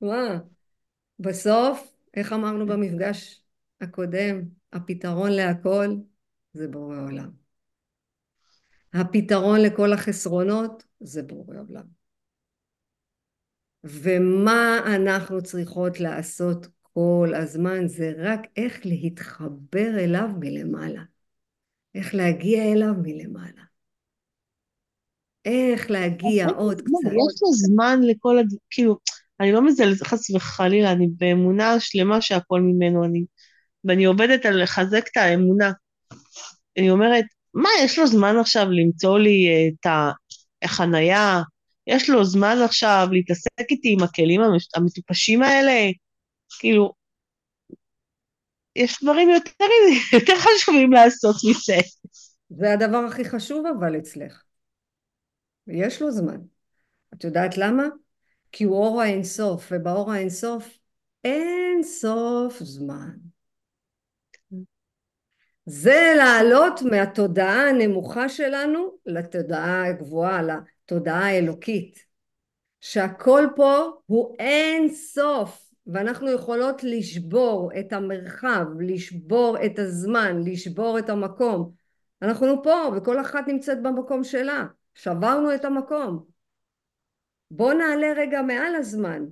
מה? 0.00 0.38
בסוף, 1.18 1.92
איך 2.14 2.32
אמרנו 2.32 2.66
במפגש 2.66 3.42
הקודם, 3.80 4.42
הפתרון 4.72 5.30
להכל 5.32 5.88
זה 6.52 6.68
בורא 6.68 6.96
עולם. 6.96 7.41
הפתרון 8.94 9.60
לכל 9.60 9.92
החסרונות 9.92 10.84
זה 11.00 11.22
בורא 11.22 11.56
עולם. 11.68 11.84
ומה 13.84 14.78
אנחנו 14.96 15.42
צריכות 15.42 16.00
לעשות 16.00 16.66
כל 16.82 17.32
הזמן 17.36 17.88
זה 17.88 18.12
רק 18.18 18.40
איך 18.56 18.80
להתחבר 18.86 19.98
אליו 19.98 20.28
מלמעלה. 20.40 21.02
איך 21.94 22.14
להגיע 22.14 22.72
אליו 22.72 22.94
מלמעלה. 23.02 23.62
איך 25.44 25.90
להגיע 25.90 26.48
עוד 26.48 26.80
קצת. 26.80 27.08
יש 27.08 27.42
לו 27.42 27.52
זמן 27.52 28.00
לכל 28.02 28.38
הד... 28.38 28.48
כאילו, 28.70 28.98
אני 29.40 29.52
לא 29.52 29.66
מזלזלת 29.66 30.06
חס 30.06 30.30
וחלילה, 30.30 30.92
אני 30.92 31.08
באמונה 31.16 31.80
שלמה 31.80 32.20
שהכל 32.20 32.60
ממנו 32.60 33.04
אני. 33.04 33.24
ואני 33.84 34.04
עובדת 34.04 34.46
על 34.46 34.62
לחזק 34.62 35.08
את 35.12 35.16
האמונה. 35.16 35.72
אני 36.78 36.90
אומרת, 36.90 37.24
מה, 37.54 37.68
יש 37.84 37.98
לו 37.98 38.06
זמן 38.06 38.36
עכשיו 38.40 38.66
למצוא 38.70 39.18
לי 39.18 39.48
אה, 39.48 39.68
את 39.68 39.92
החנייה? 40.62 41.42
יש 41.86 42.10
לו 42.10 42.24
זמן 42.24 42.56
עכשיו 42.64 43.08
להתעסק 43.12 43.70
איתי 43.70 43.92
עם 43.92 44.02
הכלים 44.02 44.40
המטופשים 44.76 45.42
האלה? 45.42 45.90
כאילו, 46.58 46.92
יש 48.76 49.02
דברים 49.02 49.28
יותר, 49.30 49.64
יותר 50.14 50.32
חשובים 50.36 50.92
לעשות 50.92 51.36
מזה. 51.50 51.76
זה 52.50 52.72
הדבר 52.72 52.98
הכי 52.98 53.24
חשוב 53.24 53.66
אבל 53.66 53.98
אצלך. 53.98 54.42
יש 55.66 56.02
לו 56.02 56.10
זמן. 56.10 56.38
את 57.14 57.24
יודעת 57.24 57.56
למה? 57.56 57.84
כי 58.52 58.64
הוא 58.64 58.76
אור 58.76 59.02
האינסוף, 59.02 59.68
ובאור 59.70 60.12
האינסוף 60.12 60.78
אין 61.24 61.82
סוף 61.82 62.58
זמן. 62.62 63.31
זה 65.66 66.14
לעלות 66.16 66.82
מהתודעה 66.82 67.68
הנמוכה 67.68 68.28
שלנו 68.28 68.92
לתודעה 69.06 69.86
הגבוהה, 69.86 70.40
לתודעה 70.42 71.26
האלוקית. 71.26 72.12
שהכל 72.80 73.46
פה 73.56 73.90
הוא 74.06 74.36
אין 74.38 74.88
סוף. 74.88 75.72
ואנחנו 75.86 76.30
יכולות 76.30 76.84
לשבור 76.84 77.70
את 77.80 77.92
המרחב, 77.92 78.64
לשבור 78.80 79.56
את 79.64 79.78
הזמן, 79.78 80.42
לשבור 80.44 80.98
את 80.98 81.10
המקום. 81.10 81.72
אנחנו 82.22 82.62
פה 82.62 82.88
וכל 82.96 83.20
אחת 83.20 83.48
נמצאת 83.48 83.82
במקום 83.82 84.24
שלה, 84.24 84.64
שברנו 84.94 85.54
את 85.54 85.64
המקום. 85.64 86.24
בואו 87.50 87.78
נעלה 87.78 88.12
רגע 88.16 88.42
מעל 88.42 88.74
הזמן. 88.74 89.24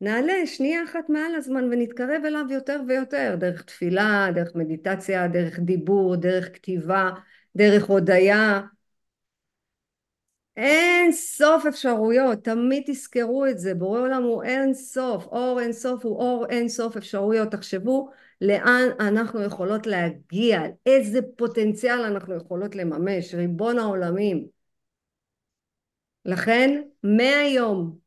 נעלה 0.00 0.46
שנייה 0.46 0.84
אחת 0.84 1.08
מעל 1.08 1.34
הזמן 1.34 1.64
ונתקרב 1.64 2.22
אליו 2.24 2.44
יותר 2.50 2.80
ויותר, 2.88 3.36
דרך 3.38 3.62
תפילה, 3.62 4.28
דרך 4.34 4.54
מדיטציה, 4.54 5.28
דרך 5.28 5.58
דיבור, 5.58 6.16
דרך 6.16 6.54
כתיבה, 6.54 7.10
דרך 7.56 7.84
הודיה, 7.84 8.60
אין 10.56 11.12
סוף 11.12 11.66
אפשרויות, 11.66 12.44
תמיד 12.44 12.82
תזכרו 12.86 13.46
את 13.46 13.58
זה, 13.58 13.74
בורא 13.74 14.00
עולם 14.00 14.22
הוא 14.22 14.42
אין 14.42 14.74
סוף, 14.74 15.26
אור 15.26 15.60
אין 15.60 15.72
סוף 15.72 16.04
הוא 16.04 16.16
אור 16.18 16.46
אין 16.46 16.68
סוף 16.68 16.96
אפשרויות, 16.96 17.50
תחשבו 17.50 18.10
לאן 18.40 18.88
אנחנו 19.00 19.42
יכולות 19.42 19.86
להגיע, 19.86 20.60
איזה 20.86 21.20
פוטנציאל 21.36 22.00
אנחנו 22.00 22.34
יכולות 22.34 22.74
לממש, 22.74 23.34
ריבון 23.34 23.78
העולמים. 23.78 24.46
לכן 26.24 26.82
מהיום 27.02 28.03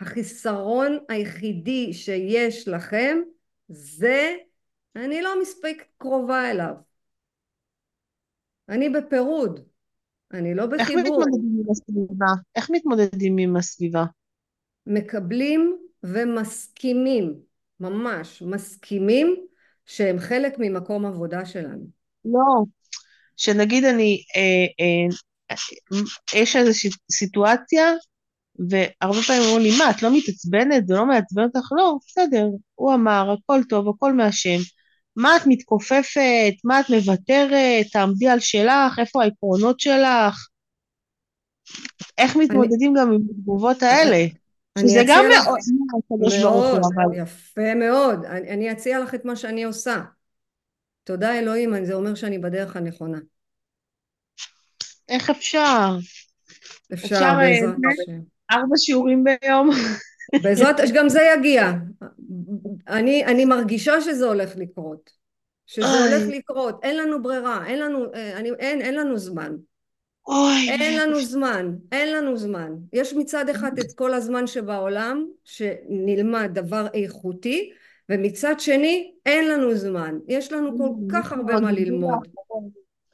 החיסרון 0.00 0.98
היחידי 1.08 1.92
שיש 1.92 2.68
לכם 2.68 3.18
זה 3.68 4.36
אני 4.96 5.22
לא 5.22 5.42
מספיק 5.42 5.84
קרובה 5.98 6.50
אליו. 6.50 6.74
אני 8.68 8.88
בפירוד. 8.88 9.60
אני 10.32 10.54
לא 10.54 10.66
בחיבור. 10.66 10.80
איך 10.80 11.06
מתמודדים 11.06 11.62
עם 11.64 11.70
הסביבה? 11.70 12.26
איך 12.56 12.70
מתמודדים 12.70 13.38
עם 13.38 13.56
הסביבה? 13.56 14.04
מקבלים 14.86 15.78
ומסכימים, 16.02 17.34
ממש 17.80 18.42
מסכימים 18.42 19.36
שהם 19.86 20.18
חלק 20.18 20.54
ממקום 20.58 21.06
עבודה 21.06 21.46
שלנו. 21.46 21.86
לא, 22.24 22.64
שנגיד 23.36 23.84
אני, 23.84 24.22
אה, 24.36 24.84
אה, 24.84 26.36
יש 26.40 26.56
איזושהי 26.56 26.90
סיטואציה, 27.12 27.84
והרבה 28.58 29.22
פעמים 29.26 29.42
אומרים 29.42 29.62
לי, 29.62 29.78
מה, 29.78 29.90
את 29.90 30.02
לא 30.02 30.10
מתעצבנת? 30.16 30.86
זה 30.86 30.94
לא 30.94 31.06
מעצבן 31.06 31.42
אותך? 31.42 31.72
לא, 31.72 31.98
בסדר, 32.06 32.46
הוא 32.74 32.94
אמר, 32.94 33.32
הכל 33.32 33.60
טוב, 33.68 33.88
הכל 33.88 34.12
מהשם. 34.12 34.58
מה 35.16 35.36
את 35.36 35.42
מתכופפת? 35.46 36.54
מה 36.64 36.80
את 36.80 36.90
מוותרת? 36.90 37.86
תעמדי 37.92 38.28
על 38.28 38.40
שלך? 38.40 38.98
איפה 38.98 39.22
העקרונות 39.22 39.80
שלך? 39.80 40.48
איך 42.18 42.36
מתמודדים 42.36 42.96
אני... 42.96 43.00
גם 43.00 43.12
עם 43.12 43.20
התגובות 43.30 43.82
האלה? 43.82 44.26
שזה 44.78 45.04
גם 45.08 45.24
מאוד, 45.28 45.58
יפה 47.14 47.74
מאוד. 47.74 48.24
אני, 48.24 48.50
אני 48.50 48.72
אציע 48.72 49.00
לך 49.00 49.14
את 49.14 49.24
מה 49.24 49.36
שאני 49.36 49.64
עושה. 49.64 50.02
תודה 51.04 51.38
אלוהים, 51.38 51.84
זה 51.84 51.94
אומר 51.94 52.14
שאני 52.14 52.38
בדרך 52.38 52.76
הנכונה. 52.76 53.18
איך 55.08 55.30
אפשר? 55.30 55.96
אפשר, 56.94 57.06
אפשר 57.06 57.24
אה, 57.24 57.36
בעזרת 57.36 57.76
השם. 57.76 58.37
ארבע 58.50 58.76
שיעורים 58.76 59.24
ביום. 59.24 59.70
בעזרת, 60.42 60.76
גם 60.94 61.08
זה 61.08 61.20
יגיע. 61.36 61.72
אני, 62.88 63.24
אני 63.24 63.44
מרגישה 63.44 64.00
שזה 64.00 64.26
הולך 64.26 64.56
לקרות. 64.56 65.10
שזה 65.66 65.86
אוי. 65.86 66.14
הולך 66.14 66.28
לקרות. 66.28 66.80
אין 66.82 66.96
לנו 66.96 67.22
ברירה, 67.22 67.66
אין 67.66 67.78
לנו, 67.78 68.14
אה, 68.14 68.36
אני, 68.36 68.50
אין, 68.58 68.80
אין 68.80 68.94
לנו 68.94 69.18
זמן. 69.18 69.52
אוי. 70.28 70.70
אין 70.70 71.00
לנו 71.00 71.20
זמן, 71.20 71.72
אין 71.92 72.12
לנו 72.12 72.36
זמן. 72.36 72.72
יש 72.92 73.14
מצד 73.14 73.48
אחד 73.48 73.78
את 73.78 73.92
כל 73.92 74.14
הזמן 74.14 74.46
שבעולם, 74.46 75.26
שנלמד 75.44 76.50
דבר 76.52 76.86
איכותי, 76.94 77.70
ומצד 78.08 78.54
שני, 78.60 79.12
אין 79.26 79.48
לנו 79.48 79.74
זמן. 79.74 80.18
יש 80.28 80.52
לנו 80.52 80.78
כל 80.78 80.90
כך 81.12 81.32
הרבה 81.32 81.60
מה 81.60 81.72
ללמוד. 81.72 82.28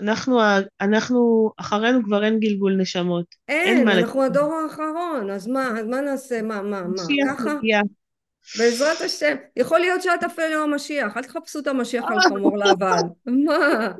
אנחנו, 0.00 0.40
אנחנו, 0.80 1.50
אחרינו 1.56 2.04
כבר 2.04 2.24
אין 2.24 2.40
גלגול 2.40 2.76
נשמות. 2.76 3.26
אין, 3.48 3.78
אין 3.78 3.88
אנחנו 3.88 4.22
הדור 4.22 4.54
האחרון, 4.54 5.30
אז 5.30 5.46
מה, 5.46 5.68
אז 5.80 5.86
מה 5.86 6.00
נעשה, 6.00 6.42
מה, 6.42 6.62
מה, 6.62 6.82
מה, 6.82 7.02
ככה? 7.28 7.52
בעזרת 8.58 9.00
השם. 9.00 9.36
יכול 9.56 9.78
להיות 9.78 10.02
שאת 10.02 10.24
אפילו 10.24 10.62
המשיח, 10.62 11.16
אל 11.16 11.22
תחפשו 11.22 11.58
את 11.58 11.66
המשיח 11.66 12.04
על 12.08 12.20
חמור 12.20 12.58
לבן. 12.58 13.00
מה? 13.26 13.92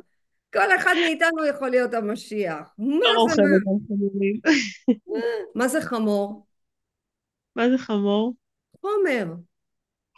כל 0.53 0.75
אחד 0.75 0.93
מאיתנו 1.05 1.45
יכול 1.45 1.69
להיות 1.69 1.93
המשיח. 1.93 2.73
מה 2.77 3.33
זה 3.35 3.41
מה? 3.41 4.93
מה 5.55 5.67
זה 5.67 5.81
חמור? 5.81 6.45
מה 7.55 7.69
זה 7.69 7.77
חמור? 7.77 8.33
חומר. 8.81 9.25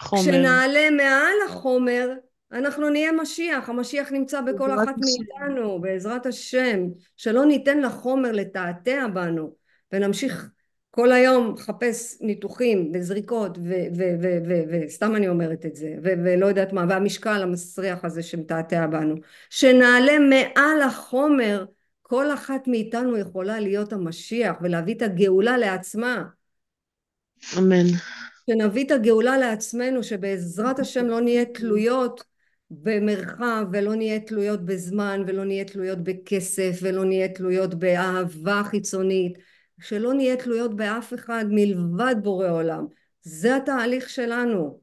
חומר. 0.01 0.21
כשנעלה 0.21 0.89
מעל 0.89 1.35
החומר, 1.45 2.09
אנחנו 2.51 2.89
נהיה 2.89 3.11
משיח, 3.11 3.69
המשיח 3.69 4.11
נמצא 4.11 4.41
בכל 4.41 4.71
אחת 4.71 4.95
מאיתנו, 4.97 5.81
בעזרת 5.81 6.25
השם, 6.25 6.79
שלא 7.17 7.45
ניתן 7.45 7.81
לחומר 7.81 8.31
לתעתע 8.31 9.07
בנו, 9.13 9.55
ונמשיך 9.93 10.49
כל 10.91 11.11
היום 11.11 11.53
לחפש 11.57 12.17
ניתוחים 12.21 12.91
וזריקות 12.93 13.57
וסתם 14.69 15.15
אני 15.15 15.27
אומרת 15.27 15.65
את 15.65 15.75
זה 15.75 15.95
ולא 16.03 16.45
יודעת 16.45 16.73
מה 16.73 16.85
והמשקל 16.89 17.43
המסריח 17.43 18.05
הזה 18.05 18.23
שמתעתע 18.23 18.87
בנו. 18.87 19.15
שנעלה 19.49 20.19
מעל 20.19 20.81
החומר 20.81 21.65
כל 22.01 22.33
אחת 22.33 22.67
מאיתנו 22.67 23.17
יכולה 23.17 23.59
להיות 23.59 23.93
המשיח 23.93 24.55
ולהביא 24.61 24.95
את 24.95 25.01
הגאולה 25.01 25.57
לעצמה. 25.57 26.23
אמן. 27.57 27.85
שנביא 28.49 28.85
את 28.85 28.91
הגאולה 28.91 29.37
לעצמנו, 29.37 30.03
שבעזרת 30.03 30.79
השם 30.79 31.05
לא 31.05 31.21
נהיה 31.21 31.45
תלויות 31.45 32.23
במרחב 32.71 33.65
ולא 33.71 33.95
נהיה 33.95 34.19
תלויות 34.19 34.65
בזמן 34.65 35.23
ולא 35.27 35.45
נהיה 35.45 35.65
תלויות 35.65 36.03
בכסף 36.03 36.79
ולא 36.81 37.05
נהיה 37.05 37.27
תלויות 37.27 37.73
באהבה 37.73 38.61
חיצונית, 38.65 39.37
שלא 39.81 40.13
נהיה 40.13 40.35
תלויות 40.35 40.75
באף 40.75 41.13
אחד 41.13 41.45
מלבד 41.49 42.15
בורא 42.23 42.49
עולם. 42.49 42.85
זה 43.21 43.55
התהליך 43.55 44.09
שלנו. 44.09 44.79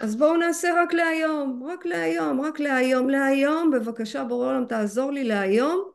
אז 0.00 0.16
בואו 0.16 0.36
נעשה 0.36 0.68
רק 0.82 0.92
להיום, 0.94 1.62
רק 1.66 1.86
להיום, 1.86 2.40
רק 2.40 2.60
להיום, 2.60 3.10
להיום, 3.10 3.70
בבקשה 3.70 4.24
בורא 4.24 4.48
עולם 4.48 4.64
תעזור 4.66 5.10
לי 5.10 5.24
להיום, 5.24 5.90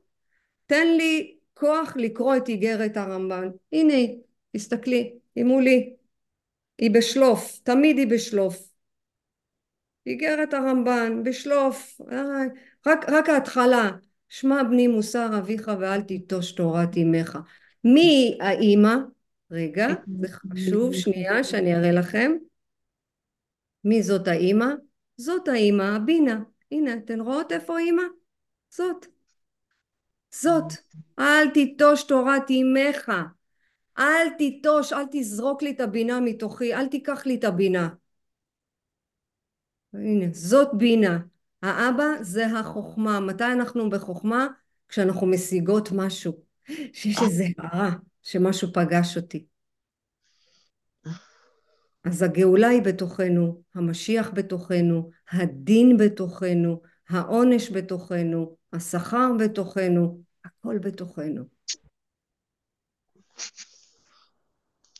תן 0.66 0.88
לי 0.98 1.38
כוח 1.54 1.94
לקרוא 1.98 2.36
את 2.36 2.50
איגרת 2.50 2.98
הרמב"ן. 2.98 3.50
הנה 3.74 3.94
היא, 3.94 4.20
תסתכלי, 4.56 5.14
היא 5.36 5.44
מולי. 5.44 5.94
היא 6.78 6.92
בשלוף, 6.92 7.60
תמיד 7.64 7.98
היא 7.98 8.08
בשלוף. 8.08 8.69
איגרת 10.06 10.54
הרמב"ן, 10.54 11.24
בשלוף, 11.24 12.02
רק, 12.88 13.10
רק 13.10 13.30
ההתחלה. 13.30 13.92
שמע 14.30 14.64
בני 14.64 14.88
מוסר 14.88 15.38
אביך 15.38 15.72
ואל 15.80 16.02
תיטוש 16.02 16.52
תורת 16.52 16.98
אמך. 16.98 17.38
מי 17.84 18.38
האימא? 18.42 18.96
רגע, 19.52 19.88
זה 20.22 20.28
חשוב, 20.28 20.94
שנייה 20.94 21.44
שאני 21.44 21.76
אראה 21.76 21.92
לכם. 21.92 22.32
מי 23.84 24.04
זאת 24.04 24.28
האימא? 24.28 24.68
זאת 25.18 25.48
האימא, 25.48 25.84
הבינה. 25.84 26.40
הנה, 26.72 26.94
אתן 26.94 27.20
רואות 27.20 27.52
איפה 27.52 27.78
האימא? 27.78 28.04
זאת. 28.70 29.06
זאת. 30.32 30.74
אל 31.20 31.50
תיטוש 31.50 32.04
תורת 32.04 32.52
אמך. 32.52 33.12
אל 34.00 34.30
תיטוש, 34.38 34.94
אל 34.94 35.04
תזרוק 35.12 35.64
לי 35.64 35.72
את 35.72 35.80
הבינה 35.80 36.20
מתוכי, 36.20 36.76
אל 36.76 36.88
תיקח 36.88 37.26
לי 37.26 37.36
את 37.36 37.44
הבינה. 37.44 37.90
הנה, 39.94 40.26
זאת 40.32 40.70
בינה. 40.74 41.20
האבא 41.62 42.04
זה 42.22 42.46
החוכמה. 42.48 43.20
מתי 43.20 43.44
אנחנו 43.44 43.90
בחוכמה? 43.90 44.48
כשאנחנו 44.90 45.28
משיגות 45.28 45.90
משהו. 45.92 46.50
שיש 46.94 47.18
איזה 47.22 47.44
הערה 47.58 47.92
שמשהו 48.24 48.74
פגש 48.74 49.18
אותי. 49.18 49.46
אז 52.04 52.22
הגאולה 52.22 52.68
היא 52.68 52.82
בתוכנו, 52.82 53.62
המשיח 53.76 54.32
בתוכנו, 54.34 55.10
הדין 55.32 55.98
בתוכנו, 55.98 56.82
העונש 57.10 57.72
בתוכנו, 57.72 58.58
השכר 58.74 59.32
בתוכנו, 59.40 60.22
הכל 60.46 60.78
בתוכנו. 60.78 61.44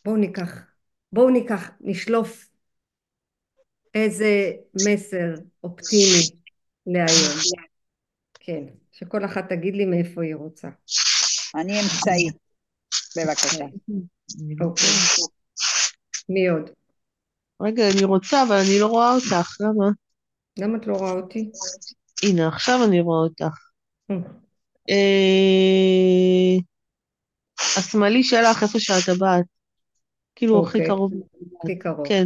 בואו 0.04 0.16
ניקח, 0.16 0.62
בואו 1.12 1.30
ניקח, 1.30 1.70
נשלוף 1.80 2.49
איזה 3.94 4.50
מסר 4.86 5.34
אופטימי 5.64 6.40
להיום. 6.86 7.38
כן, 8.40 8.64
שכל 8.92 9.24
אחת 9.24 9.48
תגיד 9.48 9.74
לי 9.74 9.84
מאיפה 9.84 10.22
היא 10.22 10.34
רוצה. 10.34 10.68
אני 11.54 11.80
אמצעי, 11.80 12.28
בבקשה. 13.16 13.64
אוקיי. 14.60 14.88
מי 16.28 16.48
עוד? 16.48 16.70
רגע, 17.62 17.82
אני 17.90 18.04
רוצה, 18.04 18.42
אבל 18.42 18.56
אני 18.56 18.80
לא 18.80 18.86
רואה 18.86 19.14
אותך, 19.14 19.56
למה? 19.60 19.90
למה 20.58 20.78
את 20.78 20.86
לא 20.86 20.94
רואה 20.94 21.12
אותי? 21.12 21.50
הנה, 22.22 22.48
עכשיו 22.48 22.84
אני 22.88 23.00
רואה 23.00 23.18
אותך. 23.18 23.56
אה. 24.10 24.16
אה, 24.90 26.56
השמאלי 27.78 28.24
שלך, 28.24 28.62
איפה 28.62 28.80
שאת 28.80 29.04
טבעת. 29.06 29.44
כאילו, 30.34 30.62
הכי 30.62 30.78
אוקיי. 30.78 30.86
קרוב. 30.86 31.12
הכי 31.62 31.78
קרוב. 31.78 32.08
כן. 32.08 32.24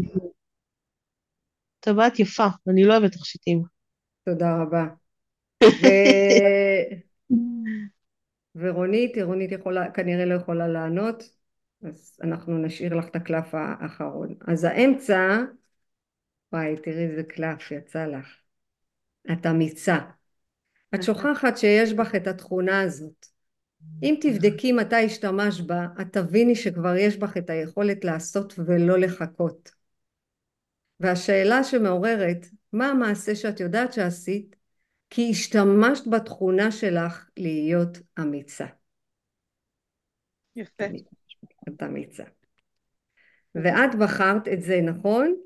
טבעת 1.84 2.18
יפה, 2.18 2.46
אני 2.68 2.84
לא 2.84 2.92
אוהבת 2.96 3.12
תכשיטים. 3.12 3.62
תודה 4.24 4.56
רבה. 4.62 4.84
ו... 5.82 5.86
ורונית, 8.56 9.18
רונית 9.22 9.52
יכולה, 9.52 9.90
כנראה 9.90 10.24
לא 10.24 10.34
יכולה 10.34 10.68
לענות, 10.68 11.22
אז 11.82 12.16
אנחנו 12.22 12.58
נשאיר 12.58 12.94
לך 12.94 13.08
את 13.08 13.16
הקלף 13.16 13.54
האחרון. 13.54 14.34
אז 14.46 14.64
האמצע, 14.64 15.38
וואי, 16.52 16.76
תראי 16.82 17.04
איזה 17.04 17.22
קלף 17.22 17.70
יצא 17.70 18.06
לך. 18.06 18.26
את 19.32 19.46
אמיצה. 19.46 19.98
את 20.94 21.02
שוכחת 21.02 21.56
שיש 21.56 21.92
בך 21.92 22.14
את 22.14 22.26
התכונה 22.26 22.80
הזאת. 22.80 23.26
אם 24.02 24.14
תבדקי 24.20 24.72
מתי 24.72 25.04
השתמש 25.04 25.60
בה, 25.60 25.86
את 26.00 26.12
תביני 26.12 26.54
שכבר 26.54 26.96
יש 26.96 27.16
בך 27.16 27.36
את 27.36 27.50
היכולת 27.50 28.04
לעשות 28.04 28.54
ולא 28.66 28.98
לחכות. 28.98 29.73
והשאלה 31.04 31.64
שמעוררת, 31.64 32.46
מה 32.72 32.88
המעשה 32.88 33.34
שאת 33.34 33.60
יודעת 33.60 33.92
שעשית? 33.92 34.56
כי 35.10 35.30
השתמשת 35.30 36.06
בתכונה 36.06 36.72
שלך 36.72 37.28
להיות 37.36 37.98
אמיצה. 38.20 38.66
יפה. 40.56 40.84
את 41.68 41.82
אמיצה. 41.82 42.24
ואת 43.54 43.94
בחרת 43.94 44.48
את 44.48 44.62
זה, 44.62 44.80
נכון? 44.80 45.36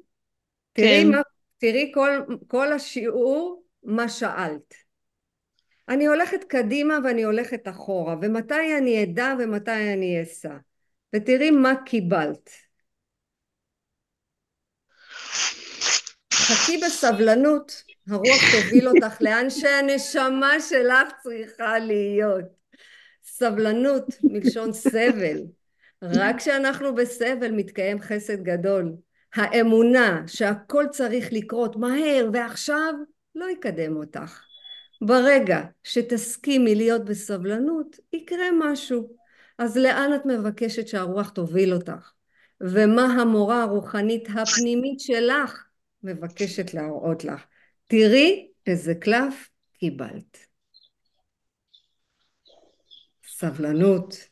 תראי, 0.72 1.04
כן. 1.04 1.10
מה, 1.10 1.20
תראי 1.58 1.90
כל, 1.94 2.10
כל 2.46 2.72
השיעור, 2.72 3.62
מה 3.82 4.08
שאלת. 4.08 4.74
אני 5.88 6.06
הולכת 6.06 6.44
קדימה 6.44 6.98
ואני 7.04 7.22
הולכת 7.22 7.68
אחורה, 7.68 8.16
ומתי 8.22 8.78
אני 8.78 9.04
אדע 9.04 9.34
ומתי 9.38 9.92
אני 9.92 10.22
אסע. 10.22 10.56
ותראי 11.16 11.50
מה 11.50 11.72
קיבלת. 11.86 12.67
חכי 16.48 16.80
בסבלנות, 16.86 17.82
הרוח 18.08 18.40
תוביל 18.52 18.88
אותך 18.88 19.16
לאן 19.20 19.50
שהנשמה 19.50 20.60
שלך 20.60 21.08
צריכה 21.22 21.78
להיות. 21.78 22.44
סבלנות 23.24 24.04
מלשון 24.22 24.72
סבל. 24.72 25.36
רק 26.02 26.36
כשאנחנו 26.38 26.94
בסבל 26.94 27.50
מתקיים 27.50 28.00
חסד 28.00 28.42
גדול. 28.42 28.92
האמונה 29.34 30.22
שהכל 30.26 30.84
צריך 30.90 31.28
לקרות 31.32 31.76
מהר 31.76 32.28
ועכשיו 32.32 32.94
לא 33.34 33.50
יקדם 33.50 33.96
אותך. 33.96 34.42
ברגע 35.00 35.60
שתסכימי 35.84 36.74
להיות 36.74 37.04
בסבלנות, 37.04 37.96
יקרה 38.12 38.46
משהו. 38.58 39.16
אז 39.58 39.76
לאן 39.76 40.14
את 40.14 40.26
מבקשת 40.26 40.88
שהרוח 40.88 41.28
תוביל 41.28 41.74
אותך? 41.74 42.12
ומה 42.60 43.04
המורה 43.04 43.62
הרוחנית 43.62 44.28
הפנימית 44.34 45.00
שלך 45.00 45.67
מבקשת 46.02 46.74
להראות 46.74 47.24
לך? 47.24 47.46
תראי 47.86 48.48
איזה 48.66 48.94
קלף 48.94 49.50
קיבלת. 49.78 50.38
סבלנות. 53.26 54.28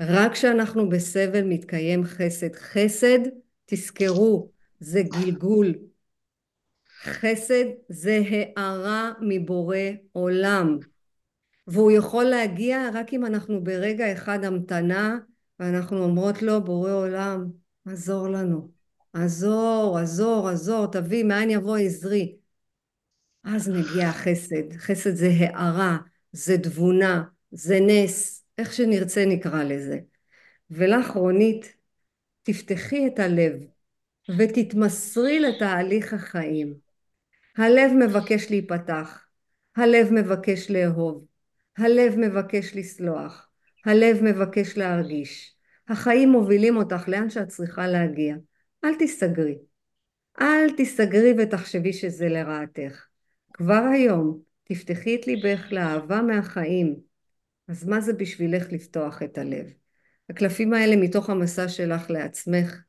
רק 0.00 0.32
כשאנחנו 0.32 0.88
בסבל 0.88 1.42
מתקיים 1.42 2.04
חסד. 2.04 2.54
חסד, 2.54 3.18
תזכרו, 3.66 4.50
זה 4.80 5.02
גלגול. 5.02 5.74
חסד 7.02 7.64
זה 7.88 8.20
הארה 8.56 9.12
מבורא 9.20 9.76
עולם. 10.12 10.78
והוא 11.66 11.90
יכול 11.90 12.24
להגיע 12.24 12.88
רק 12.94 13.12
אם 13.12 13.26
אנחנו 13.26 13.64
ברגע 13.64 14.12
אחד 14.12 14.44
המתנה 14.44 15.18
ואנחנו 15.60 16.04
אומרות 16.04 16.42
לו 16.42 16.64
בורא 16.64 16.92
עולם 16.92 17.50
עזור 17.86 18.28
לנו 18.28 18.73
עזור 19.14 19.98
עזור 19.98 20.48
עזור 20.48 20.86
תביא 20.86 21.24
מאין 21.24 21.50
יבוא 21.50 21.76
עזרי 21.76 22.36
אז 23.44 23.68
מגיע 23.68 24.08
החסד 24.08 24.72
חסד 24.76 25.14
זה 25.14 25.30
הארה 25.40 25.98
זה 26.32 26.58
תבונה 26.58 27.24
זה 27.50 27.78
נס 27.86 28.44
איך 28.58 28.72
שנרצה 28.72 29.24
נקרא 29.26 29.64
לזה 29.64 29.98
ולך 30.70 31.10
רונית 31.10 31.76
תפתחי 32.42 33.06
את 33.06 33.18
הלב 33.18 33.52
ותתמסרי 34.38 35.40
לתהליך 35.40 36.14
החיים 36.14 36.74
הלב 37.56 37.92
מבקש 37.92 38.50
להיפתח 38.50 39.26
הלב 39.76 40.12
מבקש 40.12 40.70
לאהוב 40.70 41.26
הלב 41.78 42.16
מבקש 42.16 42.74
לסלוח, 42.74 43.48
הלב 43.84 44.22
מבקש 44.22 44.78
להרגיש. 44.78 45.54
החיים 45.88 46.28
מובילים 46.28 46.76
אותך 46.76 47.08
לאן 47.08 47.30
שאת 47.30 47.48
צריכה 47.48 47.86
להגיע. 47.86 48.36
אל 48.84 48.94
תיסגרי. 48.94 49.58
אל 50.40 50.76
תיסגרי 50.76 51.34
ותחשבי 51.38 51.92
שזה 51.92 52.28
לרעתך. 52.28 53.06
כבר 53.52 53.82
היום 53.92 54.40
תפתחי 54.64 55.16
את 55.16 55.26
ליבך 55.26 55.72
לאהבה 55.72 56.22
מהחיים. 56.22 56.96
אז 57.68 57.84
מה 57.84 58.00
זה 58.00 58.12
בשבילך 58.12 58.72
לפתוח 58.72 59.22
את 59.22 59.38
הלב? 59.38 59.66
הקלפים 60.30 60.74
האלה 60.74 60.96
מתוך 60.96 61.30
המסע 61.30 61.68
שלך 61.68 62.10
לעצמך. 62.10 62.80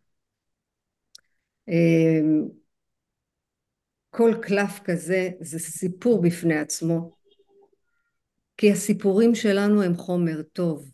אמ, 1.67 2.47
כל 4.09 4.33
קלף 4.41 4.79
כזה 4.83 5.29
זה 5.39 5.59
סיפור 5.59 6.21
בפני 6.21 6.57
עצמו. 6.57 7.11
כי 8.57 8.71
הסיפורים 8.71 9.35
שלנו 9.35 9.83
הם 9.83 9.95
חומר 9.95 10.41
טוב. 10.41 10.91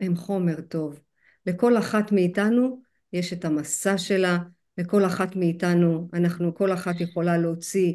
הם 0.00 0.16
חומר 0.16 0.60
טוב. 0.60 1.00
לכל 1.46 1.78
אחת 1.78 2.12
מאיתנו 2.12 2.81
יש 3.12 3.32
את 3.32 3.44
המסע 3.44 3.98
שלה, 3.98 4.38
לכל 4.78 5.04
אחת 5.04 5.36
מאיתנו, 5.36 6.08
אנחנו, 6.14 6.54
כל 6.54 6.72
אחת 6.72 7.00
יכולה 7.00 7.38
להוציא 7.38 7.92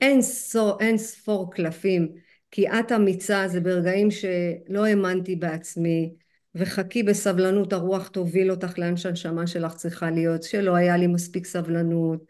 אין, 0.00 0.22
סור, 0.22 0.80
אין 0.80 0.98
ספור 0.98 1.52
קלפים, 1.52 2.08
כי 2.50 2.68
את 2.68 2.92
אמיצה, 2.92 3.48
זה 3.48 3.60
ברגעים 3.60 4.10
שלא 4.10 4.84
האמנתי 4.84 5.36
בעצמי, 5.36 6.14
וחכי 6.54 7.02
בסבלנות, 7.02 7.72
הרוח 7.72 8.08
תוביל 8.08 8.50
אותך 8.50 8.78
לאן 8.78 8.96
שהנשמה 8.96 9.46
שלך 9.46 9.74
צריכה 9.74 10.10
להיות, 10.10 10.42
שלא 10.42 10.74
היה 10.74 10.96
לי 10.96 11.06
מספיק 11.06 11.46
סבלנות, 11.46 12.24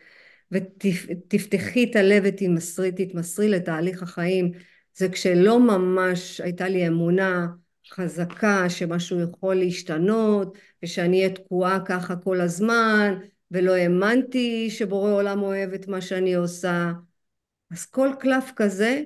ותפתחי 0.50 1.84
את 1.90 1.96
הלב 1.96 2.22
ותתמסרי, 2.26 2.92
תתמסרי 2.92 3.48
לתהליך 3.48 4.02
החיים. 4.02 4.52
זה 4.96 5.08
כשלא 5.08 5.60
ממש 5.60 6.40
הייתה 6.40 6.68
לי 6.68 6.88
אמונה 6.88 7.46
חזקה 7.90 8.70
שמשהו 8.70 9.20
יכול 9.20 9.54
להשתנות, 9.54 10.58
ושאני 10.82 11.18
אהיה 11.18 11.34
תקועה 11.34 11.84
ככה 11.84 12.16
כל 12.16 12.40
הזמן, 12.40 13.14
ולא 13.50 13.72
האמנתי 13.72 14.70
שבורא 14.70 15.12
עולם 15.12 15.42
אוהב 15.42 15.72
את 15.72 15.88
מה 15.88 16.00
שאני 16.00 16.34
עושה. 16.34 16.92
אז 17.70 17.86
כל 17.86 18.08
קלף 18.18 18.52
כזה, 18.56 19.02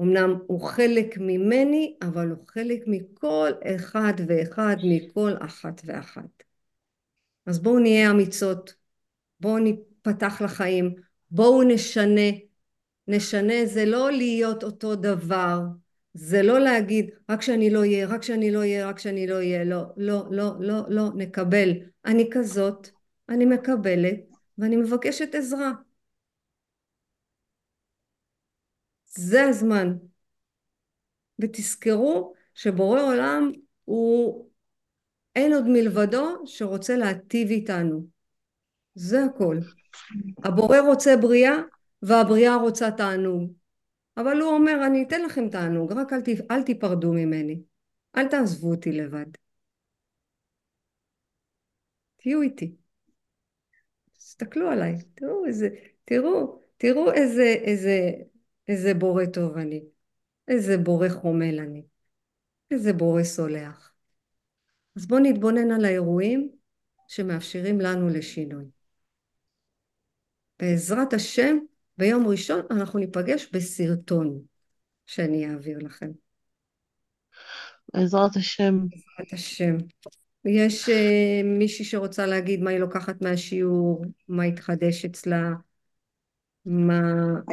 אמנם 0.00 0.38
הוא 0.46 0.60
חלק 0.60 1.18
ממני, 1.18 1.96
אבל 2.02 2.28
הוא 2.28 2.46
חלק 2.46 2.82
מכל 2.86 3.50
אחד 3.62 4.12
ואחד, 4.28 4.76
מכל 4.84 5.32
אחת 5.40 5.80
ואחת. 5.84 6.42
אז 7.46 7.58
בואו 7.58 7.78
נהיה 7.78 8.10
אמיצות, 8.10 8.74
בואו 9.40 9.58
ניפתח 9.58 10.42
לחיים, 10.42 10.94
בואו 11.30 11.62
נשנה. 11.62 12.30
נשנה 13.08 13.66
זה 13.66 13.84
לא 13.84 14.10
להיות 14.10 14.64
אותו 14.64 14.96
דבר, 14.96 15.60
זה 16.14 16.42
לא 16.42 16.60
להגיד 16.60 17.10
רק 17.30 17.42
שאני 17.42 17.70
לא 17.70 17.78
אהיה, 17.78 18.06
רק 18.06 18.22
שאני 18.22 18.50
לא 18.50 18.58
אהיה, 18.58 18.88
רק 18.88 18.98
שאני 18.98 19.26
לא 19.26 19.34
אהיה, 19.34 19.64
לא, 19.64 19.82
לא, 19.96 20.24
לא, 20.30 20.54
לא, 20.60 20.82
לא, 20.88 21.08
נקבל. 21.16 21.68
אני 22.04 22.30
כזאת, 22.32 22.88
אני 23.28 23.44
מקבלת, 23.44 24.20
ואני 24.58 24.76
מבקשת 24.76 25.34
עזרה. 25.34 25.72
זה 29.06 29.44
הזמן. 29.44 29.96
ותזכרו 31.38 32.34
שבורא 32.54 33.00
עולם 33.02 33.52
הוא 33.84 34.48
אין 35.36 35.52
עוד 35.52 35.64
מלבדו 35.68 36.42
שרוצה 36.46 36.96
להטיב 36.96 37.48
איתנו. 37.48 38.06
זה 38.94 39.24
הכל. 39.24 39.56
הבורא 40.44 40.78
רוצה 40.78 41.16
בריאה 41.16 41.56
והבריאה 42.02 42.56
רוצה 42.56 42.90
תענוג. 42.90 43.52
אבל 44.16 44.40
הוא 44.40 44.50
אומר 44.50 44.86
אני 44.86 45.02
אתן 45.02 45.22
לכם 45.22 45.48
תענוג 45.48 45.92
רק 45.92 46.12
אל, 46.12 46.20
ת, 46.20 46.28
אל 46.50 46.62
תיפרדו 46.62 47.12
ממני. 47.12 47.62
אל 48.16 48.28
תעזבו 48.28 48.70
אותי 48.70 48.92
לבד. 48.92 49.26
תהיו 52.16 52.42
איתי. 52.42 52.76
תסתכלו 54.18 54.70
עליי, 54.70 54.94
תראו 55.14 55.46
איזה, 55.46 55.68
תראו, 56.04 56.60
תראו 56.76 57.12
איזה, 57.12 57.42
איזה, 57.42 58.10
איזה 58.68 58.94
בורא 58.94 59.24
טוב 59.26 59.56
אני, 59.56 59.82
איזה 60.48 60.78
בורא 60.78 61.08
חומל 61.08 61.60
אני, 61.60 61.82
איזה 62.70 62.92
בורא 62.92 63.22
סולח. 63.22 63.92
אז 64.96 65.06
בואו 65.06 65.20
נתבונן 65.20 65.70
על 65.70 65.84
האירועים 65.84 66.50
שמאפשרים 67.08 67.80
לנו 67.80 68.08
לשינוי. 68.08 68.64
בעזרת 70.58 71.12
השם, 71.12 71.58
ביום 72.02 72.26
ראשון 72.28 72.60
אנחנו 72.70 72.98
ניפגש 72.98 73.48
בסרטון 73.52 74.42
שאני 75.06 75.50
אעביר 75.50 75.78
לכם. 75.78 76.10
בעזרת 77.94 78.36
השם. 78.36 78.74
בעזרת 78.88 79.32
השם. 79.32 79.76
יש 80.44 80.88
uh, 80.88 80.92
מישהי 81.44 81.84
שרוצה 81.84 82.26
להגיד 82.26 82.60
מה 82.60 82.70
היא 82.70 82.78
לוקחת 82.78 83.22
מהשיעור, 83.22 84.04
מה 84.28 84.44
התחדש 84.44 85.04
אצלה, 85.04 85.42
מה... 86.64 87.00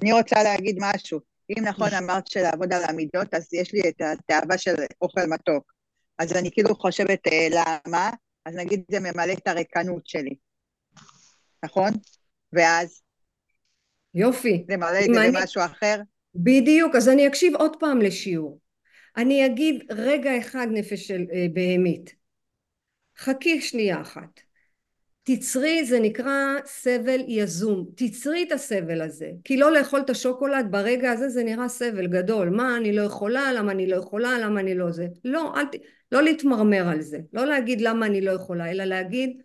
אני 0.01 0.13
רוצה 0.13 0.43
להגיד 0.43 0.77
משהו. 0.79 1.19
אם 1.49 1.63
נכון 1.63 1.89
אמרת 2.03 2.27
שלעבוד 2.27 2.73
על 2.73 2.83
המידות, 2.83 3.33
אז 3.33 3.53
יש 3.53 3.73
לי 3.73 3.81
את 3.89 4.01
התאווה 4.01 4.57
של 4.57 4.75
אוכל 5.01 5.25
מתוק. 5.29 5.73
אז 6.17 6.33
אני 6.33 6.51
כאילו 6.51 6.75
חושבת 6.75 7.27
אה, 7.27 7.47
למה, 7.51 8.09
אז 8.45 8.55
נגיד 8.55 8.83
זה 8.91 8.99
ממלא 8.99 9.33
את 9.33 9.47
הריקנות 9.47 10.07
שלי, 10.07 10.35
נכון? 11.63 11.89
ואז? 12.53 13.08
יופי. 14.13 14.65
זה 14.67 14.77
מלא 14.77 14.99
את 14.99 15.13
זה 15.13 15.31
במשהו 15.31 15.61
אחר? 15.65 15.95
בדיוק, 16.35 16.95
אז 16.95 17.09
אני 17.09 17.27
אקשיב 17.27 17.55
עוד 17.55 17.75
פעם 17.79 18.01
לשיעור. 18.01 18.59
אני 19.17 19.45
אגיד 19.45 19.83
רגע 19.91 20.37
אחד 20.37 20.67
נפש 20.71 21.07
של 21.07 21.25
אה, 21.33 21.45
בהמית. 21.53 22.15
חכי 23.17 23.61
שנייה 23.61 24.01
אחת. 24.01 24.39
תצרי 25.23 25.85
זה 25.85 25.99
נקרא 25.99 26.55
סבל 26.65 27.19
יזום, 27.27 27.85
תצרי 27.95 28.43
את 28.43 28.51
הסבל 28.51 29.01
הזה, 29.01 29.31
כי 29.43 29.57
לא 29.57 29.71
לאכול 29.71 29.99
את 29.99 30.09
השוקולד 30.09 30.67
ברגע 30.69 31.11
הזה 31.11 31.29
זה 31.29 31.43
נראה 31.43 31.67
סבל 31.67 32.07
גדול, 32.07 32.49
מה 32.49 32.77
אני 32.77 32.93
לא 32.93 33.01
יכולה, 33.01 33.53
למה 33.53 33.71
אני 33.71 33.87
לא 33.87 33.95
יכולה, 33.95 34.39
למה 34.39 34.59
אני 34.59 34.75
לא 34.75 34.91
זה, 34.91 35.07
לא, 35.25 35.53
אל 35.55 35.65
ת... 35.65 35.75
לא 36.11 36.23
להתמרמר 36.23 36.87
על 36.87 37.01
זה, 37.01 37.19
לא 37.33 37.45
להגיד 37.45 37.81
למה 37.81 38.05
אני 38.05 38.21
לא 38.21 38.31
יכולה, 38.31 38.71
אלא 38.71 38.83
להגיד 38.83 39.41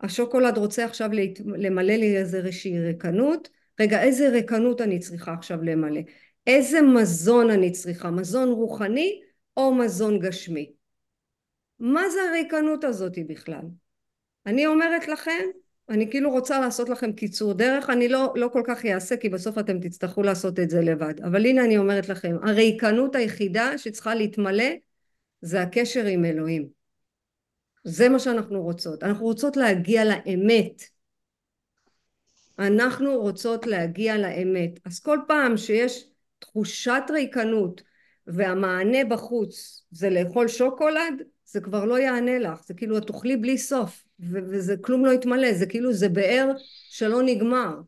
השוקולד 0.00 0.58
רוצה 0.58 0.84
עכשיו 0.84 1.10
למלא 1.56 1.94
לי 1.94 2.16
איזושהי 2.16 2.80
ריקנות, 2.80 3.48
רגע 3.80 4.02
איזה 4.02 4.28
ריקנות 4.28 4.80
אני 4.80 4.98
צריכה 4.98 5.32
עכשיו 5.32 5.62
למלא, 5.62 6.00
איזה 6.46 6.82
מזון 6.82 7.50
אני 7.50 7.70
צריכה, 7.70 8.10
מזון 8.10 8.48
רוחני 8.48 9.20
או 9.56 9.74
מזון 9.74 10.18
גשמי, 10.18 10.72
מה 11.78 12.08
זה 12.08 12.18
הריקנות 12.30 12.84
הזאתי 12.84 13.24
בכלל? 13.24 13.62
אני 14.46 14.66
אומרת 14.66 15.08
לכם, 15.08 15.44
אני 15.88 16.10
כאילו 16.10 16.30
רוצה 16.30 16.60
לעשות 16.60 16.88
לכם 16.88 17.12
קיצור 17.12 17.54
דרך, 17.54 17.90
אני 17.90 18.08
לא, 18.08 18.32
לא 18.36 18.48
כל 18.52 18.62
כך 18.66 18.86
אעשה 18.86 19.16
כי 19.16 19.28
בסוף 19.28 19.58
אתם 19.58 19.80
תצטרכו 19.80 20.22
לעשות 20.22 20.58
את 20.58 20.70
זה 20.70 20.80
לבד, 20.80 21.14
אבל 21.20 21.46
הנה 21.46 21.64
אני 21.64 21.78
אומרת 21.78 22.08
לכם, 22.08 22.36
הריקנות 22.42 23.14
היחידה 23.14 23.78
שצריכה 23.78 24.14
להתמלא 24.14 24.64
זה 25.40 25.62
הקשר 25.62 26.04
עם 26.04 26.24
אלוהים. 26.24 26.83
זה 27.84 28.08
מה 28.08 28.18
שאנחנו 28.18 28.62
רוצות. 28.62 29.02
אנחנו 29.02 29.24
רוצות 29.24 29.56
להגיע 29.56 30.04
לאמת. 30.04 30.82
אנחנו 32.58 33.20
רוצות 33.20 33.66
להגיע 33.66 34.18
לאמת. 34.18 34.80
אז 34.84 35.00
כל 35.00 35.18
פעם 35.28 35.56
שיש 35.56 36.08
תחושת 36.38 37.02
ריקנות 37.10 37.82
והמענה 38.26 39.04
בחוץ 39.04 39.84
זה 39.90 40.10
לאכול 40.10 40.48
שוקולד, 40.48 41.22
זה 41.44 41.60
כבר 41.60 41.84
לא 41.84 41.98
יענה 41.98 42.38
לך, 42.38 42.64
זה 42.66 42.74
כאילו 42.74 42.98
את 42.98 43.06
תאכלי 43.06 43.36
בלי 43.36 43.58
סוף, 43.58 44.04
וזה 44.20 44.76
כלום 44.80 45.04
לא 45.04 45.12
יתמלא, 45.12 45.52
זה 45.52 45.66
כאילו 45.66 45.92
זה 45.92 46.08
באר 46.08 46.50
שלא 46.88 47.22
נגמר, 47.22 47.80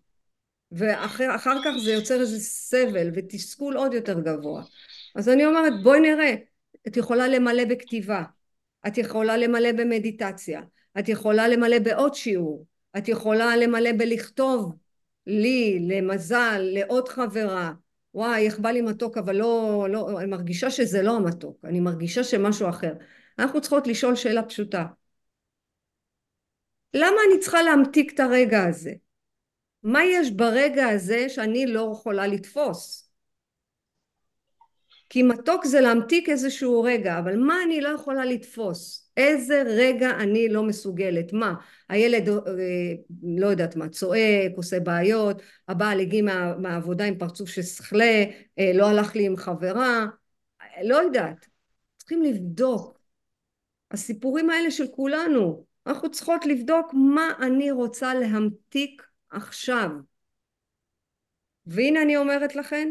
ואחר 0.72 1.62
כך 1.64 1.70
זה 1.84 1.92
יוצר 1.92 2.20
איזה 2.20 2.40
סבל 2.40 3.10
ותסכול 3.14 3.76
עוד 3.76 3.94
יותר 3.94 4.20
גבוה. 4.20 4.62
אז 5.14 5.28
אני 5.28 5.46
אומרת 5.46 5.72
בואי 5.82 6.00
נראה, 6.00 6.34
את 6.86 6.96
יכולה 6.96 7.28
למלא 7.28 7.64
בכתיבה, 7.64 8.22
את 8.86 8.98
יכולה 8.98 9.36
למלא 9.36 9.72
במדיטציה, 9.72 10.62
את 10.98 11.08
יכולה 11.08 11.48
למלא 11.48 11.78
בעוד 11.78 12.14
שיעור, 12.14 12.66
את 12.98 13.08
יכולה 13.08 13.56
למלא 13.56 13.92
בלכתוב 13.98 14.76
לי, 15.26 15.78
למזל, 15.88 16.58
לעוד 16.62 17.08
חברה, 17.08 17.72
וואי 18.14 18.46
איך 18.46 18.58
בא 18.58 18.70
לי 18.70 18.80
מתוק 18.80 19.18
אבל 19.18 19.36
לא, 19.36 19.86
לא, 19.90 20.20
אני 20.20 20.26
מרגישה 20.26 20.70
שזה 20.70 21.02
לא 21.02 21.16
המתוק, 21.16 21.64
אני 21.64 21.80
מרגישה 21.80 22.24
שמשהו 22.24 22.68
אחר. 22.68 22.92
אנחנו 23.38 23.60
צריכות 23.60 23.86
לשאול 23.86 24.14
שאלה 24.16 24.42
פשוטה. 24.42 24.86
למה 26.94 27.16
אני 27.30 27.40
צריכה 27.40 27.62
להמתיק 27.62 28.12
את 28.14 28.20
הרגע 28.20 28.64
הזה? 28.64 28.92
מה 29.82 30.04
יש 30.04 30.30
ברגע 30.30 30.88
הזה 30.88 31.28
שאני 31.28 31.66
לא 31.66 31.90
יכולה 31.92 32.26
לתפוס? 32.26 33.05
כי 35.08 35.22
מתוק 35.22 35.66
זה 35.66 35.80
להמתיק 35.80 36.28
איזשהו 36.28 36.82
רגע, 36.82 37.18
אבל 37.18 37.36
מה 37.36 37.54
אני 37.66 37.80
לא 37.80 37.88
יכולה 37.88 38.24
לתפוס? 38.24 39.10
איזה 39.16 39.62
רגע 39.66 40.10
אני 40.10 40.48
לא 40.48 40.62
מסוגלת? 40.62 41.32
מה? 41.32 41.54
הילד, 41.88 42.28
אה, 42.28 42.34
לא 43.22 43.46
יודעת 43.46 43.76
מה, 43.76 43.88
צועק, 43.88 44.52
עושה 44.56 44.80
בעיות, 44.80 45.42
הבעל 45.68 46.00
הגיע 46.00 46.22
מה, 46.22 46.56
מהעבודה 46.56 47.04
עם 47.04 47.18
פרצוף 47.18 47.48
ששכלה, 47.48 48.24
אה, 48.58 48.72
לא 48.74 48.88
הלך 48.88 49.16
לי 49.16 49.26
עם 49.26 49.36
חברה, 49.36 50.06
לא 50.82 50.96
יודעת. 50.96 51.46
צריכים 51.96 52.22
לבדוק 52.22 52.98
הסיפורים 53.90 54.50
האלה 54.50 54.70
של 54.70 54.86
כולנו. 54.86 55.64
אנחנו 55.86 56.10
צריכות 56.10 56.46
לבדוק 56.46 56.94
מה 56.94 57.32
אני 57.40 57.70
רוצה 57.70 58.14
להמתיק 58.14 59.02
עכשיו. 59.30 59.90
והנה 61.66 62.02
אני 62.02 62.16
אומרת 62.16 62.56
לכם, 62.56 62.88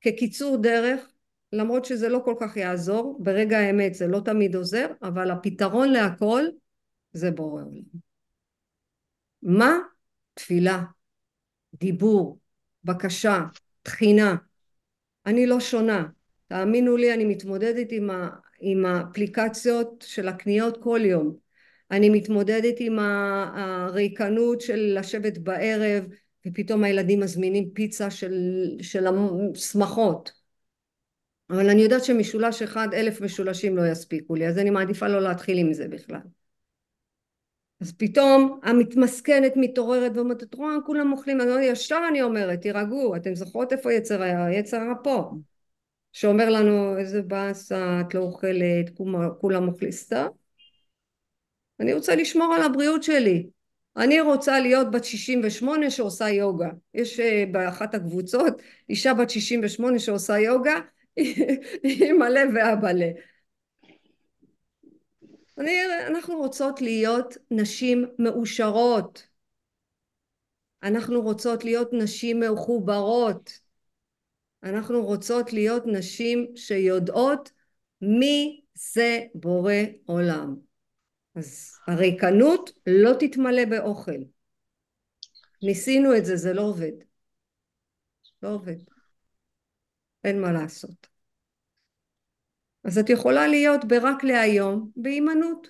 כקיצור 0.00 0.56
דרך, 0.56 1.12
למרות 1.52 1.84
שזה 1.84 2.08
לא 2.08 2.20
כל 2.24 2.34
כך 2.40 2.56
יעזור, 2.56 3.18
ברגע 3.22 3.58
האמת 3.58 3.94
זה 3.94 4.06
לא 4.06 4.20
תמיד 4.24 4.56
עוזר, 4.56 4.86
אבל 5.02 5.30
הפתרון 5.30 5.88
להכל 5.88 6.44
זה 7.12 7.30
בורא 7.30 7.62
עולם. 7.62 7.82
מה? 9.42 9.78
תפילה, 10.34 10.82
דיבור, 11.74 12.38
בקשה, 12.84 13.44
תחינה. 13.82 14.36
אני 15.26 15.46
לא 15.46 15.60
שונה. 15.60 16.06
תאמינו 16.48 16.96
לי, 16.96 17.14
אני 17.14 17.24
מתמודדת 17.24 17.86
עם, 17.90 18.10
ה, 18.10 18.28
עם 18.60 18.84
האפליקציות 18.84 20.04
של 20.06 20.28
הקניות 20.28 20.82
כל 20.82 21.00
יום. 21.04 21.36
אני 21.90 22.10
מתמודדת 22.10 22.74
עם 22.78 22.98
הריקנות 22.98 24.60
של 24.60 24.98
לשבת 24.98 25.38
בערב 25.38 26.04
ופתאום 26.46 26.84
הילדים 26.84 27.20
מזמינים 27.20 27.70
פיצה 27.70 28.10
של, 28.10 28.32
של 28.82 29.06
השמחות 29.54 30.32
אבל 31.50 31.70
אני 31.70 31.82
יודעת 31.82 32.04
שמשולש 32.04 32.62
אחד 32.62 32.88
אלף 32.92 33.20
משולשים 33.20 33.76
לא 33.76 33.86
יספיקו 33.86 34.34
לי 34.34 34.48
אז 34.48 34.58
אני 34.58 34.70
מעדיפה 34.70 35.08
לא 35.08 35.22
להתחיל 35.22 35.58
עם 35.58 35.72
זה 35.72 35.88
בכלל. 35.88 36.20
אז 37.80 37.92
פתאום 37.92 38.60
המתמסכנת 38.62 39.52
מתעוררת 39.56 40.12
ואומרת 40.14 40.42
את 40.42 40.54
רואה 40.54 40.74
כולם 40.86 41.12
אוכלים. 41.12 41.40
אז 41.40 41.48
ישר 41.62 42.00
אני 42.08 42.22
אומרת 42.22 42.60
תירגעו 42.60 43.16
אתם 43.16 43.34
זוכרות 43.34 43.72
איפה 43.72 43.92
יצר 43.92 44.22
היצר 44.22 44.82
פה 45.04 45.30
שאומר 46.12 46.48
לנו 46.50 46.98
איזה 46.98 47.22
באסה 47.22 48.00
את 48.00 48.14
לא 48.14 48.20
אוכלת 48.20 48.90
כולם 49.40 49.68
אוכלים 49.68 49.92
סתם. 49.92 50.26
אני 51.80 51.94
רוצה 51.94 52.16
לשמור 52.16 52.54
על 52.54 52.62
הבריאות 52.62 53.02
שלי 53.02 53.48
אני 53.98 54.20
רוצה 54.20 54.60
להיות 54.60 54.90
בת 54.90 55.04
68 55.04 55.90
שעושה 55.90 56.28
יוגה. 56.28 56.68
יש 56.94 57.20
אה, 57.20 57.44
באחת 57.52 57.94
הקבוצות 57.94 58.62
אישה 58.88 59.14
בת 59.14 59.30
68 59.30 59.98
שעושה 59.98 60.38
יוגה 60.38 60.80
היא 61.16 62.12
מלא 62.12 62.40
ואבא 62.54 62.92
לה 62.92 63.06
אני, 65.58 65.72
אנחנו 66.06 66.36
רוצות 66.36 66.80
להיות 66.80 67.36
נשים 67.50 68.04
מאושרות. 68.18 69.26
אנחנו 70.82 71.22
רוצות 71.22 71.64
להיות 71.64 71.88
נשים 71.92 72.40
מחוברות. 72.40 73.58
אנחנו 74.62 75.04
רוצות 75.04 75.52
להיות 75.52 75.82
נשים 75.86 76.46
שיודעות 76.56 77.50
מי 78.02 78.60
זה 78.74 79.20
בורא 79.34 79.74
עולם 80.06 80.67
אז 81.38 81.78
הריקנות 81.86 82.70
לא 82.86 83.10
תתמלא 83.20 83.64
באוכל. 83.64 84.20
ניסינו 85.62 86.16
את 86.16 86.24
זה 86.24 86.36
זה 86.36 86.52
לא 86.52 86.62
עובד. 86.62 86.92
לא 88.42 88.48
עובד. 88.48 88.76
אין 90.24 90.40
מה 90.40 90.52
לעשות. 90.52 91.06
אז 92.84 92.98
את 92.98 93.10
יכולה 93.10 93.46
להיות 93.46 93.84
ברק 93.84 94.24
להיום 94.24 94.90
בהימנעות. 94.96 95.68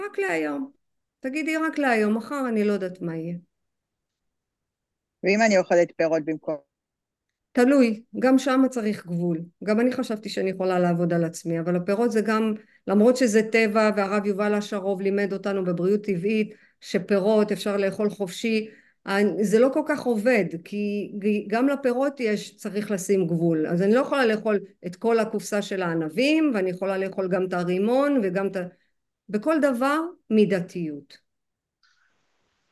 רק 0.00 0.18
להיום. 0.18 0.72
תגידי 1.20 1.56
רק 1.56 1.78
להיום 1.78 2.16
מחר 2.16 2.48
אני 2.48 2.64
לא 2.64 2.72
יודעת 2.72 3.00
מה 3.00 3.16
יהיה. 3.16 3.36
ואם 5.22 5.38
אני 5.46 5.58
אוכלת 5.58 5.92
פירות 5.96 6.24
במקום 6.24 6.68
תלוי, 7.52 8.02
גם 8.18 8.38
שם 8.38 8.60
צריך 8.70 9.06
גבול. 9.06 9.40
גם 9.64 9.80
אני 9.80 9.92
חשבתי 9.92 10.28
שאני 10.28 10.50
יכולה 10.50 10.78
לעבוד 10.78 11.12
על 11.12 11.24
עצמי, 11.24 11.60
אבל 11.60 11.76
הפירות 11.76 12.12
זה 12.12 12.20
גם, 12.20 12.54
למרות 12.88 13.16
שזה 13.16 13.42
טבע, 13.42 13.90
והרב 13.96 14.26
יובל 14.26 14.54
אשרוב 14.54 15.00
לימד 15.00 15.32
אותנו 15.32 15.64
בבריאות 15.64 16.04
טבעית, 16.04 16.54
שפירות 16.80 17.52
אפשר 17.52 17.76
לאכול 17.76 18.10
חופשי, 18.10 18.70
זה 19.40 19.58
לא 19.58 19.68
כל 19.72 19.82
כך 19.86 20.02
עובד, 20.02 20.44
כי 20.64 21.12
גם 21.46 21.68
לפירות 21.68 22.20
יש, 22.20 22.56
צריך 22.56 22.90
לשים 22.90 23.26
גבול. 23.26 23.66
אז 23.66 23.82
אני 23.82 23.94
לא 23.94 24.00
יכולה 24.00 24.26
לאכול 24.26 24.58
את 24.86 24.96
כל 24.96 25.18
הקופסה 25.18 25.62
של 25.62 25.82
הענבים, 25.82 26.50
ואני 26.54 26.70
יכולה 26.70 26.98
לאכול 26.98 27.28
גם 27.28 27.44
את 27.44 27.52
הרימון 27.52 28.20
וגם 28.22 28.46
את 28.46 28.56
ה... 28.56 28.60
בכל 29.28 29.56
דבר 29.62 30.00
מידתיות. 30.30 31.18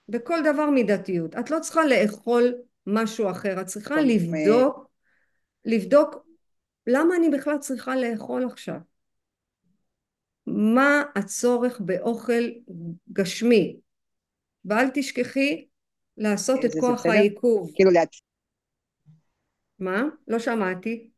בכל 0.09 0.39
דבר 0.53 0.71
מידתיות. 0.71 1.37
את 1.37 1.51
לא 1.51 1.61
צריכה 1.61 1.87
לאכול 1.87 2.55
משהו 2.87 3.31
אחר, 3.31 3.61
את 3.61 3.67
צריכה 3.67 4.01
לבדוק, 4.01 4.91
לבדוק 5.65 6.27
למה 6.87 7.17
אני 7.17 7.29
בכלל 7.29 7.59
צריכה 7.59 7.97
לאכול 7.97 8.45
עכשיו? 8.45 8.79
מה 10.47 11.03
הצורך 11.17 11.81
באוכל 11.81 12.45
גשמי? 13.13 13.77
ואל 14.65 14.87
תשכחי 14.95 15.67
לעשות 16.17 16.65
את 16.65 16.71
כוח 16.81 17.07
העיכוב. 17.07 17.71
כאילו 17.75 17.91
לעצ... 17.91 18.21
מה? 19.79 20.03
לא 20.29 20.39
שמעתי. 20.39 21.11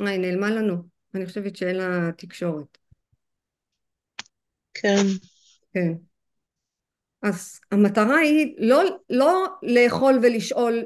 אה, 0.00 0.08
היא 0.08 0.20
נעלמה 0.20 0.50
לנו. 0.50 0.74
אני 1.14 1.26
חושבת 1.26 1.56
שאין 1.56 1.76
לה 1.76 2.12
תקשורת. 2.16 2.78
כן. 4.74 5.04
כן. 5.72 5.92
אז 7.22 7.60
המטרה 7.70 8.16
היא 8.16 8.54
לא, 8.58 8.82
לא 9.10 9.46
לאכול 9.62 10.18
ולשאול 10.22 10.84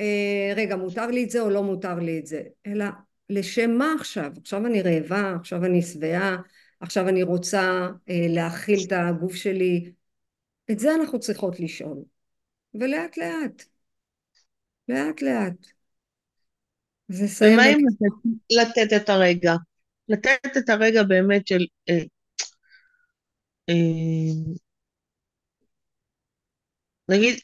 אה, 0.00 0.52
רגע 0.56 0.76
מותר 0.76 1.06
לי 1.06 1.24
את 1.24 1.30
זה 1.30 1.40
או 1.40 1.50
לא 1.50 1.62
מותר 1.62 1.94
לי 1.94 2.18
את 2.18 2.26
זה 2.26 2.42
אלא 2.66 2.84
לשם 3.30 3.70
מה 3.70 3.94
עכשיו? 4.00 4.32
עכשיו 4.40 4.66
אני 4.66 4.82
רעבה 4.82 5.34
עכשיו 5.40 5.64
אני 5.64 5.82
שבעה 5.82 6.36
עכשיו 6.80 7.08
אני 7.08 7.22
רוצה 7.22 7.88
אה, 8.10 8.26
להאכיל 8.28 8.78
את 8.86 8.92
הגוף 8.92 9.34
שלי. 9.34 9.92
את 10.70 10.78
זה 10.78 10.94
אנחנו 10.94 11.20
צריכות 11.20 11.60
לשאול. 11.60 11.98
ולאט 12.74 13.16
לאט. 13.16 13.64
לאט 14.88 15.22
לאט. 15.22 15.66
ומה 17.10 17.66
אם 17.66 17.78
לתת, 17.78 18.38
לתת 18.50 19.02
את 19.02 19.08
הרגע? 19.08 19.54
לתת 20.08 20.56
את 20.58 20.68
הרגע 20.68 21.02
באמת 21.02 21.46
של 21.46 21.66
אה, 21.88 22.02
אה, 23.68 23.74
נגיד, 27.08 27.40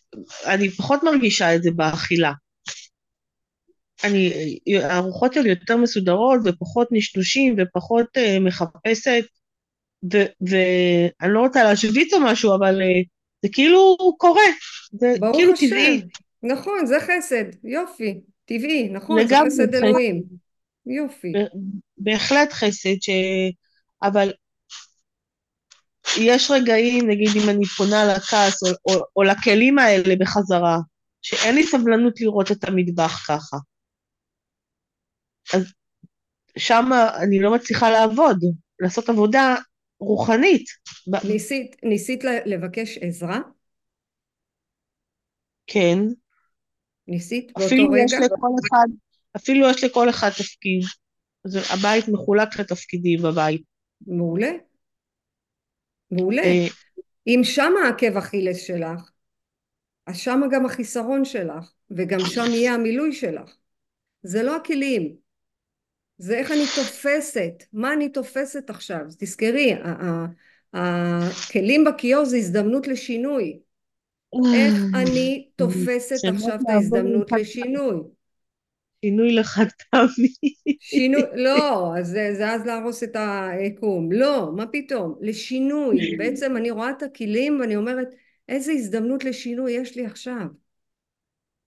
אני 0.47 0.71
פחות 0.71 1.03
מרגישה 1.03 1.55
את 1.55 1.63
זה 1.63 1.71
באכילה. 1.71 2.33
אני, 4.05 4.59
הארוחות 4.83 5.33
שלי 5.33 5.49
יותר 5.49 5.77
מסודרות 5.77 6.41
ופחות 6.45 6.89
נשנושים 6.91 7.55
ופחות 7.59 8.07
uh, 8.17 8.41
מחפשת, 8.41 9.25
ואני 10.41 11.33
לא 11.35 11.41
רוצה 11.41 11.65
להשוויץ 11.65 12.15
או 12.15 12.21
משהו, 12.21 12.55
אבל 12.55 12.81
uh, 12.81 13.07
זה 13.43 13.49
כאילו 13.53 13.97
קורה, 14.19 14.43
זה 14.93 15.15
כאילו 15.33 15.53
השם. 15.53 15.67
טבעי. 15.67 16.03
נכון, 16.43 16.87
זה 16.87 16.97
חסד, 17.01 17.45
יופי, 17.65 18.21
טבעי, 18.45 18.89
נכון, 18.89 19.27
זה 19.29 19.35
חסד 19.47 19.75
אלוהים. 19.75 20.23
יופי. 20.87 21.33
בהחלט 21.99 22.53
חסד, 22.53 22.97
ש... 23.01 23.11
אבל 24.03 24.33
יש 26.19 26.51
רגעים, 26.51 27.11
נגיד 27.11 27.29
אם 27.37 27.51
אני 27.51 27.67
פונה 27.67 28.05
לכעס 28.05 28.63
או, 28.63 28.69
או, 28.89 29.01
או 29.17 29.23
לכלים 29.23 29.79
האלה 29.79 30.17
בחזרה, 30.17 30.79
שאין 31.23 31.55
לי 31.55 31.63
סבלנות 31.63 32.21
לראות 32.21 32.53
את 32.53 32.65
המטבח 32.65 33.25
ככה. 33.29 33.57
אז 35.55 35.73
שם 36.59 36.85
אני 37.23 37.39
לא 37.41 37.55
מצליחה 37.55 37.91
לעבוד, 37.91 38.39
לעשות 38.81 39.09
עבודה 39.09 39.55
רוחנית. 39.99 40.65
ניסית, 41.25 41.77
ניסית 41.83 42.25
לבקש 42.25 42.99
עזרה? 42.99 43.41
כן. 45.67 45.99
ניסית 47.09 47.53
באותו 47.59 47.91
רגע? 47.93 48.05
יש 48.05 48.13
לכל 48.13 48.49
אחד, 48.67 48.87
אפילו 49.37 49.71
יש 49.71 49.85
לכל 49.85 50.11
אחד 50.11 50.31
תפקיד. 50.31 50.83
אז 51.45 51.57
הבית 51.57 52.09
מחולק 52.09 52.61
לתפקידים 52.61 53.23
בבית. 53.23 53.63
מעולה. 54.07 54.51
מעולה. 56.11 56.43
אה, 56.43 56.67
אם 57.27 57.41
שם 57.45 57.73
העקב 57.85 58.17
אכילס 58.17 58.57
שלך, 58.67 59.11
אז 60.07 60.17
שם 60.17 60.41
גם 60.51 60.67
החיסרון 60.67 61.25
שלך, 61.25 61.73
וגם 61.91 62.19
שם 62.21 62.51
יהיה 62.51 62.75
המילוי 62.75 63.13
שלך. 63.13 63.57
זה 64.23 64.43
לא 64.43 64.57
הכלים, 64.57 65.17
זה 66.19 66.39
איך 66.39 66.51
אני 66.51 66.65
תופסת, 66.77 67.63
מה 67.73 67.93
אני 67.93 68.09
תופסת 68.09 68.71
עכשיו. 68.71 69.01
תזכרי, 69.19 69.75
הכלים 70.75 71.85
בכיור 71.85 72.25
זה 72.25 72.37
הזדמנות 72.37 72.89
לשינוי. 72.89 73.59
איך 74.55 74.75
אני 74.95 75.49
תופסת 75.57 76.17
עכשיו 76.35 76.55
את 76.55 76.69
ההזדמנות 76.69 77.33
לשינוי. 77.33 77.97
שינוי 79.05 79.33
לחד 79.33 79.67
פעמי. 79.91 80.35
שינוי, 80.81 81.23
לא, 81.35 81.93
זה, 82.03 82.31
זה 82.37 82.51
אז 82.51 82.67
להרוס 82.67 83.03
את 83.03 83.17
היקום. 83.17 84.13
לא, 84.13 84.53
מה 84.57 84.67
פתאום? 84.67 85.15
לשינוי. 85.21 86.17
בעצם 86.17 86.57
אני 86.57 86.71
רואה 86.71 86.91
את 86.91 87.03
הכלים 87.03 87.61
ואני 87.61 87.77
אומרת, 87.77 88.09
איזה 88.49 88.73
הזדמנות 88.73 89.25
לשינוי 89.25 89.73
יש 89.73 89.97
לי 89.97 90.07
עכשיו. 90.07 90.47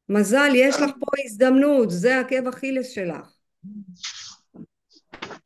מזל, 0.09 0.49
יש 0.55 0.75
לך 0.75 0.91
פה 0.99 1.11
הזדמנות, 1.25 1.91
זה 1.91 2.19
עקב 2.19 2.47
אכילס 2.47 2.89
שלך. 2.89 3.39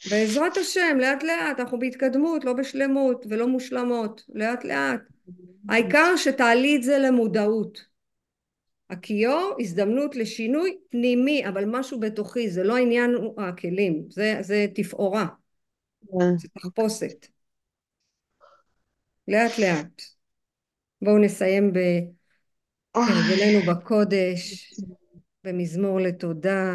בעזרת 0.09 0.57
השם, 0.57 0.97
לאט 0.99 1.23
לאט, 1.23 1.59
אנחנו 1.59 1.79
בהתקדמות, 1.79 2.45
לא 2.45 2.53
בשלמות 2.53 3.25
ולא 3.29 3.47
מושלמות, 3.47 4.23
לאט 4.33 4.63
לאט. 4.65 5.01
העיקר 5.69 6.15
שתעלי 6.15 6.75
את 6.75 6.83
זה 6.83 6.97
למודעות. 6.97 7.93
הכיור 8.89 9.55
הזדמנות 9.59 10.15
לשינוי 10.15 10.77
פנימי 10.89 11.47
אבל 11.47 11.63
משהו 11.67 11.99
בתוכי 11.99 12.49
זה 12.49 12.63
לא 12.63 12.77
העניין 12.77 13.15
הכלים 13.37 14.05
זה, 14.09 14.37
זה 14.41 14.65
תפאורה. 14.75 15.25
זה 16.37 16.47
תחפושת 16.53 17.27
לאט 19.27 19.59
לאט 19.59 20.01
בואו 21.01 21.17
נסיים 21.17 21.73
בהרגלנו 22.93 23.71
בקודש 23.71 24.73
במזמור 25.43 25.99
לתודה 25.99 26.73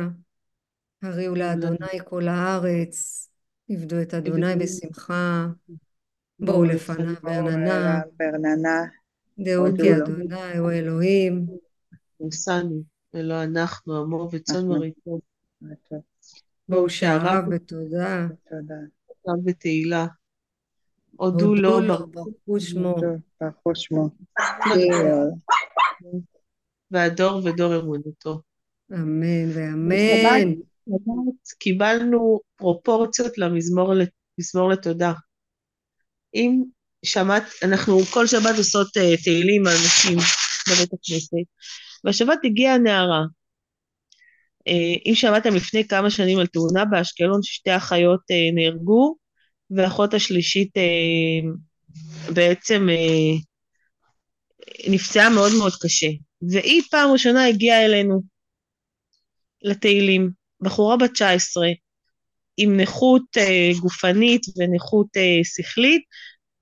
הריעו 1.02 1.34
לאדוני 1.34 1.98
כל 2.04 2.28
הארץ 2.28 3.28
עבדו 3.70 4.02
את 4.02 4.14
אדוני 4.14 4.56
בשמחה, 4.56 5.46
בואו 6.40 6.64
לפניו 6.64 7.14
בעננה, 7.22 8.00
ברננה, 8.16 8.84
דעו 9.38 9.66
כי 9.76 9.96
אדוני 9.96 10.58
הוא 10.58 10.70
אלוהים. 10.70 11.46
ניסנו, 12.20 12.82
ולא 13.14 13.42
אנחנו, 13.42 13.96
עמו 13.96 14.28
וצאן 14.32 14.68
מרעיתו. 14.68 15.20
בואו 16.68 16.90
שעריו 16.90 17.42
בתודה, 17.50 18.26
תודה. 18.48 19.32
בתהילה. 19.44 20.06
הודו 21.16 21.54
לו, 21.54 21.80
ברכו 22.10 22.60
שמו. 22.60 22.96
ברכו 23.40 23.74
שמו. 23.74 24.10
והדור 26.90 27.44
ודור 27.44 27.76
אמונתו. 27.76 28.40
אמן 28.92 29.50
ואמן. 29.54 30.54
קיבלנו 31.58 32.40
פרופורציות 32.56 33.38
למזמור 33.38 33.94
מזמור 34.38 34.68
לתודה. 34.70 35.12
אם 36.34 36.62
שמעת, 37.04 37.42
אנחנו 37.62 37.98
כל 38.00 38.26
שבת 38.26 38.58
עושות 38.58 38.96
אה, 38.96 39.16
תהילים 39.24 39.66
על 39.66 39.74
נשים 39.86 40.18
בבית 40.68 40.92
הכנסת, 40.92 41.32
והשבת 42.04 42.38
הגיעה 42.44 42.78
נערה. 42.78 43.22
אה, 44.68 44.94
אם 45.06 45.14
שמעתם 45.14 45.54
לפני 45.54 45.88
כמה 45.88 46.10
שנים 46.10 46.38
על 46.38 46.46
תאונה 46.46 46.84
באשקלון 46.84 47.40
ששתי 47.42 47.76
אחיות 47.76 48.20
אה, 48.30 48.50
נהרגו, 48.54 49.16
והאחות 49.70 50.14
השלישית 50.14 50.72
בעצם 52.34 52.88
נפצעה 54.88 55.30
מאוד 55.30 55.52
מאוד 55.58 55.72
קשה. 55.80 56.06
והיא 56.50 56.82
פעם 56.90 57.10
ראשונה 57.10 57.46
הגיעה 57.46 57.84
אלינו 57.84 58.22
לתהילים. 59.62 60.37
בחורה 60.60 60.96
בת 60.96 61.10
19 61.10 61.68
עם 62.56 62.80
נכות 62.80 63.22
uh, 63.36 63.80
גופנית 63.80 64.42
ונכות 64.56 65.06
uh, 65.16 65.44
שכלית, 65.44 66.02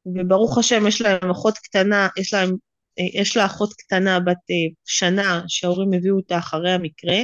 וברוך 0.07 0.59
השם 0.59 0.87
יש 0.87 1.01
להם 1.01 1.31
אחות 1.31 1.59
קטנה, 1.59 2.09
יש, 2.17 2.35
להם, 2.35 2.51
uh, 2.51 3.21
יש 3.21 3.37
לה 3.37 3.47
אחות 3.47 3.73
קטנה 3.73 4.21
בת 4.21 4.37
uh, 4.37 4.75
שנה 4.85 5.43
שההורים 5.49 5.93
הביאו 5.93 6.17
אותה 6.17 6.39
אחרי 6.39 6.73
המקרה, 6.73 7.17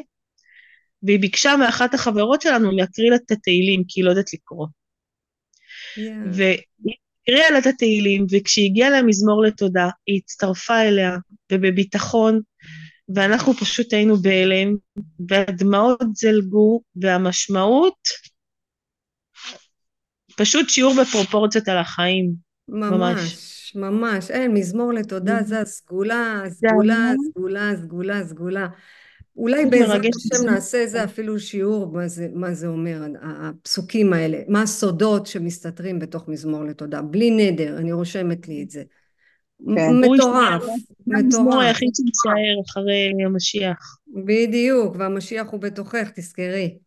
והיא 1.03 1.21
ביקשה 1.21 1.57
מאחת 1.57 1.95
החברות 1.95 2.43
שלנו 2.43 2.71
להקריא 2.71 3.11
לה 3.11 3.17
את 3.17 3.31
התהילים, 3.31 3.83
כי 3.89 4.01
היא 4.01 4.05
לא 4.05 4.11
יודעת 4.11 4.33
לקרוא. 4.33 4.67
Yeah. 4.67 6.01
והיא 6.33 6.59
הקריאה 7.23 7.51
לה 7.51 7.59
את 7.59 7.67
התהילים, 7.67 8.27
וכשהיא 8.31 8.71
הגיעה 8.71 8.91
למזמור 8.91 9.43
לתודה, 9.43 9.89
היא 10.07 10.21
הצטרפה 10.25 10.83
אליה, 10.83 11.17
ובביטחון, 11.53 12.41
ואנחנו 13.15 13.55
פשוט 13.55 13.93
היינו 13.93 14.17
בהלם, 14.17 14.77
והדמעות 15.29 16.17
זלגו, 16.17 16.81
והמשמעות, 16.97 18.09
פשוט 20.37 20.69
שיעור 20.69 20.95
בפרופורציות 21.01 21.69
על 21.69 21.79
החיים. 21.79 22.33
ממש, 22.69 22.93
ממש, 22.93 23.73
ממש. 23.77 24.31
אין, 24.31 24.55
מזמור 24.55 24.93
לתודה 24.93 25.43
זה 25.43 25.61
הסגולה, 25.61 26.43
הסגולה, 26.47 27.13
הסגולה, 27.13 27.71
הסגולה, 27.71 28.19
הסגולה. 28.19 28.69
אולי 29.37 29.67
בעזרת 29.67 30.01
השם 30.17 30.47
נעשה 30.47 30.79
איזה 30.79 31.05
אפילו 31.05 31.41
שיעור 31.41 31.93
מה 31.93 32.09
זה, 32.09 32.29
מה 32.35 32.55
זה 32.55 32.67
אומר, 32.67 33.03
הפסוקים 33.23 34.13
האלה, 34.13 34.39
מה 34.49 34.63
הסודות 34.63 35.27
שמסתתרים 35.27 35.99
בתוך 35.99 36.29
מזמור 36.29 36.65
לתודה, 36.65 37.03
בלי 37.03 37.31
נדר, 37.31 37.79
אני 37.79 37.93
רושמת 37.93 38.49
לי 38.49 38.63
את 38.63 38.71
זה. 38.71 38.83
כן. 39.67 39.91
מטורף, 40.01 40.63
מטורף. 41.07 41.25
המזמור 41.25 41.61
היחיד 41.61 41.89
שיישאר 41.95 42.63
אחרי 42.67 43.25
המשיח. 43.27 43.97
בדיוק, 44.25 44.97
והמשיח 44.99 45.47
הוא 45.51 45.61
בתוכך, 45.61 46.11
תזכרי. 46.15 46.79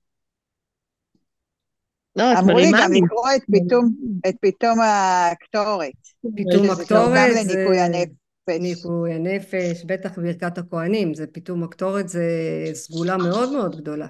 לא, 2.15 2.39
אמרו 2.39 2.59
לי 2.59 2.71
גם 2.71 2.93
לקרוא 2.93 3.29
את 3.35 3.41
פתאום, 3.51 3.91
את 4.29 4.35
פתאום 4.41 4.79
הקטורת. 4.81 5.91
פתאום 6.35 6.69
הקטורת 6.69 7.33
זה... 7.33 7.53
גם 7.53 7.55
לניקוי 7.55 7.79
הנפש. 7.79 8.11
ניקוי 8.49 9.13
הנפש, 9.13 9.83
בטח 9.85 10.19
ברכת 10.19 10.57
הכוהנים, 10.57 11.13
זה 11.13 11.27
פתאום 11.27 11.63
הקטורת, 11.63 12.09
זה 12.09 12.29
סגולה 12.73 13.17
מאוד 13.17 13.51
מאוד 13.51 13.75
גדולה. 13.75 14.07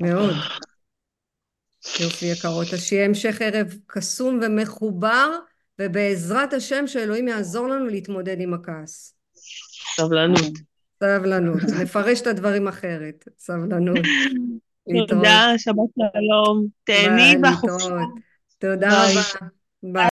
מאוד. 0.00 0.34
יופי 2.00 2.26
יקרות, 2.26 2.66
אז 2.72 2.80
שיהיה 2.80 3.04
המשך 3.04 3.42
ערב 3.42 3.74
קסום 3.86 4.40
ומחובר. 4.42 5.30
ובעזרת 5.82 6.52
השם 6.52 6.86
שאלוהים 6.86 7.28
יעזור 7.28 7.68
לנו 7.68 7.86
להתמודד 7.86 8.40
עם 8.40 8.54
הכעס. 8.54 9.14
סבלנות. 9.96 10.52
סבלנות, 11.04 11.62
נפרש 11.82 12.20
את 12.20 12.26
הדברים 12.26 12.68
אחרת, 12.68 13.24
סבלנות. 13.38 13.98
תודה, 15.08 15.52
שבת 15.56 15.90
שלום, 15.98 16.66
תהני 16.84 17.36
בחופשה. 17.42 17.88
תודה 18.58 18.88
רבה. 18.88 19.48
ביי. 19.82 20.08